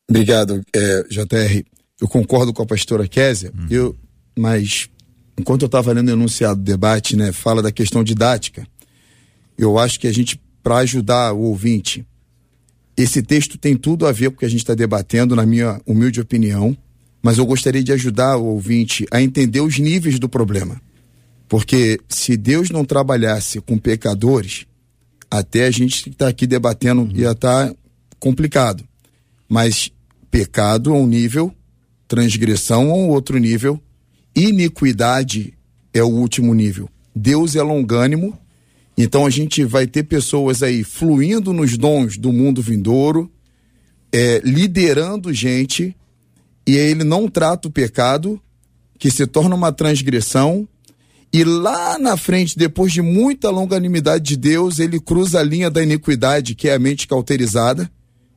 Obrigado, 0.09 0.63
é, 0.75 1.03
JR. 1.11 1.63
Eu 2.01 2.09
concordo 2.09 2.55
com 2.55 2.63
a 2.63 2.67
pastora 2.67 3.07
Késia, 3.07 3.53
uhum. 3.55 3.67
eu, 3.71 3.97
mas 4.35 4.89
enquanto 5.39 5.61
eu 5.61 5.67
estava 5.67 5.93
lendo 5.93 6.09
o 6.09 6.13
enunciado 6.13 6.59
do 6.59 6.65
debate, 6.65 7.17
né, 7.17 7.33
fala 7.33 7.61
da 7.61 7.71
questão 7.71 8.03
didática. 8.03 8.67
Eu 9.59 9.79
acho 9.79 10.01
que 10.01 10.07
a 10.07 10.13
gente, 10.13 10.41
para 10.63 10.79
ajudar 10.79 11.35
o 11.35 11.43
ouvinte, 11.43 12.07
esse 12.97 13.23
texto 13.23 13.59
tem 13.59 13.77
tudo 13.77 14.07
a 14.07 14.13
ver 14.13 14.31
com 14.31 14.37
o 14.37 14.39
que 14.39 14.47
a 14.47 14.51
gente 14.51 14.61
está 14.61 14.75
debatendo, 14.75 15.37
na 15.37 15.45
minha 15.45 15.79
humilde 15.87 16.19
opinião 16.19 16.75
mas 17.23 17.39
eu 17.39 17.47
gostaria 17.47 17.83
de 17.83 17.93
ajudar 17.93 18.37
o 18.37 18.47
ouvinte 18.47 19.07
a 19.11 19.21
entender 19.21 19.61
os 19.61 19.79
níveis 19.79 20.19
do 20.19 20.29
problema. 20.29 20.81
Porque 21.49 21.99
se 22.09 22.37
Deus 22.37 22.71
não 22.71 22.85
trabalhasse 22.85 23.61
com 23.61 23.79
pecadores, 23.79 24.67
até 25.31 25.67
a 25.67 25.71
gente 25.71 26.11
está 26.11 26.29
aqui 26.29 26.47
debatendo 26.47 27.03
uhum. 27.03 27.13
ia 27.13 27.33
estar 27.33 27.69
tá 27.69 27.75
complicado. 28.19 28.85
Mas 29.49 29.91
pecado 30.31 30.93
a 30.93 30.97
um 30.97 31.07
nível, 31.07 31.53
transgressão 32.07 32.91
a 32.91 32.95
um 32.95 33.09
outro 33.09 33.39
nível, 33.39 33.81
iniquidade 34.35 35.55
é 35.93 36.03
o 36.03 36.09
último 36.09 36.55
nível. 36.55 36.89
Deus 37.15 37.57
é 37.57 37.63
longânimo, 37.63 38.39
então 38.97 39.27
a 39.27 39.31
gente 39.31 39.65
vai 39.65 39.87
ter 39.87 40.05
pessoas 40.05 40.63
aí 40.63 40.85
fluindo 40.85 41.53
nos 41.53 41.77
dons 41.77 42.17
do 42.17 42.33
mundo 42.33 42.63
vindouro, 42.63 43.31
é, 44.13 44.41
liderando 44.45 45.33
gente 45.33 45.97
e 46.69 46.77
ele 46.77 47.03
não 47.03 47.29
trata 47.29 47.67
o 47.67 47.71
pecado, 47.71 48.39
que 48.99 49.11
se 49.11 49.27
torna 49.27 49.55
uma 49.55 49.73
transgressão, 49.73 50.69
e 51.33 51.43
lá 51.43 51.99
na 51.99 52.15
frente, 52.15 52.59
depois 52.59 52.93
de 52.93 53.01
muita 53.01 53.49
longanimidade 53.49 54.23
de 54.23 54.37
Deus, 54.37 54.79
ele 54.79 55.01
cruza 55.01 55.41
a 55.41 55.43
linha 55.43 55.71
da 55.71 55.83
iniquidade, 55.83 56.55
que 56.55 56.69
é 56.69 56.75
a 56.75 56.79
mente 56.79 57.09
cauterizada, 57.09 57.91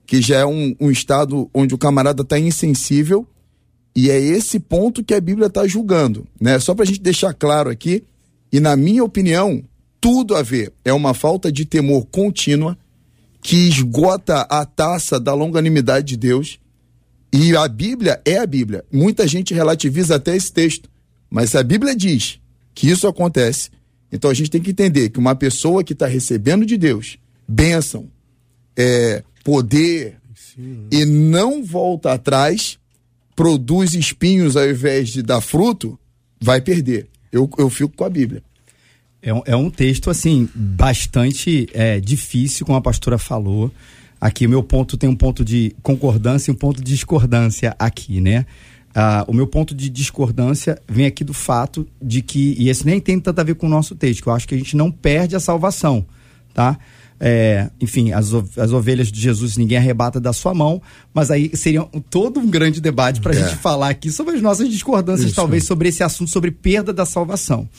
que 0.05 0.21
já 0.21 0.37
é 0.37 0.45
um, 0.45 0.73
um 0.79 0.89
estado 0.89 1.49
onde 1.53 1.75
o 1.75 1.77
camarada 1.77 2.21
está 2.21 2.39
insensível, 2.39 3.27
e 3.93 4.09
é 4.09 4.17
esse 4.17 4.61
ponto 4.61 5.03
que 5.03 5.13
a 5.13 5.19
Bíblia 5.19 5.47
está 5.47 5.67
julgando, 5.67 6.25
né? 6.39 6.57
Só 6.57 6.73
para 6.73 6.83
a 6.83 6.87
gente 6.87 7.01
deixar 7.01 7.33
claro 7.33 7.69
aqui, 7.69 8.05
e 8.49 8.61
na 8.61 8.77
minha 8.77 9.03
opinião, 9.03 9.61
tudo 9.99 10.37
a 10.37 10.41
ver. 10.41 10.71
É 10.85 10.93
uma 10.93 11.13
falta 11.13 11.51
de 11.51 11.65
temor 11.65 12.05
contínua 12.05 12.77
que 13.41 13.67
esgota 13.67 14.39
a 14.49 14.65
taça 14.65 15.19
da 15.19 15.33
longanimidade 15.33 16.07
de 16.07 16.15
Deus 16.15 16.60
e 17.33 17.55
a 17.55 17.67
Bíblia 17.67 18.21
é 18.25 18.37
a 18.37 18.45
Bíblia. 18.45 18.83
Muita 18.91 19.27
gente 19.27 19.53
relativiza 19.53 20.15
até 20.15 20.35
esse 20.35 20.51
texto. 20.51 20.89
Mas 21.29 21.55
a 21.55 21.63
Bíblia 21.63 21.95
diz 21.95 22.39
que 22.75 22.89
isso 22.89 23.07
acontece. 23.07 23.69
Então 24.11 24.29
a 24.29 24.33
gente 24.33 24.49
tem 24.49 24.61
que 24.61 24.71
entender 24.71 25.09
que 25.09 25.19
uma 25.19 25.35
pessoa 25.35 25.83
que 25.83 25.93
está 25.93 26.05
recebendo 26.05 26.65
de 26.65 26.77
Deus 26.77 27.17
bênção, 27.47 28.07
é, 28.77 29.23
poder 29.43 30.17
Sim. 30.33 30.87
e 30.91 31.05
não 31.05 31.63
volta 31.63 32.13
atrás, 32.13 32.77
produz 33.35 33.93
espinhos 33.93 34.55
ao 34.55 34.69
invés 34.69 35.09
de 35.09 35.21
dar 35.21 35.41
fruto, 35.41 35.99
vai 36.39 36.61
perder. 36.61 37.07
Eu, 37.31 37.49
eu 37.57 37.69
fico 37.69 37.95
com 37.95 38.03
a 38.03 38.09
Bíblia. 38.09 38.41
É 39.21 39.33
um, 39.33 39.41
é 39.45 39.55
um 39.55 39.69
texto, 39.69 40.09
assim, 40.09 40.49
bastante 40.55 41.69
é, 41.73 41.99
difícil, 41.99 42.65
como 42.65 42.77
a 42.77 42.81
pastora 42.81 43.17
falou. 43.17 43.71
Aqui 44.21 44.45
o 44.45 44.49
meu 44.49 44.61
ponto 44.61 44.95
tem 44.95 45.09
um 45.09 45.15
ponto 45.15 45.43
de 45.43 45.75
concordância 45.81 46.51
e 46.51 46.53
um 46.53 46.57
ponto 46.57 46.77
de 46.77 46.91
discordância 46.91 47.75
aqui, 47.79 48.21
né? 48.21 48.45
Ah, 48.93 49.25
o 49.27 49.33
meu 49.33 49.47
ponto 49.47 49.73
de 49.73 49.89
discordância 49.89 50.79
vem 50.87 51.07
aqui 51.07 51.23
do 51.23 51.33
fato 51.33 51.87
de 51.99 52.21
que, 52.21 52.55
e 52.59 52.69
esse 52.69 52.85
nem 52.85 52.99
tem 52.99 53.19
tanto 53.19 53.39
a 53.39 53.43
ver 53.43 53.55
com 53.55 53.65
o 53.65 53.69
nosso 53.69 53.95
texto, 53.95 54.21
que 54.21 54.29
eu 54.29 54.33
acho 54.33 54.47
que 54.47 54.53
a 54.53 54.57
gente 54.57 54.77
não 54.77 54.91
perde 54.91 55.35
a 55.35 55.39
salvação, 55.39 56.05
tá? 56.53 56.77
É, 57.19 57.69
enfim, 57.79 58.11
as, 58.11 58.33
as 58.57 58.71
ovelhas 58.71 59.11
de 59.11 59.19
Jesus 59.19 59.55
ninguém 59.55 59.77
arrebata 59.77 60.19
da 60.19 60.33
sua 60.33 60.53
mão, 60.53 60.81
mas 61.13 61.31
aí 61.31 61.55
seria 61.55 61.83
todo 62.09 62.39
um 62.39 62.47
grande 62.47 62.81
debate 62.81 63.21
para 63.21 63.31
a 63.31 63.35
é. 63.35 63.43
gente 63.43 63.57
falar 63.57 63.89
aqui 63.89 64.11
sobre 64.11 64.35
as 64.35 64.41
nossas 64.41 64.69
discordâncias, 64.69 65.27
Isso. 65.27 65.35
talvez, 65.35 65.63
sobre 65.65 65.89
esse 65.89 66.03
assunto, 66.03 66.29
sobre 66.29 66.51
perda 66.51 66.91
da 66.91 67.05
salvação. 67.05 67.69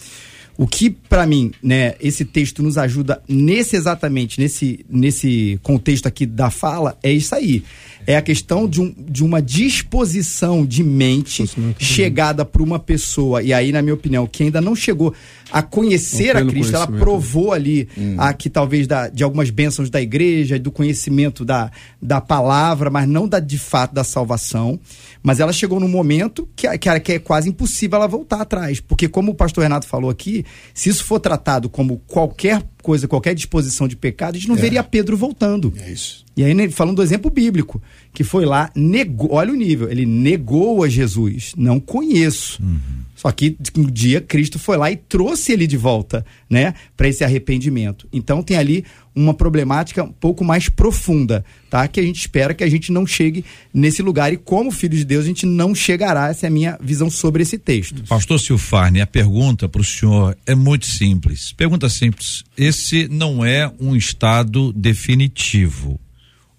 O 0.56 0.66
que, 0.66 0.90
para 0.90 1.26
mim, 1.26 1.52
né, 1.62 1.94
esse 2.00 2.24
texto 2.24 2.62
nos 2.62 2.76
ajuda 2.76 3.22
nesse 3.26 3.74
exatamente, 3.74 4.40
nesse, 4.40 4.84
nesse 4.88 5.58
contexto 5.62 6.06
aqui 6.06 6.26
da 6.26 6.50
fala, 6.50 6.98
é 7.02 7.10
isso 7.10 7.34
aí. 7.34 7.64
É 8.06 8.16
a 8.16 8.22
questão 8.22 8.68
de, 8.68 8.80
um, 8.80 8.94
de 8.98 9.24
uma 9.24 9.40
disposição 9.40 10.64
de 10.64 10.82
mente 10.82 11.44
chegada 11.78 12.44
por 12.44 12.62
uma 12.62 12.78
pessoa, 12.78 13.42
e 13.42 13.52
aí, 13.52 13.72
na 13.72 13.82
minha 13.82 13.94
opinião, 13.94 14.26
que 14.26 14.42
ainda 14.42 14.60
não 14.60 14.74
chegou 14.74 15.14
a 15.52 15.62
conhecer 15.62 16.36
a 16.36 16.44
Cristo, 16.44 16.74
ela 16.74 16.86
provou 16.86 17.52
ali 17.52 17.86
hum. 17.96 18.16
aqui, 18.18 18.48
talvez, 18.48 18.86
da, 18.86 19.08
de 19.08 19.22
algumas 19.22 19.50
bênçãos 19.50 19.90
da 19.90 20.00
igreja, 20.00 20.58
do 20.58 20.70
conhecimento 20.70 21.44
da, 21.44 21.70
da 22.00 22.20
palavra, 22.20 22.88
mas 22.88 23.06
não 23.06 23.28
da, 23.28 23.38
de 23.38 23.58
fato 23.58 23.92
da 23.92 24.02
salvação. 24.02 24.80
Mas 25.22 25.40
ela 25.40 25.52
chegou 25.52 25.78
num 25.78 25.88
momento 25.88 26.48
que, 26.56 26.66
que, 26.78 27.00
que 27.00 27.12
é 27.12 27.18
quase 27.18 27.48
impossível 27.48 27.98
ela 27.98 28.08
voltar 28.08 28.40
atrás. 28.40 28.80
Porque, 28.80 29.08
como 29.08 29.32
o 29.32 29.34
pastor 29.34 29.62
Renato 29.62 29.86
falou 29.86 30.10
aqui, 30.10 30.44
se 30.72 30.88
isso 30.88 31.04
for 31.04 31.20
tratado 31.20 31.68
como 31.68 31.98
qualquer 32.06 32.62
coisa, 32.82 33.08
qualquer 33.08 33.34
disposição 33.34 33.88
de 33.88 33.96
pecado, 33.96 34.34
a 34.34 34.38
gente 34.38 34.48
não 34.48 34.56
é. 34.56 34.60
veria 34.60 34.82
Pedro 34.82 35.16
voltando. 35.16 35.72
É 35.78 35.90
isso. 35.90 36.24
E 36.36 36.42
aí, 36.42 36.70
falando 36.70 36.96
do 36.96 37.02
exemplo 37.02 37.30
bíblico, 37.30 37.80
que 38.12 38.24
foi 38.24 38.44
lá, 38.44 38.70
negou, 38.74 39.32
olha 39.32 39.52
o 39.52 39.56
nível, 39.56 39.90
ele 39.90 40.04
negou 40.04 40.82
a 40.82 40.88
Jesus. 40.88 41.52
Não 41.56 41.78
conheço. 41.78 42.62
Uhum. 42.62 42.78
Só 43.22 43.30
que 43.30 43.56
um 43.76 43.84
dia 43.84 44.20
Cristo 44.20 44.58
foi 44.58 44.76
lá 44.76 44.90
e 44.90 44.96
trouxe 44.96 45.52
ele 45.52 45.64
de 45.64 45.76
volta, 45.76 46.26
né, 46.50 46.74
para 46.96 47.06
esse 47.06 47.22
arrependimento. 47.22 48.08
Então 48.12 48.42
tem 48.42 48.56
ali 48.56 48.84
uma 49.14 49.32
problemática 49.32 50.02
um 50.02 50.10
pouco 50.10 50.44
mais 50.44 50.68
profunda, 50.68 51.44
tá? 51.70 51.86
Que 51.86 52.00
a 52.00 52.02
gente 52.02 52.18
espera 52.18 52.52
que 52.52 52.64
a 52.64 52.68
gente 52.68 52.90
não 52.90 53.06
chegue 53.06 53.44
nesse 53.72 54.02
lugar 54.02 54.32
e 54.32 54.36
como 54.36 54.72
filho 54.72 54.96
de 54.96 55.04
Deus 55.04 55.22
a 55.24 55.28
gente 55.28 55.46
não 55.46 55.72
chegará. 55.72 56.30
Essa 56.30 56.46
é 56.46 56.48
a 56.48 56.50
minha 56.50 56.76
visão 56.82 57.08
sobre 57.08 57.44
esse 57.44 57.58
texto. 57.58 58.02
Pastor 58.08 58.40
Silfarne, 58.40 59.00
a 59.00 59.06
pergunta 59.06 59.68
para 59.68 59.80
o 59.80 59.84
senhor 59.84 60.36
é 60.44 60.56
muito 60.56 60.86
simples. 60.86 61.52
Pergunta 61.52 61.88
simples. 61.88 62.42
Esse 62.58 63.06
não 63.06 63.44
é 63.44 63.70
um 63.78 63.94
estado 63.94 64.72
definitivo 64.72 66.00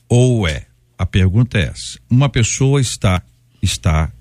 ou 0.08 0.48
é? 0.48 0.68
A 0.98 1.06
pergunta 1.06 1.58
é 1.58 1.64
essa. 1.64 2.00
Uma 2.10 2.30
pessoa 2.30 2.80
está 2.80 3.22
está 3.62 4.12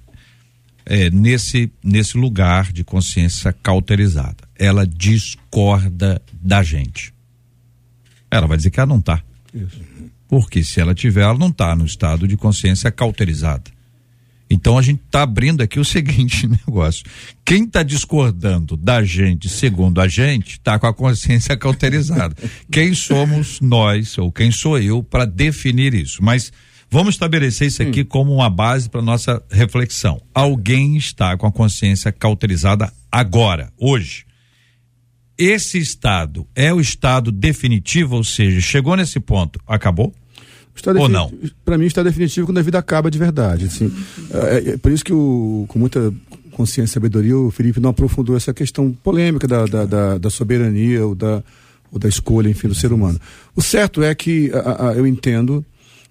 é, 0.84 1.10
nesse, 1.10 1.70
nesse 1.82 2.16
lugar 2.16 2.72
de 2.72 2.84
consciência 2.84 3.52
cauterizada. 3.52 4.48
Ela 4.58 4.86
discorda 4.86 6.20
da 6.32 6.62
gente. 6.62 7.12
Ela 8.30 8.46
vai 8.46 8.56
dizer 8.56 8.70
que 8.70 8.80
ela 8.80 8.88
não 8.88 8.98
está. 8.98 9.22
Porque 10.28 10.64
se 10.64 10.80
ela 10.80 10.94
tiver, 10.94 11.22
ela 11.22 11.36
não 11.36 11.48
está 11.48 11.76
no 11.76 11.84
estado 11.84 12.26
de 12.26 12.36
consciência 12.36 12.90
cauterizada. 12.90 13.70
Então 14.48 14.76
a 14.76 14.82
gente 14.82 15.00
está 15.06 15.22
abrindo 15.22 15.62
aqui 15.62 15.80
o 15.80 15.84
seguinte 15.84 16.46
negócio. 16.46 17.04
Quem 17.44 17.64
está 17.64 17.82
discordando 17.82 18.76
da 18.76 19.02
gente, 19.02 19.48
segundo 19.48 20.00
a 20.00 20.06
gente, 20.08 20.52
está 20.52 20.78
com 20.78 20.86
a 20.86 20.94
consciência 20.94 21.56
cauterizada. 21.56 22.34
quem 22.70 22.94
somos 22.94 23.60
nós, 23.60 24.18
ou 24.18 24.30
quem 24.30 24.50
sou 24.50 24.78
eu, 24.78 25.02
para 25.02 25.24
definir 25.24 25.94
isso? 25.94 26.22
Mas 26.22 26.52
Vamos 26.92 27.14
estabelecer 27.14 27.68
isso 27.68 27.82
aqui 27.82 28.02
hum. 28.02 28.06
como 28.06 28.34
uma 28.34 28.50
base 28.50 28.86
para 28.86 29.00
nossa 29.00 29.42
reflexão. 29.50 30.20
Alguém 30.34 30.94
está 30.98 31.34
com 31.38 31.46
a 31.46 31.50
consciência 31.50 32.12
cauterizada 32.12 32.92
agora, 33.10 33.72
hoje. 33.78 34.26
Esse 35.38 35.78
estado 35.78 36.46
é 36.54 36.70
o 36.70 36.78
estado 36.78 37.32
definitivo, 37.32 38.16
ou 38.16 38.22
seja, 38.22 38.60
chegou 38.60 38.94
nesse 38.94 39.18
ponto, 39.18 39.58
acabou? 39.66 40.12
Ou 40.98 41.08
não? 41.08 41.32
Para 41.64 41.78
mim 41.78 41.86
está 41.86 42.02
definitivo 42.02 42.46
quando 42.46 42.58
a 42.58 42.62
vida 42.62 42.78
acaba 42.78 43.10
de 43.10 43.18
verdade. 43.18 43.64
Assim, 43.64 43.90
é, 44.30 44.72
é, 44.72 44.76
por 44.76 44.92
isso 44.92 45.02
que 45.02 45.14
o, 45.14 45.64
com 45.68 45.78
muita 45.78 46.12
consciência 46.50 46.92
e 46.92 46.94
sabedoria 46.94 47.38
o 47.38 47.50
Felipe 47.50 47.80
não 47.80 47.88
aprofundou 47.88 48.36
essa 48.36 48.52
questão 48.52 48.92
polêmica 49.02 49.48
da, 49.48 49.64
da, 49.64 49.86
da, 49.86 50.18
da 50.18 50.28
soberania 50.28 51.06
ou 51.06 51.14
da, 51.14 51.42
ou 51.90 51.98
da 51.98 52.06
escolha, 52.06 52.50
enfim, 52.50 52.68
do 52.68 52.74
ser 52.74 52.92
humano. 52.92 53.18
O 53.56 53.62
certo 53.62 54.02
é 54.02 54.14
que 54.14 54.50
a, 54.52 54.90
a, 54.90 54.92
eu 54.92 55.06
entendo 55.06 55.64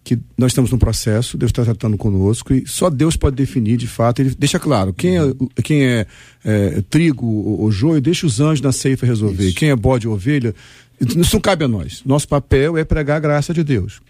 que 0.03 0.17
nós 0.37 0.51
estamos 0.51 0.71
num 0.71 0.77
processo, 0.77 1.37
Deus 1.37 1.51
está 1.51 1.63
tratando 1.63 1.97
conosco 1.97 2.53
e 2.53 2.67
só 2.67 2.89
Deus 2.89 3.15
pode 3.15 3.35
definir 3.35 3.77
de 3.77 3.87
fato. 3.87 4.19
Ele 4.21 4.35
deixa 4.37 4.59
claro 4.59 4.93
quem 4.93 5.19
é, 5.19 5.21
quem 5.63 5.85
é, 5.85 6.07
é 6.43 6.83
trigo 6.89 7.25
ou, 7.25 7.61
ou 7.61 7.71
joio, 7.71 8.01
deixa 8.01 8.25
os 8.25 8.39
anjos 8.39 8.61
na 8.61 8.71
ceifa 8.71 9.05
resolver. 9.05 9.49
Isso. 9.49 9.55
Quem 9.55 9.69
é 9.69 9.75
bode 9.75 10.07
ou 10.07 10.15
ovelha, 10.15 10.55
isso 10.99 11.33
não 11.33 11.41
cabe 11.41 11.65
a 11.65 11.67
nós. 11.67 12.01
Nosso 12.05 12.27
papel 12.27 12.77
é 12.77 12.83
pregar 12.83 13.17
a 13.17 13.19
graça 13.19 13.53
de 13.53 13.63
Deus. 13.63 14.01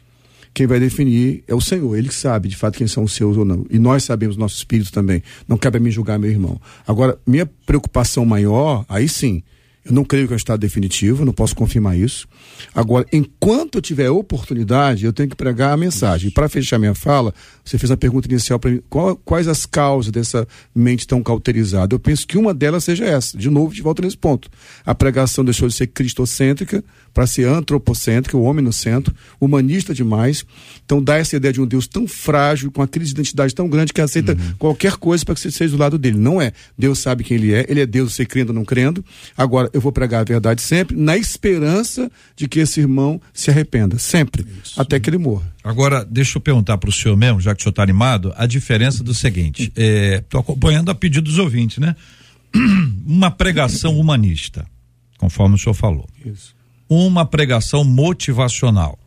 Quem 0.54 0.68
vai 0.68 0.80
definir 0.80 1.44
é 1.48 1.56
o 1.56 1.62
Senhor, 1.62 1.96
Ele 1.96 2.10
que 2.10 2.16
sabe 2.16 2.50
de 2.50 2.58
fato 2.58 2.78
quem 2.78 2.88
são 2.88 3.04
os 3.04 3.14
seus 3.14 3.38
ou 3.38 3.46
não. 3.46 3.66
E 3.70 3.80
nós 3.80 4.04
sabemos, 4.04 4.36
nosso 4.36 4.58
espírito 4.58 4.92
também. 4.92 5.24
Não 5.48 5.58
cabe 5.58 5.78
a 5.78 5.80
mim 5.80 5.92
julgar 5.92 6.20
meu 6.20 6.30
irmão. 6.30 6.60
Agora, 6.86 7.18
minha 7.26 7.46
preocupação 7.66 8.26
maior, 8.26 8.86
aí 8.90 9.08
sim, 9.08 9.42
eu 9.84 9.94
não 9.94 10.04
creio 10.04 10.28
que 10.28 10.34
é 10.34 10.36
um 10.36 10.38
estado 10.38 10.60
definitivo, 10.60 11.26
não 11.26 11.34
posso 11.34 11.56
confirmar 11.56 11.98
isso. 11.98 12.28
Agora, 12.74 13.06
enquanto 13.12 13.76
eu 13.76 13.82
tiver 13.82 14.12
oportunidade, 14.12 15.06
eu 15.06 15.12
tenho 15.12 15.28
que 15.28 15.36
pregar 15.36 15.74
a 15.74 15.78
mensagem. 15.78 16.30
Para 16.30 16.48
fechar 16.48 16.78
minha 16.78 16.94
fala, 16.94 17.34
você 17.66 17.80
fez 17.80 17.90
a 17.90 17.98
pergunta 17.98 18.28
inicial 18.28 18.60
para 18.60 18.70
mim: 18.72 18.82
qual, 18.90 19.16
quais 19.16 19.48
as 19.48 19.66
causas 19.66 20.12
dessa 20.12 20.48
mente 20.74 21.08
tão 21.08 21.24
cauterizada? 21.24 21.96
Eu 21.96 22.00
penso 22.00 22.28
que 22.28 22.38
uma 22.38 22.54
delas 22.54 22.84
seja 22.84 23.06
essa. 23.06 23.36
De 23.36 23.50
novo, 23.50 23.74
de 23.74 23.82
volta 23.82 24.04
nesse 24.04 24.18
ponto. 24.18 24.50
A 24.86 24.94
pregação 24.94 25.44
deixou 25.44 25.68
de 25.68 25.74
ser 25.74 25.88
cristocêntrica 25.88 26.84
para 27.12 27.26
ser 27.26 27.48
antropocêntrica, 27.48 28.38
o 28.38 28.44
homem 28.44 28.64
no 28.64 28.72
centro, 28.72 29.14
humanista 29.40 29.94
demais. 29.94 30.46
Então 30.86 31.04
dá 31.04 31.18
essa 31.18 31.36
ideia 31.36 31.52
de 31.52 31.60
um 31.60 31.66
Deus 31.66 31.88
tão 31.88 32.08
frágil, 32.08 32.72
com 32.72 32.84
a 32.84 32.88
crise 32.88 33.14
de 33.14 33.20
identidade 33.20 33.56
tão 33.56 33.68
grande 33.68 33.94
que 33.94 34.00
aceita 34.00 34.34
uhum. 34.34 34.54
qualquer 34.60 34.94
coisa 34.98 35.26
para 35.26 35.34
que 35.34 35.42
você 35.42 35.50
seja 35.50 35.76
do 35.76 35.80
lado 35.80 35.98
dele. 35.98 36.18
Não 36.18 36.40
é. 36.40 36.54
Deus 36.78 37.00
sabe 37.00 37.24
quem 37.24 37.38
ele 37.38 37.54
é, 37.54 37.66
ele 37.68 37.82
é 37.82 37.86
Deus, 37.86 38.14
você 38.14 38.26
crendo 38.26 38.52
ou 38.52 38.56
não 38.56 38.64
crendo. 38.64 39.04
Agora, 39.36 39.71
eu 39.74 39.82
vou 39.82 39.92
pregar 39.92 40.22
a 40.22 40.24
verdade 40.24 40.62
sempre, 40.62 40.96
na 40.96 41.18
esperança 41.18 42.12
de 42.36 42.48
que 42.48 42.60
esse 42.60 42.80
irmão 42.80 43.22
se 43.34 43.50
arrependa, 43.50 43.98
sempre, 43.98 44.46
Isso. 44.64 44.80
até 44.80 45.00
que 45.00 45.10
ele 45.10 45.18
morra. 45.18 45.52
Agora, 45.64 46.04
deixa 46.04 46.38
eu 46.38 46.42
perguntar 46.42 46.78
para 46.78 46.90
o 46.90 46.94
senhor 46.94 47.16
mesmo, 47.16 47.40
já 47.40 47.54
que 47.54 47.62
o 47.62 47.64
senhor 47.64 47.72
está 47.72 47.84
animado, 47.84 48.34
a 48.36 48.46
diferença 48.46 49.04
do 49.04 49.14
seguinte: 49.14 49.72
estou 49.76 50.40
é, 50.40 50.42
acompanhando 50.42 50.90
a 50.90 50.96
pedido 50.96 51.26
dos 51.26 51.38
ouvintes, 51.38 51.78
né? 51.78 51.96
Uma 53.06 53.32
pregação 53.32 53.98
humanista, 54.00 54.66
conforme 55.18 55.56
o 55.56 55.58
senhor 55.58 55.74
falou. 55.74 56.08
Isso. 56.26 56.56
Uma 56.90 57.26
pregação 57.26 57.84
motivacional. 57.84 58.98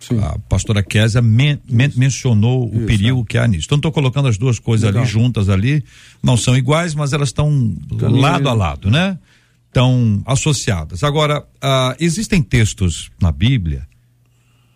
Sim. 0.00 0.18
A 0.18 0.38
pastora 0.48 0.82
Késia 0.82 1.20
men, 1.20 1.58
men, 1.68 1.92
mencionou 1.94 2.70
Isso, 2.72 2.82
o 2.82 2.86
perigo 2.86 3.20
é. 3.20 3.24
que 3.24 3.38
há 3.38 3.46
nisso. 3.46 3.66
Então, 3.66 3.76
estou 3.76 3.92
colocando 3.92 4.28
as 4.28 4.38
duas 4.38 4.58
coisas 4.58 4.86
Legal. 4.86 5.02
ali 5.02 5.10
juntas 5.10 5.50
ali. 5.50 5.84
Não 6.22 6.38
são 6.38 6.56
iguais, 6.56 6.94
mas 6.94 7.12
elas 7.12 7.28
estão 7.28 7.76
lado 8.00 8.48
a 8.48 8.54
lado, 8.54 8.90
né? 8.90 9.18
Estão 9.70 10.20
associadas. 10.26 11.04
Agora, 11.04 11.40
uh, 11.40 11.94
existem 12.00 12.42
textos 12.42 13.08
na 13.22 13.30
Bíblia 13.30 13.86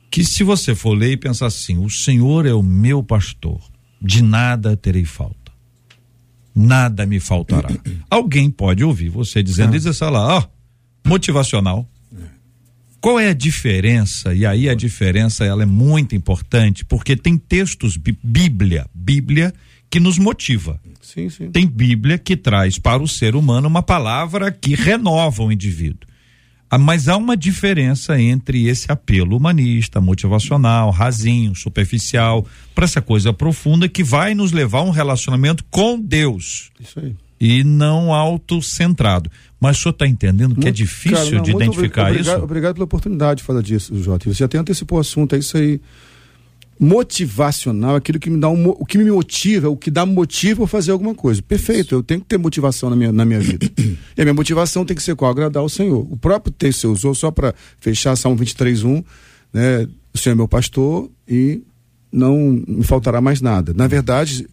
que 0.09 0.25
se 0.25 0.45
você 0.45 0.73
for 0.73 0.95
ler 0.95 1.11
e 1.11 1.17
pensar 1.17 1.47
assim, 1.47 1.79
o 1.79 1.91
Senhor 1.91 2.47
é 2.47 2.55
o 2.55 2.63
meu 2.63 3.03
pastor, 3.03 3.61
de 4.01 4.23
nada 4.23 4.77
terei 4.77 5.05
falta. 5.05 5.51
Nada 6.55 7.05
me 7.05 7.19
faltará. 7.19 7.69
Alguém 8.09 8.49
pode 8.49 8.85
ouvir 8.85 9.09
você 9.09 9.43
dizendo 9.43 9.75
isso, 9.75 9.93
sei 9.93 10.11
lá, 10.11 10.39
ó, 10.39 10.45
motivacional. 11.05 11.89
Qual 13.01 13.19
é 13.19 13.29
a 13.29 13.35
diferença? 13.35 14.33
E 14.33 14.47
aí 14.47 14.69
a 14.69 14.75
diferença 14.75 15.45
ela 15.45 15.65
é 15.65 15.67
muito 15.67 16.15
importante, 16.15 16.85
porque 16.85 17.17
tem 17.17 17.37
textos 17.37 17.99
Bíblia, 17.99 18.87
Bíblia 18.95 19.53
que 19.95 20.01
nos 20.01 20.19
motiva. 20.19 20.81
Sim, 21.01 21.31
sim. 21.31 21.53
Tem 21.53 21.69
Bíblia 21.69 22.19
que 22.19 22.37
traz 22.37 22.81
para 22.81 23.01
o 23.01 23.07
ser 23.07 23.37
humano 23.37 23.69
uma 23.69 23.81
palavra 23.81 24.51
que 24.51 24.75
renova 24.75 25.45
o 25.45 25.53
indivíduo. 25.53 26.01
Ah, 26.69 26.77
mas 26.77 27.07
há 27.07 27.17
uma 27.17 27.37
diferença 27.37 28.21
entre 28.21 28.67
esse 28.67 28.91
apelo 28.91 29.37
humanista, 29.37 30.01
motivacional, 30.01 30.91
rasinho, 30.91 31.55
superficial, 31.55 32.45
para 32.75 32.87
essa 32.87 33.01
coisa 33.01 33.33
profunda 33.33 33.89
que 33.89 34.03
vai 34.03 34.35
nos 34.35 34.51
levar 34.51 34.81
a 34.81 34.83
um 34.83 34.91
relacionamento 34.91 35.63
com 35.71 35.97
Deus. 36.01 36.73
Isso 36.81 36.99
aí. 36.99 37.15
E 37.41 37.63
não 37.63 38.13
autocentrado. 38.13 39.31
Mas 39.61 39.79
o 39.79 39.83
senhor 39.83 39.93
está 39.93 40.09
entendendo 40.09 40.55
muito, 40.55 40.63
que 40.63 40.69
é 40.69 40.73
difícil 40.73 41.19
cara, 41.19 41.37
não, 41.37 41.43
de 41.45 41.51
identificar 41.53 42.09
obrigado, 42.09 42.21
isso? 42.21 42.45
Obrigado 42.45 42.75
pela 42.75 42.85
oportunidade 42.85 43.39
de 43.39 43.45
falar 43.45 43.63
disso, 43.63 43.95
Jota. 44.03 44.29
Você 44.35 44.43
até 44.43 44.59
antecipou 44.59 44.99
o 44.99 45.01
assunto, 45.01 45.37
é 45.37 45.39
isso 45.39 45.57
aí 45.57 45.81
motivacional, 46.79 47.97
aquilo 47.97 48.19
que 48.19 48.29
me 48.29 48.39
dá 48.39 48.49
um, 48.49 48.69
o 48.69 48.85
que 48.85 48.99
me 48.99 49.11
motiva, 49.11 49.69
o 49.69 49.77
que 49.77 49.91
dá 49.91 50.05
motivo 50.05 50.65
a 50.65 50.69
fazer 50.69 50.91
alguma 50.91 51.15
coisa. 51.15 51.43
Perfeito, 51.43 51.95
eu 51.95 52.03
tenho 52.03 52.21
que 52.21 52.27
ter 52.27 52.39
motivação 52.39 52.91
na 52.91 52.97
minha, 52.97 53.13
na 53.13 53.25
minha 53.25 53.41
vida. 53.41 53.71
e 54.17 54.21
a 54.21 54.25
minha 54.25 54.35
motivação 54.35 54.85
tem 54.85 54.97
que 54.97 55.03
ser 55.03 55.15
qual? 55.15 55.31
Agradar 55.31 55.63
ao 55.63 55.69
Senhor. 55.69 56.07
O 56.11 56.17
próprio 56.17 56.53
texto 56.53 56.81
você 56.81 56.87
usou, 56.87 57.15
só 57.15 57.31
para 57.31 57.55
fechar 57.79 58.17
Salmo 58.17 58.39
23.1, 58.39 59.05
né? 59.53 59.89
O 60.13 60.19
Senhor 60.19 60.35
é 60.35 60.37
meu 60.37 60.49
pastor 60.49 61.11
e 61.29 61.63
não 62.13 62.63
me 62.67 62.85
faltará 62.85 63.21
mais 63.21 63.41
nada. 63.41 63.75
Na 63.75 63.89
verdade, 63.89 64.47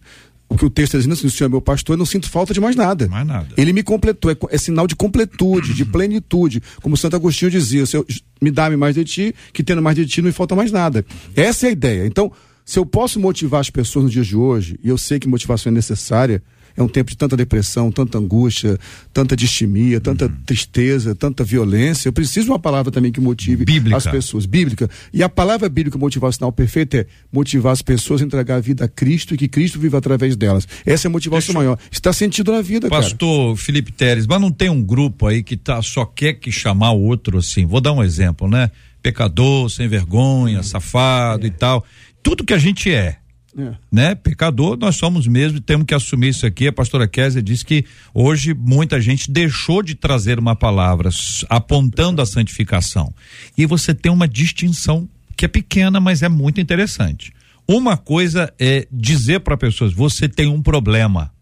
o 0.52 0.56
que 0.56 0.64
o 0.66 0.70
texto 0.70 0.90
está 0.90 0.98
dizendo 0.98 1.14
assim, 1.14 1.26
o 1.26 1.30
Senhor 1.30 1.48
é 1.48 1.50
meu 1.50 1.62
pastor, 1.62 1.94
eu 1.94 1.98
não 1.98 2.04
sinto 2.04 2.28
falta 2.28 2.52
de 2.52 2.60
mais 2.60 2.76
nada. 2.76 3.08
Mais 3.08 3.26
nada. 3.26 3.48
Ele 3.56 3.72
me 3.72 3.82
completou, 3.82 4.30
é, 4.30 4.36
é 4.50 4.58
sinal 4.58 4.86
de 4.86 4.94
completude, 4.94 5.72
de 5.72 5.84
plenitude. 5.84 6.62
Como 6.82 6.96
Santo 6.96 7.16
Agostinho 7.16 7.50
dizia, 7.50 7.86
Senhor, 7.86 8.04
me 8.40 8.50
dá-me 8.50 8.76
mais 8.76 8.94
de 8.94 9.04
ti, 9.04 9.34
que 9.52 9.62
tendo 9.62 9.80
mais 9.80 9.96
de 9.96 10.04
ti 10.04 10.20
não 10.20 10.26
me 10.26 10.32
falta 10.32 10.54
mais 10.54 10.70
nada. 10.70 11.04
Essa 11.34 11.66
é 11.66 11.68
a 11.70 11.72
ideia. 11.72 12.06
Então, 12.06 12.30
se 12.66 12.78
eu 12.78 12.84
posso 12.84 13.18
motivar 13.18 13.60
as 13.60 13.70
pessoas 13.70 14.04
nos 14.04 14.12
dias 14.12 14.26
de 14.26 14.36
hoje, 14.36 14.78
e 14.84 14.88
eu 14.88 14.98
sei 14.98 15.18
que 15.18 15.26
motivação 15.26 15.70
é 15.70 15.74
necessária, 15.74 16.42
é 16.76 16.82
um 16.82 16.88
tempo 16.88 17.10
de 17.10 17.16
tanta 17.16 17.36
depressão, 17.36 17.90
tanta 17.90 18.18
angústia, 18.18 18.78
tanta 19.12 19.36
distimia, 19.36 20.00
tanta 20.00 20.26
uhum. 20.26 20.36
tristeza, 20.46 21.14
tanta 21.14 21.44
violência. 21.44 22.08
Eu 22.08 22.12
preciso 22.12 22.46
de 22.46 22.50
uma 22.50 22.58
palavra 22.58 22.90
também 22.90 23.12
que 23.12 23.20
motive 23.20 23.64
bíblica. 23.64 23.96
as 23.96 24.06
pessoas. 24.06 24.46
Bíblica. 24.46 24.88
E 25.12 25.22
a 25.22 25.28
palavra 25.28 25.68
bíblica 25.68 25.98
motivacional 25.98 26.52
perfeita 26.52 26.98
é 26.98 27.06
motivar 27.32 27.72
as 27.72 27.82
pessoas 27.82 28.22
a 28.22 28.24
entregar 28.24 28.56
a 28.56 28.60
vida 28.60 28.84
a 28.84 28.88
Cristo 28.88 29.34
e 29.34 29.36
que 29.36 29.48
Cristo 29.48 29.78
viva 29.78 29.98
através 29.98 30.36
delas. 30.36 30.66
Essa 30.84 31.06
é 31.06 31.08
a 31.08 31.12
motivação 31.12 31.54
Deixa... 31.54 31.58
maior. 31.58 31.78
Está 31.90 32.12
sentido 32.12 32.52
na 32.52 32.62
vida, 32.62 32.88
Pastor 32.88 33.54
cara. 33.54 33.64
Felipe 33.64 33.92
Teres, 33.92 34.26
mas 34.26 34.40
não 34.40 34.50
tem 34.50 34.68
um 34.70 34.82
grupo 34.82 35.26
aí 35.26 35.42
que 35.42 35.56
tá, 35.56 35.80
só 35.82 36.04
quer 36.04 36.34
que 36.34 36.50
chamar 36.50 36.92
o 36.92 37.02
outro 37.02 37.38
assim. 37.38 37.66
Vou 37.66 37.80
dar 37.80 37.92
um 37.92 38.02
exemplo, 38.02 38.48
né? 38.48 38.70
Pecador, 39.02 39.68
sem 39.68 39.88
vergonha, 39.88 40.60
é. 40.60 40.62
safado 40.62 41.44
é. 41.44 41.48
e 41.48 41.50
tal. 41.50 41.84
Tudo 42.22 42.44
que 42.44 42.54
a 42.54 42.58
gente 42.58 42.90
é 42.90 43.16
é. 43.56 43.74
Né? 43.90 44.14
Pecador, 44.14 44.78
nós 44.78 44.96
somos 44.96 45.26
mesmo, 45.26 45.60
temos 45.60 45.86
que 45.86 45.94
assumir 45.94 46.28
isso 46.28 46.46
aqui. 46.46 46.68
A 46.68 46.72
pastora 46.72 47.06
Kézia 47.06 47.42
disse 47.42 47.64
que 47.64 47.84
hoje 48.14 48.54
muita 48.54 49.00
gente 49.00 49.30
deixou 49.30 49.82
de 49.82 49.94
trazer 49.94 50.38
uma 50.38 50.56
palavra 50.56 51.10
apontando 51.48 52.22
a 52.22 52.26
santificação. 52.26 53.12
E 53.56 53.66
você 53.66 53.94
tem 53.94 54.10
uma 54.10 54.26
distinção 54.26 55.08
que 55.36 55.44
é 55.44 55.48
pequena, 55.48 56.00
mas 56.00 56.22
é 56.22 56.28
muito 56.28 56.60
interessante. 56.60 57.32
Uma 57.68 57.96
coisa 57.96 58.52
é 58.58 58.86
dizer 58.90 59.40
para 59.40 59.56
pessoas: 59.56 59.92
você 59.92 60.28
tem 60.28 60.48
um 60.48 60.62
problema. 60.62 61.32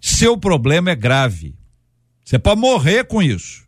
Seu 0.00 0.36
problema 0.36 0.90
é 0.90 0.94
grave. 0.94 1.54
Você 2.24 2.38
pode 2.38 2.60
morrer 2.60 3.04
com 3.04 3.22
isso. 3.22 3.64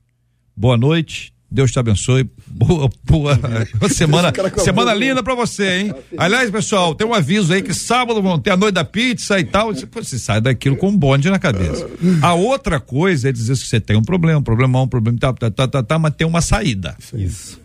Boa 0.57 0.77
noite, 0.77 1.33
Deus 1.53 1.71
te 1.71 1.79
abençoe. 1.79 2.29
Boa, 2.47 2.91
boa 3.05 3.39
semana, 3.91 4.33
semana 4.57 4.95
linda 4.95 5.23
para 5.23 5.35
você, 5.35 5.81
hein? 5.81 5.95
Aliás, 6.17 6.51
pessoal, 6.51 6.95
tem 6.95 7.07
um 7.07 7.13
aviso 7.13 7.53
aí 7.53 7.61
que 7.61 7.75
sábado 7.75 8.23
vão 8.23 8.39
ter 8.39 8.51
a 8.53 8.57
noite 8.57 8.75
da 8.75 8.85
pizza 8.85 9.39
e 9.39 9.45
tal. 9.45 9.75
Você, 9.75 9.87
você 9.87 10.19
sai 10.19 10.41
daquilo 10.41 10.77
com 10.77 10.89
um 10.89 10.97
bonde 10.97 11.29
na 11.29 11.39
cabeça. 11.39 11.87
A 12.23 12.33
outra 12.33 12.81
coisa 12.81 13.29
é 13.29 13.33
dizer 13.33 13.57
que 13.59 13.67
você 13.67 13.79
tem 13.79 13.97
um 13.97 14.03
problema, 14.03 14.39
um 14.41 14.43
problemão, 14.43 14.85
um 14.85 14.89
problema, 14.89 15.19
tá, 15.19 15.33
tá, 15.35 15.51
tá, 15.51 15.69
tá, 15.69 15.83
tá, 15.83 15.99
mas 15.99 16.15
tem 16.15 16.27
uma 16.27 16.41
saída. 16.41 16.97
Isso. 17.13 17.61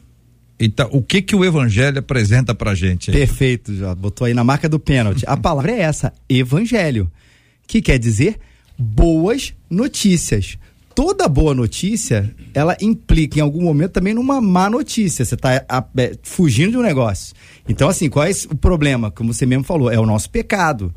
Então, 0.60 0.90
o 0.92 1.02
que 1.02 1.22
que 1.22 1.36
o 1.36 1.46
evangelho 1.46 2.00
apresenta 2.00 2.54
pra 2.54 2.76
gente 2.76 3.12
aí? 3.12 3.18
Perfeito, 3.18 3.74
já 3.74 3.96
botou 3.96 4.26
aí 4.26 4.34
na 4.34 4.44
marca 4.44 4.68
do 4.68 4.80
pênalti. 4.80 5.24
A 5.28 5.38
palavra 5.38 5.72
é 5.72 5.80
essa, 5.82 6.12
evangelho, 6.28 7.10
que 7.66 7.82
quer 7.82 8.00
dizer 8.00 8.38
boas 8.78 9.54
notícias 9.70 10.58
toda 10.98 11.28
boa 11.28 11.54
notícia, 11.54 12.34
ela 12.56 12.76
implica 12.82 13.38
em 13.38 13.41
algum 13.43 13.62
momento 13.62 13.91
também 13.91 14.16
numa 14.16 14.41
má 14.41 14.68
notícia. 14.68 15.24
Você 15.24 15.36
está 15.36 15.54
é, 15.54 16.18
fugindo 16.24 16.72
de 16.72 16.78
um 16.78 16.82
negócio. 16.82 17.36
Então, 17.70 17.88
assim, 17.88 18.10
qual 18.10 18.26
é 18.26 18.32
o 18.50 18.56
problema? 18.56 19.12
Como 19.12 19.32
você 19.32 19.45
mesmo 19.45 19.64
falou, 19.64 19.91
é 19.91 20.00
o 20.00 20.08
nosso 20.08 20.28
pecado. 20.32 20.91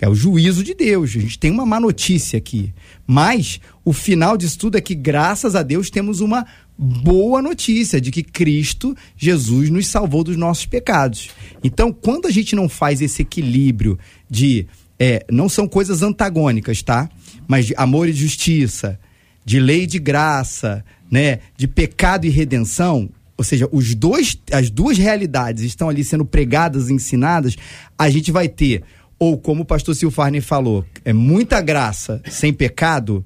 É 0.00 0.08
o 0.08 0.14
juízo 0.14 0.64
de 0.64 0.74
Deus. 0.74 1.10
A 1.10 1.20
gente 1.20 1.38
tem 1.38 1.52
uma 1.52 1.64
má 1.64 1.78
notícia 1.78 2.36
aqui. 2.36 2.74
Mas 3.06 3.60
o 3.84 3.92
final 3.92 4.36
disso 4.36 4.58
tudo 4.58 4.76
é 4.76 4.80
que, 4.80 4.92
graças 4.92 5.54
a 5.54 5.62
Deus, 5.62 5.88
temos 5.88 6.18
uma 6.18 6.44
boa 6.76 7.40
notícia 7.40 8.00
de 8.00 8.10
que 8.10 8.24
Cristo, 8.24 8.92
Jesus, 9.16 9.70
nos 9.70 9.86
salvou 9.86 10.24
dos 10.24 10.36
nossos 10.36 10.66
pecados. 10.66 11.30
Então, 11.62 11.92
quando 11.92 12.26
a 12.26 12.30
gente 12.32 12.56
não 12.56 12.68
faz 12.68 13.00
esse 13.00 13.22
equilíbrio 13.22 13.96
de. 14.28 14.66
É, 14.98 15.24
não 15.30 15.48
são 15.48 15.68
coisas 15.68 16.02
antagônicas, 16.02 16.82
tá? 16.82 17.08
Mas 17.46 17.66
de 17.66 17.74
amor 17.76 18.08
e 18.08 18.12
justiça, 18.12 18.98
de 19.44 19.60
lei 19.60 19.86
de 19.86 19.98
graça, 19.98 20.84
né, 21.10 21.40
de 21.56 21.68
pecado 21.68 22.26
e 22.26 22.30
redenção, 22.30 23.08
ou 23.36 23.44
seja, 23.44 23.68
os 23.72 23.94
dois, 23.94 24.38
as 24.52 24.70
duas 24.70 24.96
realidades 24.96 25.64
estão 25.64 25.88
ali 25.88 26.04
sendo 26.04 26.24
pregadas, 26.24 26.90
ensinadas, 26.90 27.56
a 27.98 28.08
gente 28.08 28.30
vai 28.30 28.48
ter, 28.48 28.82
ou 29.18 29.38
como 29.38 29.62
o 29.62 29.66
pastor 29.66 29.94
Silfarne 29.94 30.40
falou, 30.40 30.84
é 31.04 31.12
muita 31.12 31.60
graça 31.60 32.22
sem 32.28 32.52
pecado 32.52 33.24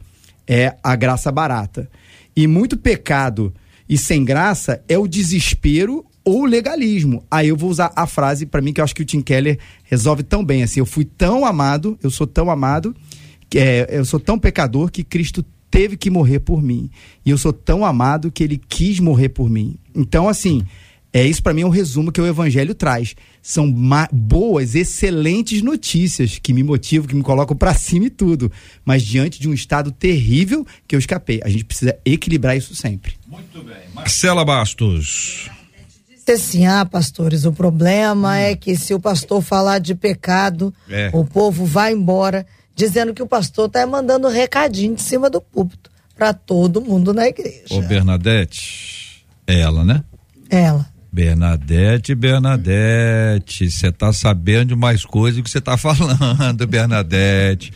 é 0.48 0.74
a 0.82 0.96
graça 0.96 1.30
barata. 1.30 1.90
E 2.34 2.46
muito 2.46 2.76
pecado 2.76 3.52
e 3.86 3.98
sem 3.98 4.24
graça 4.24 4.82
é 4.88 4.96
o 4.96 5.06
desespero 5.06 6.04
ou 6.24 6.46
legalismo. 6.46 7.22
Aí 7.30 7.48
eu 7.48 7.56
vou 7.56 7.70
usar 7.70 7.92
a 7.94 8.06
frase 8.06 8.46
para 8.46 8.62
mim 8.62 8.72
que 8.72 8.80
eu 8.80 8.84
acho 8.84 8.94
que 8.94 9.02
o 9.02 9.04
Tim 9.04 9.20
Keller 9.20 9.58
resolve 9.84 10.22
tão 10.22 10.42
bem 10.44 10.62
assim. 10.62 10.80
Eu 10.80 10.86
fui 10.86 11.04
tão 11.04 11.44
amado, 11.44 11.98
eu 12.02 12.10
sou 12.10 12.26
tão 12.26 12.50
amado, 12.50 12.96
é, 13.54 13.86
eu 13.90 14.04
sou 14.04 14.18
tão 14.18 14.38
pecador 14.38 14.90
que 14.90 15.04
Cristo 15.04 15.44
teve 15.70 15.96
que 15.96 16.10
morrer 16.10 16.40
por 16.40 16.62
mim. 16.62 16.90
E 17.24 17.30
eu 17.30 17.38
sou 17.38 17.52
tão 17.52 17.84
amado 17.84 18.30
que 18.30 18.42
ele 18.42 18.60
quis 18.68 19.00
morrer 19.00 19.28
por 19.30 19.48
mim. 19.48 19.76
Então, 19.94 20.28
assim, 20.28 20.64
é 21.12 21.24
isso 21.26 21.42
para 21.42 21.54
mim 21.54 21.62
é 21.62 21.66
um 21.66 21.70
resumo 21.70 22.12
que 22.12 22.20
o 22.20 22.26
evangelho 22.26 22.74
traz. 22.74 23.14
São 23.42 23.72
boas, 24.12 24.74
excelentes 24.74 25.62
notícias 25.62 26.38
que 26.38 26.52
me 26.52 26.62
motivam, 26.62 27.08
que 27.08 27.14
me 27.14 27.22
colocam 27.22 27.56
para 27.56 27.74
cima 27.74 28.06
e 28.06 28.10
tudo, 28.10 28.52
mas 28.84 29.02
diante 29.02 29.40
de 29.40 29.48
um 29.48 29.54
estado 29.54 29.90
terrível 29.90 30.66
que 30.86 30.94
eu 30.94 30.98
escapei. 30.98 31.40
A 31.42 31.48
gente 31.48 31.64
precisa 31.64 31.98
equilibrar 32.04 32.56
isso 32.56 32.74
sempre. 32.74 33.14
Muito 33.26 33.62
bem. 33.62 33.76
Marcela 33.94 34.44
Bastos. 34.44 35.48
Assim, 36.30 36.66
ah, 36.66 36.84
pastores, 36.84 37.46
o 37.46 37.52
problema 37.54 38.32
hum. 38.32 38.34
é 38.34 38.54
que 38.54 38.76
se 38.76 38.92
o 38.92 39.00
pastor 39.00 39.40
falar 39.40 39.78
de 39.78 39.94
pecado, 39.94 40.74
é. 40.86 41.10
o 41.14 41.24
povo 41.24 41.64
vai 41.64 41.94
embora, 41.94 42.46
dizendo 42.78 43.12
que 43.12 43.22
o 43.22 43.26
pastor 43.26 43.68
tá 43.68 43.84
mandando 43.84 44.28
recadinho 44.28 44.94
de 44.94 45.02
cima 45.02 45.28
do 45.28 45.40
púlpito 45.40 45.90
para 46.16 46.32
todo 46.32 46.80
mundo 46.80 47.12
na 47.12 47.26
igreja. 47.26 47.66
Ô 47.72 47.82
Bernadette, 47.82 49.26
é 49.44 49.60
ela, 49.60 49.84
né? 49.84 50.04
Ela. 50.48 50.86
Bernadette, 51.10 52.14
Bernadette, 52.14 53.68
você 53.68 53.90
tá 53.90 54.12
sabendo 54.12 54.68
de 54.68 54.76
mais 54.76 55.04
coisas 55.04 55.42
que 55.42 55.50
você 55.50 55.60
tá 55.60 55.74
falando, 55.76 56.66
Bernadette. 56.68 57.72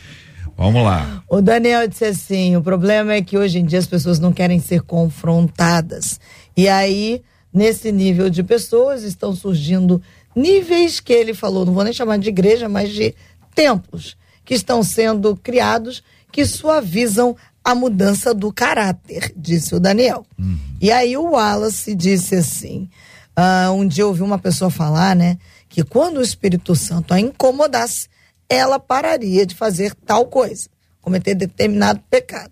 Vamos 0.55 0.81
lá. 0.81 1.21
O 1.27 1.41
Daniel 1.41 1.85
disse 1.85 2.05
assim: 2.05 2.55
o 2.55 2.61
problema 2.61 3.13
é 3.13 3.21
que 3.21 3.37
hoje 3.37 3.59
em 3.59 3.65
dia 3.65 3.79
as 3.79 3.87
pessoas 3.87 4.19
não 4.19 4.31
querem 4.31 4.61
ser 4.61 4.83
confrontadas. 4.83 6.17
E 6.55 6.69
aí, 6.69 7.21
nesse 7.53 7.91
nível 7.91 8.29
de 8.29 8.41
pessoas, 8.41 9.03
estão 9.03 9.35
surgindo 9.35 10.01
níveis 10.33 11.01
que 11.01 11.11
ele 11.11 11.33
falou, 11.33 11.65
não 11.65 11.73
vou 11.73 11.83
nem 11.83 11.91
chamar 11.91 12.19
de 12.19 12.29
igreja, 12.29 12.69
mas 12.69 12.89
de 12.91 13.13
templos, 13.53 14.15
que 14.45 14.53
estão 14.53 14.83
sendo 14.83 15.35
criados 15.35 16.03
que 16.31 16.45
suavizam 16.45 17.35
a 17.63 17.73
mudança 17.73 18.33
do 18.33 18.51
caráter, 18.51 19.31
disse 19.35 19.73
o 19.73 19.79
Daniel. 19.79 20.25
Uhum. 20.37 20.57
E 20.81 20.91
aí 20.91 21.15
o 21.15 21.31
Wallace 21.31 21.95
disse 21.95 22.35
assim: 22.35 22.89
Uh, 23.37 23.71
um 23.71 23.87
dia 23.87 24.03
eu 24.03 24.09
ouvi 24.09 24.21
uma 24.21 24.37
pessoa 24.37 24.69
falar, 24.69 25.15
né, 25.15 25.37
que 25.67 25.83
quando 25.83 26.17
o 26.17 26.21
Espírito 26.21 26.75
Santo 26.75 27.13
a 27.13 27.19
incomodasse, 27.19 28.07
ela 28.47 28.79
pararia 28.79 29.45
de 29.45 29.55
fazer 29.55 29.95
tal 30.05 30.27
coisa, 30.27 30.69
cometer 31.01 31.33
determinado 31.33 31.99
pecado. 32.09 32.51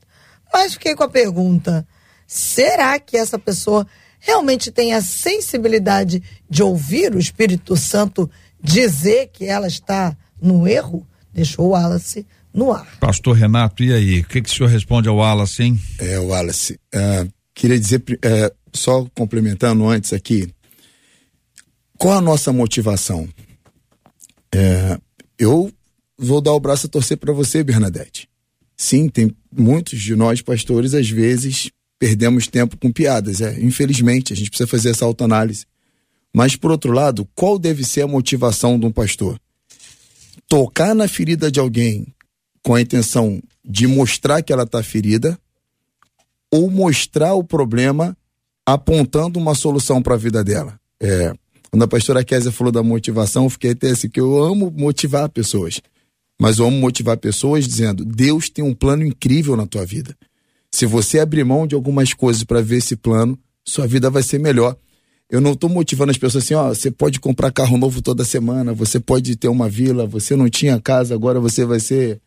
Mas 0.51 0.73
fiquei 0.73 0.95
com 0.95 1.03
a 1.03 1.09
pergunta: 1.09 1.85
será 2.25 2.99
que 2.99 3.15
essa 3.15 3.37
pessoa 3.37 3.85
realmente 4.19 4.71
tem 4.71 4.93
a 4.93 5.01
sensibilidade 5.01 6.23
de 6.49 6.63
ouvir 6.63 7.13
o 7.13 7.19
Espírito 7.19 7.75
Santo 7.75 8.29
dizer 8.63 9.29
que 9.33 9.45
ela 9.45 9.67
está 9.67 10.15
no 10.41 10.67
erro? 10.67 11.05
Deixou 11.33 11.67
o 11.67 11.69
Wallace 11.69 12.25
no 12.53 12.71
ar. 12.71 12.97
Pastor 12.99 13.35
Renato, 13.35 13.83
e 13.83 13.93
aí? 13.93 14.19
O 14.19 14.25
que, 14.25 14.41
que 14.41 14.49
o 14.49 14.53
senhor 14.53 14.69
responde 14.69 15.07
ao 15.07 15.17
Wallace, 15.17 15.63
hein? 15.63 15.79
É, 15.99 16.19
Wallace, 16.19 16.79
uh, 16.93 17.31
queria 17.53 17.79
dizer, 17.79 17.99
uh, 18.01 18.55
só 18.73 19.05
complementando 19.15 19.87
antes 19.87 20.13
aqui, 20.13 20.53
qual 21.97 22.17
a 22.17 22.21
nossa 22.21 22.51
motivação? 22.51 23.29
É, 24.53 24.99
eu 25.37 25.71
vou 26.17 26.41
dar 26.41 26.51
o 26.53 26.59
braço 26.59 26.87
a 26.87 26.89
torcer 26.89 27.17
para 27.17 27.31
você, 27.31 27.63
Bernadette. 27.63 28.27
Sim, 28.75 29.07
tem 29.07 29.35
muitos 29.55 30.01
de 30.01 30.15
nós, 30.15 30.41
pastores, 30.41 30.93
às 30.93 31.07
vezes 31.09 31.69
perdemos 31.99 32.47
tempo 32.47 32.75
com 32.75 32.91
piadas. 32.91 33.41
É, 33.41 33.59
infelizmente, 33.61 34.33
a 34.33 34.35
gente 34.35 34.49
precisa 34.49 34.67
fazer 34.67 34.89
essa 34.89 35.05
autoanálise. 35.05 35.67
Mas, 36.33 36.55
por 36.55 36.71
outro 36.71 36.91
lado, 36.91 37.27
qual 37.35 37.59
deve 37.59 37.83
ser 37.83 38.01
a 38.01 38.07
motivação 38.07 38.79
de 38.79 38.87
um 38.87 38.91
pastor? 38.91 39.39
Tocar 40.51 40.93
na 40.93 41.07
ferida 41.07 41.49
de 41.49 41.61
alguém 41.61 42.13
com 42.61 42.75
a 42.75 42.81
intenção 42.81 43.41
de 43.63 43.87
mostrar 43.87 44.41
que 44.41 44.51
ela 44.51 44.63
está 44.63 44.83
ferida 44.83 45.39
ou 46.51 46.69
mostrar 46.69 47.35
o 47.35 47.41
problema 47.41 48.17
apontando 48.65 49.39
uma 49.39 49.55
solução 49.55 50.01
para 50.01 50.15
a 50.15 50.17
vida 50.17 50.43
dela? 50.43 50.77
É, 51.01 51.33
quando 51.69 51.83
a 51.83 51.87
pastora 51.87 52.21
Kézia 52.21 52.51
falou 52.51 52.69
da 52.69 52.83
motivação, 52.83 53.45
eu 53.45 53.49
fiquei 53.49 53.71
até 53.71 53.91
assim, 53.91 54.09
que 54.09 54.19
eu 54.19 54.43
amo 54.43 54.69
motivar 54.75 55.29
pessoas. 55.29 55.79
Mas 56.37 56.59
eu 56.59 56.67
amo 56.67 56.77
motivar 56.81 57.15
pessoas 57.15 57.65
dizendo: 57.65 58.03
Deus 58.03 58.49
tem 58.49 58.61
um 58.61 58.73
plano 58.73 59.05
incrível 59.05 59.55
na 59.55 59.65
tua 59.65 59.85
vida. 59.85 60.17
Se 60.69 60.85
você 60.85 61.19
abrir 61.19 61.45
mão 61.45 61.65
de 61.65 61.75
algumas 61.75 62.13
coisas 62.13 62.43
para 62.43 62.61
ver 62.61 62.79
esse 62.79 62.97
plano, 62.97 63.39
sua 63.65 63.87
vida 63.87 64.09
vai 64.09 64.21
ser 64.21 64.37
melhor. 64.37 64.75
Eu 65.31 65.39
não 65.39 65.53
estou 65.53 65.69
motivando 65.69 66.11
as 66.11 66.17
pessoas 66.17 66.43
assim, 66.43 66.53
ó, 66.55 66.67
você 66.67 66.91
pode 66.91 67.17
comprar 67.17 67.53
carro 67.53 67.77
novo 67.77 68.01
toda 68.01 68.25
semana, 68.25 68.73
você 68.73 68.99
pode 68.99 69.37
ter 69.37 69.47
uma 69.47 69.69
vila, 69.69 70.05
você 70.05 70.35
não 70.35 70.49
tinha 70.49 70.77
casa, 70.77 71.15
agora 71.15 71.39
você 71.39 71.63
vai 71.63 71.79
ser 71.79 72.19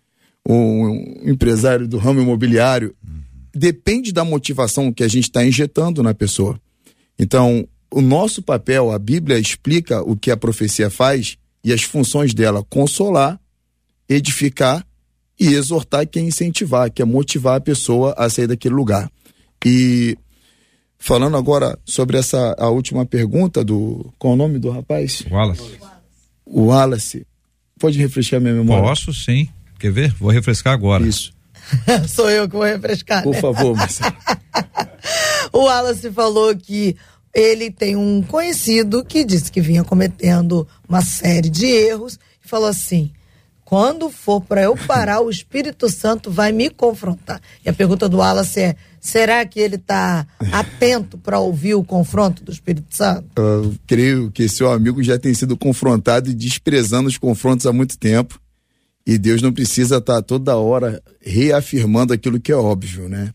um 0.48 1.20
empresário 1.22 1.86
do 1.86 1.98
ramo 1.98 2.22
imobiliário. 2.22 2.94
Depende 3.54 4.10
da 4.10 4.24
motivação 4.24 4.90
que 4.90 5.04
a 5.04 5.08
gente 5.08 5.24
está 5.24 5.44
injetando 5.44 6.02
na 6.02 6.14
pessoa. 6.14 6.58
Então, 7.18 7.68
o 7.92 8.00
nosso 8.00 8.40
papel, 8.40 8.90
a 8.90 8.98
Bíblia 8.98 9.38
explica 9.38 10.00
o 10.00 10.16
que 10.16 10.30
a 10.30 10.36
profecia 10.36 10.88
faz 10.88 11.36
e 11.62 11.74
as 11.74 11.82
funções 11.82 12.32
dela: 12.32 12.64
consolar, 12.64 13.38
edificar 14.08 14.82
e 15.38 15.48
exortar 15.52 16.08
que 16.08 16.18
é 16.18 16.22
incentivar, 16.22 16.90
que 16.90 17.02
é 17.02 17.04
motivar 17.04 17.56
a 17.58 17.60
pessoa 17.60 18.14
a 18.16 18.30
sair 18.30 18.46
daquele 18.46 18.74
lugar. 18.74 19.10
E 19.62 20.16
falando 21.04 21.36
agora 21.36 21.78
sobre 21.84 22.16
essa 22.16 22.56
a 22.58 22.70
última 22.70 23.04
pergunta 23.04 23.62
do 23.62 24.10
qual 24.18 24.32
é 24.32 24.34
o 24.34 24.38
nome 24.38 24.58
do 24.58 24.70
rapaz? 24.70 25.22
Wallace. 25.30 25.78
O 26.46 26.66
Wallace. 26.68 27.26
Pode 27.78 27.98
refrescar 27.98 28.40
minha 28.40 28.54
memória? 28.54 28.82
Posso, 28.82 29.12
sim. 29.12 29.48
Quer 29.78 29.92
ver? 29.92 30.14
Vou 30.14 30.30
refrescar 30.30 30.72
agora. 30.72 31.06
Isso. 31.06 31.34
Sou 32.08 32.30
eu 32.30 32.48
que 32.48 32.56
vou 32.56 32.64
refrescar. 32.64 33.22
Por 33.22 33.34
né? 33.34 33.40
favor, 33.40 33.76
Marcelo. 33.76 34.16
o 35.52 35.64
Wallace 35.64 36.10
falou 36.10 36.56
que 36.56 36.96
ele 37.34 37.70
tem 37.70 37.96
um 37.96 38.22
conhecido 38.22 39.04
que 39.04 39.24
disse 39.24 39.52
que 39.52 39.60
vinha 39.60 39.84
cometendo 39.84 40.66
uma 40.88 41.02
série 41.02 41.50
de 41.50 41.66
erros 41.66 42.18
e 42.42 42.48
falou 42.48 42.68
assim: 42.68 43.10
quando 43.64 44.10
for 44.10 44.40
para 44.40 44.62
eu 44.62 44.76
parar, 44.76 45.20
o 45.20 45.30
Espírito 45.30 45.88
Santo 45.88 46.30
vai 46.30 46.52
me 46.52 46.68
confrontar. 46.68 47.40
E 47.64 47.68
a 47.68 47.72
pergunta 47.72 48.08
do 48.08 48.18
Wallace 48.18 48.60
é: 48.60 48.76
será 49.00 49.44
que 49.46 49.58
ele 49.58 49.76
está 49.76 50.26
atento 50.52 51.16
para 51.16 51.38
ouvir 51.38 51.74
o 51.74 51.82
confronto 51.82 52.44
do 52.44 52.52
Espírito 52.52 52.94
Santo? 52.94 53.26
Eu 53.36 53.74
creio 53.86 54.30
que 54.30 54.48
seu 54.48 54.70
amigo 54.70 55.02
já 55.02 55.18
tem 55.18 55.32
sido 55.32 55.56
confrontado 55.56 56.30
e 56.30 56.34
desprezando 56.34 57.08
os 57.08 57.16
confrontos 57.16 57.66
há 57.66 57.72
muito 57.72 57.98
tempo. 57.98 58.38
E 59.06 59.18
Deus 59.18 59.42
não 59.42 59.52
precisa 59.52 59.98
estar 59.98 60.16
tá 60.16 60.22
toda 60.22 60.56
hora 60.56 61.02
reafirmando 61.20 62.12
aquilo 62.12 62.40
que 62.40 62.52
é 62.52 62.56
óbvio, 62.56 63.08
né? 63.08 63.32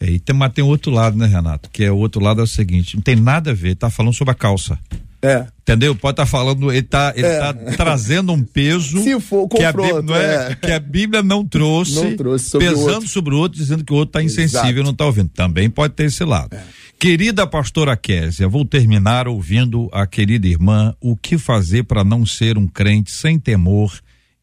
É, 0.00 0.10
e 0.10 0.18
tem, 0.18 0.34
mas 0.34 0.52
tem 0.52 0.64
outro 0.64 0.90
lado, 0.90 1.16
né, 1.16 1.26
Renato? 1.26 1.70
Que 1.70 1.84
é 1.84 1.92
o 1.92 1.96
outro 1.96 2.20
lado 2.20 2.40
é 2.40 2.44
o 2.44 2.46
seguinte, 2.46 2.96
não 2.96 3.02
tem 3.02 3.14
nada 3.14 3.52
a 3.52 3.54
ver, 3.54 3.76
tá 3.76 3.88
falando 3.88 4.14
sobre 4.14 4.32
a 4.32 4.34
calça. 4.34 4.76
É. 5.22 5.46
Entendeu? 5.60 5.94
Pode 5.94 6.14
estar 6.14 6.24
tá 6.24 6.26
falando, 6.26 6.72
ele 6.72 6.82
tá, 6.82 7.12
ele 7.14 7.26
é. 7.26 7.38
tá 7.38 7.54
trazendo 7.76 8.32
um 8.32 8.42
peso 8.42 8.98
for, 9.20 9.48
que, 9.48 9.62
a 9.62 9.72
Bíblia, 9.72 10.02
não 10.02 10.16
é, 10.16 10.50
é. 10.50 10.54
que 10.56 10.72
a 10.72 10.80
Bíblia 10.80 11.22
não 11.22 11.46
trouxe, 11.46 11.94
não 11.94 12.16
trouxe 12.16 12.50
sobre 12.50 12.68
pesando 12.68 13.04
o 13.04 13.08
sobre 13.08 13.34
o 13.34 13.38
outro, 13.38 13.56
dizendo 13.56 13.84
que 13.84 13.92
o 13.92 13.96
outro 13.96 14.10
está 14.10 14.22
insensível 14.22 14.82
e 14.82 14.84
não 14.84 14.90
está 14.90 15.06
ouvindo. 15.06 15.28
Também 15.28 15.70
pode 15.70 15.94
ter 15.94 16.04
esse 16.06 16.24
lado. 16.24 16.54
É. 16.54 16.62
Querida 16.98 17.46
pastora 17.46 17.96
Késia, 17.96 18.48
vou 18.48 18.64
terminar 18.64 19.28
ouvindo 19.28 19.88
a 19.92 20.06
querida 20.06 20.48
irmã 20.48 20.94
o 21.00 21.16
que 21.16 21.38
fazer 21.38 21.84
para 21.84 22.02
não 22.02 22.26
ser 22.26 22.58
um 22.58 22.66
crente 22.66 23.12
sem 23.12 23.38
temor, 23.38 23.92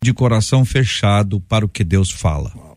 de 0.02 0.14
coração 0.14 0.64
fechado 0.64 1.42
para 1.42 1.66
o 1.66 1.70
que 1.70 1.84
Deus 1.84 2.10
fala 2.10 2.68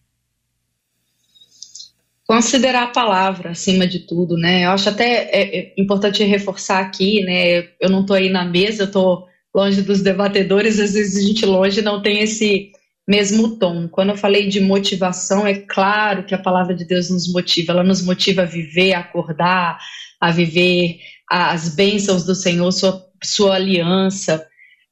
considerar 2.33 2.85
a 2.85 2.87
palavra 2.87 3.51
acima 3.51 3.87
de 3.87 3.99
tudo, 3.99 4.39
né? 4.39 4.64
Eu 4.64 4.70
acho 4.70 4.89
até 4.89 5.24
é, 5.24 5.59
é 5.59 5.74
importante 5.76 6.24
reforçar 6.24 6.80
aqui, 6.80 7.20
né? 7.20 7.68
Eu 7.78 7.91
não 7.91 8.01
estou 8.01 8.16
aí 8.16 8.30
na 8.30 8.43
mesa, 8.43 8.85
eu 8.85 8.87
estou 8.87 9.26
longe 9.55 9.83
dos 9.83 10.01
debatedores, 10.01 10.80
às 10.80 10.95
vezes 10.95 11.22
a 11.22 11.28
gente 11.28 11.45
longe 11.45 11.83
não 11.83 12.01
tem 12.01 12.20
esse 12.20 12.70
mesmo 13.07 13.59
tom. 13.59 13.87
Quando 13.87 14.12
eu 14.12 14.16
falei 14.16 14.49
de 14.49 14.62
motivação, 14.62 15.47
é 15.47 15.57
claro 15.57 16.24
que 16.24 16.35
a 16.35 16.39
palavra 16.39 16.74
de 16.74 16.87
Deus 16.87 17.11
nos 17.11 17.30
motiva, 17.30 17.72
ela 17.72 17.85
nos 17.85 18.01
motiva 18.03 18.43
a 18.43 18.47
viver, 18.47 18.95
a 18.95 19.01
acordar, 19.01 19.78
a 20.18 20.30
viver 20.30 21.01
as 21.30 21.74
bênçãos 21.74 22.24
do 22.24 22.35
Senhor, 22.35 22.72
sua, 22.72 23.07
sua 23.22 23.57
aliança, 23.57 24.43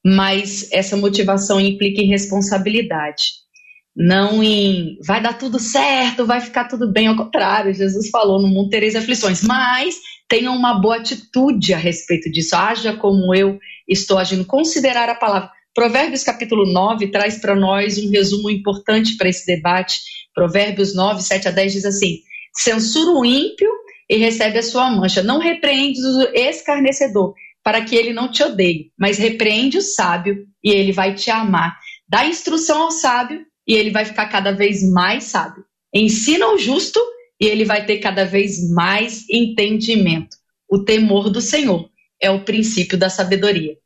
mas 0.04 0.70
essa 0.70 0.94
motivação 0.94 1.58
implica 1.58 2.02
em 2.02 2.08
responsabilidade 2.08 3.40
não 3.96 4.42
em 4.42 4.96
vai 5.04 5.20
dar 5.20 5.34
tudo 5.34 5.58
certo, 5.58 6.26
vai 6.26 6.40
ficar 6.40 6.64
tudo 6.64 6.90
bem, 6.90 7.08
ao 7.08 7.16
contrário, 7.16 7.74
Jesus 7.74 8.08
falou, 8.10 8.40
no 8.40 8.48
mundo 8.48 8.70
tereis 8.70 8.94
aflições, 8.94 9.42
mas 9.42 9.96
tenham 10.28 10.54
uma 10.54 10.80
boa 10.80 10.96
atitude 10.96 11.74
a 11.74 11.78
respeito 11.78 12.30
disso, 12.30 12.54
haja 12.54 12.92
como 12.92 13.34
eu 13.34 13.58
estou 13.88 14.18
agindo, 14.18 14.44
considerar 14.44 15.08
a 15.08 15.14
palavra. 15.14 15.50
Provérbios 15.74 16.22
capítulo 16.22 16.70
9 16.72 17.08
traz 17.08 17.40
para 17.40 17.54
nós 17.54 17.98
um 17.98 18.10
resumo 18.10 18.50
importante 18.50 19.16
para 19.16 19.28
esse 19.28 19.46
debate. 19.46 20.00
Provérbios 20.34 20.94
9, 20.94 21.22
7 21.22 21.48
a 21.48 21.50
10 21.50 21.72
diz 21.72 21.84
assim: 21.84 22.18
censura 22.52 23.12
o 23.12 23.24
ímpio 23.24 23.70
e 24.08 24.16
recebe 24.16 24.58
a 24.58 24.62
sua 24.62 24.90
mancha, 24.90 25.22
não 25.22 25.38
repreende 25.38 26.00
o 26.00 26.22
escarnecedor, 26.34 27.34
para 27.62 27.84
que 27.84 27.94
ele 27.94 28.12
não 28.12 28.30
te 28.30 28.42
odeie, 28.42 28.90
mas 28.98 29.18
repreende 29.18 29.78
o 29.78 29.82
sábio 29.82 30.44
e 30.62 30.70
ele 30.70 30.92
vai 30.92 31.14
te 31.14 31.30
amar. 31.30 31.78
Dá 32.08 32.26
instrução 32.26 32.82
ao 32.82 32.90
sábio 32.90 33.46
e 33.70 33.74
ele 33.74 33.92
vai 33.92 34.04
ficar 34.04 34.26
cada 34.26 34.50
vez 34.50 34.82
mais 34.82 35.22
sábio. 35.22 35.64
Ensina 35.94 36.48
o 36.48 36.58
justo 36.58 36.98
e 37.40 37.46
ele 37.46 37.64
vai 37.64 37.86
ter 37.86 37.98
cada 37.98 38.24
vez 38.24 38.68
mais 38.68 39.24
entendimento. 39.30 40.36
O 40.68 40.80
temor 40.80 41.30
do 41.30 41.40
Senhor 41.40 41.88
é 42.20 42.28
o 42.32 42.44
princípio 42.44 42.98
da 42.98 43.08
sabedoria. 43.08 43.76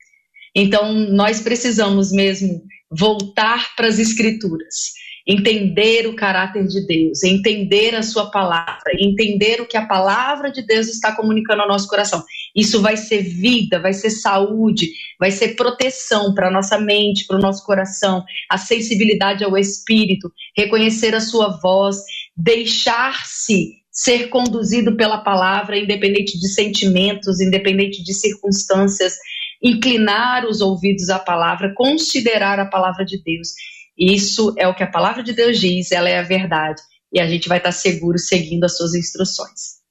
Então, 0.57 0.91
nós 0.95 1.43
precisamos 1.43 2.11
mesmo 2.13 2.63
voltar 2.91 3.77
para 3.77 3.87
as 3.87 3.99
Escrituras, 3.99 4.95
entender 5.27 6.07
o 6.07 6.15
caráter 6.15 6.67
de 6.67 6.87
Deus, 6.87 7.23
entender 7.23 7.95
a 7.95 8.03
Sua 8.03 8.31
palavra, 8.31 8.93
entender 8.99 9.61
o 9.61 9.67
que 9.67 9.77
a 9.77 9.87
palavra 9.87 10.51
de 10.51 10.63
Deus 10.63 10.89
está 10.89 11.15
comunicando 11.15 11.63
ao 11.63 11.69
nosso 11.69 11.89
coração. 11.89 12.23
Isso 12.55 12.81
vai 12.83 12.97
ser 12.97 13.23
vida, 13.23 13.81
vai 13.81 13.93
ser 13.93 14.11
saúde, 14.11 14.91
vai 15.19 15.31
ser 15.31 15.57
proteção 15.57 16.35
para 16.35 16.51
nossa 16.51 16.79
mente, 16.79 17.27
para 17.27 17.39
o 17.39 17.41
nosso 17.41 17.65
coração, 17.65 18.23
a 18.51 18.59
sensibilidade 18.59 19.43
ao 19.43 19.57
Espírito, 19.57 20.31
reconhecer 20.57 21.15
a 21.15 21.21
Sua 21.21 21.59
voz, 21.61 21.97
deixar-se 22.37 23.83
ser 23.91 24.29
conduzido 24.29 24.97
pela 24.97 25.19
palavra, 25.19 25.79
independente 25.79 26.39
de 26.39 26.49
sentimentos, 26.49 27.41
independente 27.41 28.03
de 28.03 28.13
circunstâncias, 28.13 29.15
inclinar 29.63 30.45
os 30.45 30.61
ouvidos 30.61 31.09
à 31.09 31.19
palavra, 31.19 31.73
considerar 31.75 32.59
a 32.59 32.67
palavra 32.67 33.05
de 33.05 33.23
Deus. 33.23 33.55
Isso 33.99 34.55
é 34.59 34.67
o 34.67 34.75
que 34.75 34.83
a 34.83 34.91
palavra 34.91 35.23
de 35.23 35.33
Deus 35.33 35.59
diz, 35.59 35.93
ela 35.93 36.09
é 36.09 36.19
a 36.19 36.23
verdade. 36.23 36.83
E 37.13 37.21
a 37.21 37.29
gente 37.29 37.49
vai 37.49 37.59
estar 37.59 37.73
seguro 37.73 38.19
seguindo 38.19 38.65
as 38.65 38.77
suas 38.77 38.95
instruções. 38.95 39.85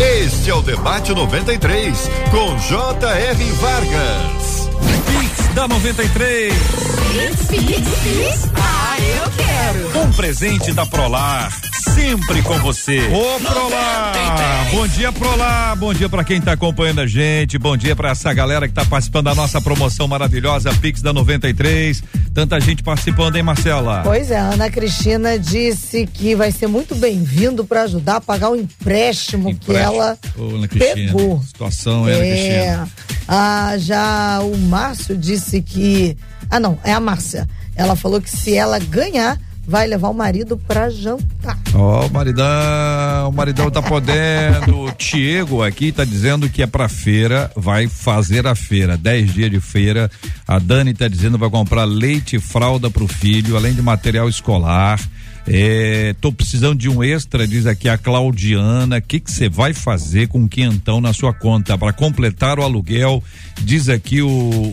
Este 0.00 0.50
é 0.50 0.54
o 0.54 0.62
Debate 0.62 1.12
93, 1.12 2.08
com 2.30 2.58
J.R. 2.58 3.44
Vargas. 3.52 4.68
Pix 5.06 5.54
da 5.54 5.68
93. 5.68 6.52
Pix, 6.52 7.46
pix, 7.46 7.74
pix. 8.02 8.50
Ah, 8.56 8.96
eu 8.98 9.30
quero. 9.36 10.06
Um 10.06 10.12
presente 10.12 10.72
da 10.72 10.86
Prolar, 10.86 11.50
sempre 11.80 12.42
com 12.42 12.58
você. 12.58 13.00
Ô 13.08 13.40
Prolar, 13.40 14.70
bom 14.70 14.86
dia 14.86 15.12
Prolar, 15.12 15.76
bom 15.76 15.94
dia 15.94 16.08
para 16.08 16.22
quem 16.22 16.40
tá 16.40 16.52
acompanhando 16.52 17.00
a 17.00 17.06
gente, 17.06 17.58
bom 17.58 17.76
dia 17.76 17.96
para 17.96 18.10
essa 18.10 18.32
galera 18.32 18.68
que 18.68 18.74
tá 18.74 18.84
participando 18.84 19.26
da 19.26 19.34
nossa 19.34 19.60
promoção 19.60 20.06
maravilhosa 20.06 20.72
Pix 20.74 21.00
da 21.00 21.12
93. 21.12 22.02
Tanta 22.34 22.60
gente 22.60 22.82
participando, 22.82 23.36
hein, 23.36 23.42
Marcela? 23.42 24.02
Pois 24.04 24.30
é, 24.30 24.38
a 24.38 24.50
Ana 24.50 24.70
Cristina 24.70 25.38
disse 25.38 26.06
que 26.06 26.34
vai 26.34 26.52
ser 26.52 26.66
muito 26.66 26.94
bem-vindo 26.94 27.64
para 27.64 27.82
ajudar 27.82 28.16
a 28.16 28.20
pagar 28.20 28.50
o 28.50 28.56
empréstimo, 28.56 29.54
que 29.54 29.74
ela 29.74 30.18
Ô, 30.36 30.56
Ana 30.56 30.68
Cristina, 30.68 30.94
pegou. 30.94 31.42
Situação, 31.42 32.08
é, 32.08 32.12
Ana 32.12 32.24
Cristina. 32.24 32.54
É, 32.54 32.84
ah, 33.26 33.74
já 33.78 34.40
o 34.40 34.56
Márcio 34.56 35.16
disse 35.16 35.62
que. 35.62 36.16
Ah, 36.50 36.60
não, 36.60 36.78
é 36.84 36.92
a 36.92 37.00
Márcia. 37.00 37.48
Ela 37.74 37.96
falou 37.96 38.20
que 38.20 38.30
se 38.30 38.54
ela 38.54 38.78
ganhar, 38.78 39.38
vai 39.70 39.86
levar 39.86 40.08
o 40.08 40.14
marido 40.14 40.58
pra 40.58 40.90
jantar. 40.90 41.56
Ó, 41.72 42.04
o 42.04 42.12
maridão, 42.12 43.28
o 43.28 43.32
maridão 43.32 43.70
tá 43.70 43.80
podendo. 43.80 44.80
O 44.80 44.90
Tiago 44.90 45.62
aqui 45.62 45.92
tá 45.92 46.04
dizendo 46.04 46.48
que 46.48 46.60
é 46.60 46.66
pra 46.66 46.88
feira, 46.88 47.52
vai 47.54 47.86
fazer 47.86 48.48
a 48.48 48.56
feira, 48.56 48.96
10 48.96 49.32
dias 49.32 49.50
de 49.50 49.60
feira. 49.60 50.10
A 50.46 50.58
Dani 50.58 50.92
tá 50.92 51.06
dizendo 51.06 51.38
vai 51.38 51.48
comprar 51.48 51.84
leite 51.84 52.34
e 52.34 52.40
fralda 52.40 52.90
pro 52.90 53.06
filho, 53.06 53.56
além 53.56 53.72
de 53.72 53.80
material 53.80 54.28
escolar. 54.28 54.98
É, 55.46 56.14
tô 56.20 56.30
precisando 56.32 56.78
de 56.78 56.88
um 56.88 57.02
extra, 57.02 57.46
diz 57.46 57.66
aqui 57.66 57.88
a 57.88 57.98
Claudiana. 57.98 58.98
O 58.98 59.02
que 59.02 59.22
você 59.24 59.48
vai 59.48 59.72
fazer 59.72 60.28
com 60.28 60.46
quinhentão 60.48 61.00
na 61.00 61.12
sua 61.12 61.32
conta 61.32 61.76
para 61.76 61.92
completar 61.92 62.58
o 62.58 62.62
aluguel? 62.62 63.22
Diz 63.60 63.88
aqui 63.88 64.22
o, 64.22 64.28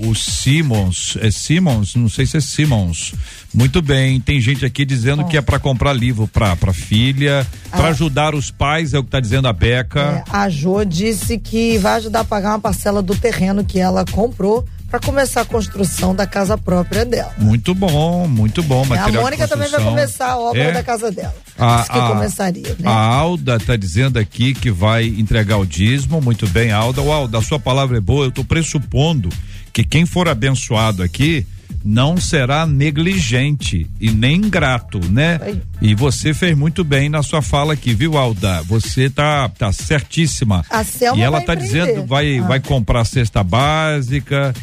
o 0.07 0.13
Simons, 0.15 1.17
é 1.21 1.31
Simons, 1.31 1.95
não 1.95 2.09
sei 2.09 2.25
se 2.25 2.37
é 2.37 2.41
Simons. 2.41 3.13
Muito 3.53 3.81
bem, 3.81 4.19
tem 4.19 4.39
gente 4.39 4.65
aqui 4.65 4.85
dizendo 4.85 5.25
que 5.25 5.37
é 5.37 5.41
para 5.41 5.57
comprar 5.57 5.93
livro 5.93 6.27
para 6.27 6.55
para 6.55 6.73
filha, 6.73 7.45
para 7.71 7.85
Ah. 7.87 7.89
ajudar 7.89 8.35
os 8.35 8.51
pais, 8.51 8.93
é 8.93 8.99
o 8.99 9.03
que 9.03 9.09
tá 9.09 9.19
dizendo 9.19 9.47
a 9.47 9.53
Beca. 9.53 10.23
É, 10.27 10.29
a 10.29 10.49
Jo 10.49 10.83
disse 10.85 11.37
que 11.39 11.77
vai 11.79 11.93
ajudar 11.93 12.19
a 12.21 12.25
pagar 12.25 12.49
uma 12.49 12.59
parcela 12.59 13.01
do 13.01 13.15
terreno 13.15 13.63
que 13.63 13.79
ela 13.79 14.05
comprou 14.11 14.65
para 14.89 14.99
começar 14.99 15.41
a 15.41 15.45
construção 15.45 16.15
da 16.15 16.25
casa 16.25 16.57
própria 16.57 17.03
dela. 17.05 17.33
Muito 17.37 17.75
bom, 17.75 18.27
muito 18.27 18.63
bom. 18.63 18.85
A 18.93 19.11
Mônica 19.11 19.47
também 19.47 19.69
vai 19.69 19.83
começar 19.83 20.27
a 20.31 20.37
obra 20.39 20.61
É? 20.63 20.71
da 20.71 20.81
casa 20.83 21.11
dela. 21.11 21.35
A, 21.57 21.77
Disse 21.77 21.91
que 21.91 21.97
a- 21.99 22.07
começaria, 22.07 22.75
né? 22.79 22.87
a 22.89 22.91
Alda 22.93 23.59
tá 23.59 23.75
dizendo 23.75 24.17
aqui 24.17 24.53
que 24.53 24.71
vai 24.71 25.05
entregar 25.07 25.57
o 25.57 25.65
dízimo. 25.65 26.21
Muito 26.21 26.47
bem, 26.47 26.71
Alda. 26.71 27.01
Ô, 27.01 27.11
Alda, 27.11 27.37
a 27.39 27.41
sua 27.41 27.59
palavra 27.59 27.97
é 27.97 28.01
boa. 28.01 28.25
Eu 28.25 28.31
tô 28.31 28.43
pressupondo 28.45 29.29
que 29.73 29.83
quem 29.83 30.05
for 30.05 30.29
abençoado 30.29 31.03
aqui 31.03 31.45
não 31.83 32.17
será 32.17 32.65
negligente 32.65 33.89
e 33.99 34.09
nem 34.09 34.37
ingrato, 34.37 34.99
né? 35.11 35.39
Aí. 35.41 35.61
E 35.81 35.95
você 35.95 36.33
fez 36.33 36.57
muito 36.57 36.83
bem 36.83 37.09
na 37.09 37.21
sua 37.21 37.41
fala 37.41 37.73
aqui, 37.73 37.93
viu, 37.93 38.17
Alda? 38.17 38.61
Você 38.63 39.09
tá, 39.09 39.47
tá 39.49 39.71
certíssima. 39.71 40.63
A 40.69 40.83
Selma 40.83 41.19
e 41.19 41.23
ela 41.23 41.37
vai 41.37 41.45
tá 41.45 41.53
empreender. 41.53 41.85
dizendo 41.85 42.05
vai, 42.07 42.39
Ah. 42.39 42.47
vai 42.47 42.59
comprar 42.59 43.05
cesta 43.05 43.43
básica. 43.43 44.53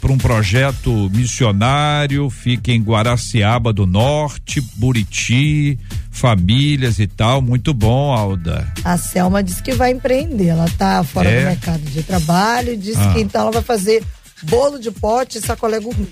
Para 0.00 0.12
um 0.12 0.18
projeto 0.18 1.10
missionário, 1.14 2.28
fica 2.30 2.70
em 2.72 2.82
Guaraciaba 2.82 3.72
do 3.72 3.86
Norte, 3.86 4.60
Buriti, 4.76 5.78
famílias 6.10 6.98
e 6.98 7.06
tal. 7.06 7.40
Muito 7.40 7.72
bom, 7.72 8.12
Alda. 8.12 8.66
A 8.84 8.96
Selma 8.98 9.42
disse 9.42 9.62
que 9.62 9.72
vai 9.72 9.92
empreender. 9.92 10.48
Ela 10.48 10.68
tá 10.76 11.02
fora 11.02 11.28
É? 11.28 11.40
do 11.40 11.46
mercado 11.46 11.80
de 11.80 12.02
trabalho 12.02 12.76
disse 12.76 12.98
Ah. 13.00 13.12
que 13.14 13.20
então 13.20 13.42
ela 13.42 13.50
vai 13.52 13.62
fazer 13.62 14.02
bolo 14.42 14.78
de 14.78 14.90
pote 14.90 15.38
e 15.38 15.40
sacolé 15.40 15.80
gourmet. 15.80 16.06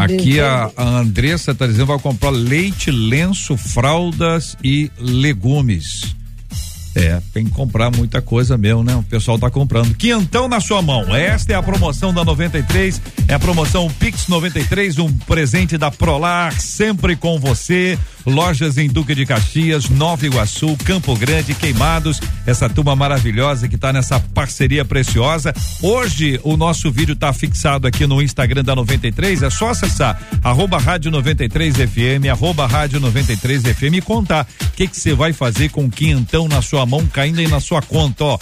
Aqui 0.00 0.40
a, 0.40 0.70
a 0.76 0.84
Andressa 0.98 1.52
está 1.52 1.66
dizendo 1.66 1.86
que 1.86 1.92
vai 1.92 1.98
comprar 1.98 2.30
leite, 2.30 2.90
lenço, 2.90 3.56
fraldas 3.56 4.56
e 4.62 4.90
legumes. 4.98 6.14
É, 6.94 7.20
tem 7.32 7.44
que 7.44 7.50
comprar 7.50 7.90
muita 7.90 8.22
coisa 8.22 8.56
mesmo, 8.56 8.84
né? 8.84 8.94
O 8.94 9.02
pessoal 9.02 9.38
tá 9.38 9.50
comprando. 9.50 9.94
Quinhentão 9.94 10.46
na 10.46 10.60
sua 10.60 10.80
mão. 10.80 11.14
Esta 11.14 11.52
é 11.52 11.56
a 11.56 11.62
promoção 11.62 12.14
da 12.14 12.24
93. 12.24 13.02
É 13.26 13.34
a 13.34 13.38
promoção 13.38 13.90
Pix 13.98 14.28
93, 14.28 14.98
um 14.98 15.12
presente 15.12 15.76
da 15.76 15.90
Prolar, 15.90 16.52
sempre 16.60 17.16
com 17.16 17.38
você. 17.38 17.98
Lojas 18.26 18.78
em 18.78 18.88
Duque 18.88 19.14
de 19.14 19.26
Caxias, 19.26 19.88
Nova 19.90 20.24
Iguaçu, 20.24 20.76
Campo 20.84 21.14
Grande, 21.16 21.54
Queimados. 21.54 22.20
Essa 22.46 22.68
turma 22.70 22.96
maravilhosa 22.96 23.68
que 23.68 23.76
tá 23.76 23.92
nessa 23.92 24.18
parceria 24.18 24.84
preciosa. 24.84 25.52
Hoje 25.82 26.40
o 26.42 26.56
nosso 26.56 26.90
vídeo 26.90 27.14
tá 27.14 27.32
fixado 27.32 27.86
aqui 27.86 28.06
no 28.06 28.22
Instagram 28.22 28.64
da 28.64 28.74
93. 28.74 29.42
É 29.42 29.50
só 29.50 29.70
acessar 29.70 30.20
arroba 30.42 30.78
rádio 30.78 31.10
93 31.10 31.74
FM, 31.76 32.30
arroba 32.30 32.66
rádio 32.66 32.98
93 32.98 33.62
FM 33.62 33.94
e 33.94 34.00
contar 34.00 34.46
o 34.62 34.70
que 34.70 34.86
que 34.86 34.96
você 34.96 35.12
vai 35.12 35.32
fazer 35.32 35.68
com 35.70 35.90
quinhentão 35.90 36.48
na 36.48 36.62
sua 36.62 36.83
mão, 36.86 37.06
caindo 37.06 37.38
aí 37.38 37.48
na 37.48 37.60
sua 37.60 37.80
conta, 37.82 38.24
ó. 38.24 38.38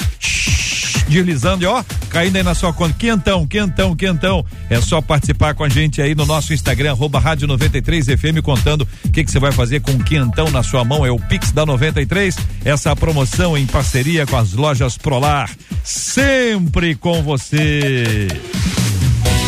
Deslizando, 1.09 1.69
ó, 1.69 1.85
caindo 2.09 2.37
aí 2.37 2.43
na 2.43 2.55
sua 2.55 2.73
conta. 2.73 2.95
Quinhentão, 2.95 3.47
quinhentão, 3.47 3.95
quinhentão. 3.95 4.45
É 4.71 4.81
só 4.81 5.01
participar 5.01 5.55
com 5.55 5.65
a 5.65 5.69
gente 5.69 6.01
aí 6.01 6.15
no 6.15 6.25
nosso 6.25 6.55
Instagram, 6.55 6.93
arroba 6.93 7.19
rádio 7.19 7.47
93 7.47 8.07
FM, 8.07 8.41
contando 8.43 8.89
o 9.05 9.11
que 9.11 9.25
você 9.25 9.39
vai 9.39 9.53
fazer 9.53 9.81
com 9.81 9.93
o 9.93 10.03
quinhentão 10.03 10.51
na 10.51 10.63
sua 10.63 10.85
mão. 10.85 11.05
É 11.05 11.11
o 11.11 11.19
Pix 11.19 11.53
da 11.53 11.67
93. 11.67 12.37
Essa 12.65 12.97
promoção 12.97 13.59
em 13.59 13.67
parceria 13.67 14.27
com 14.27 14.37
as 14.37 14.53
lojas 14.53 14.97
Prolar. 14.97 15.51
Sempre 15.85 16.95
com 16.95 17.23
você. 17.23 18.29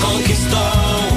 Conquistou 0.01 1.14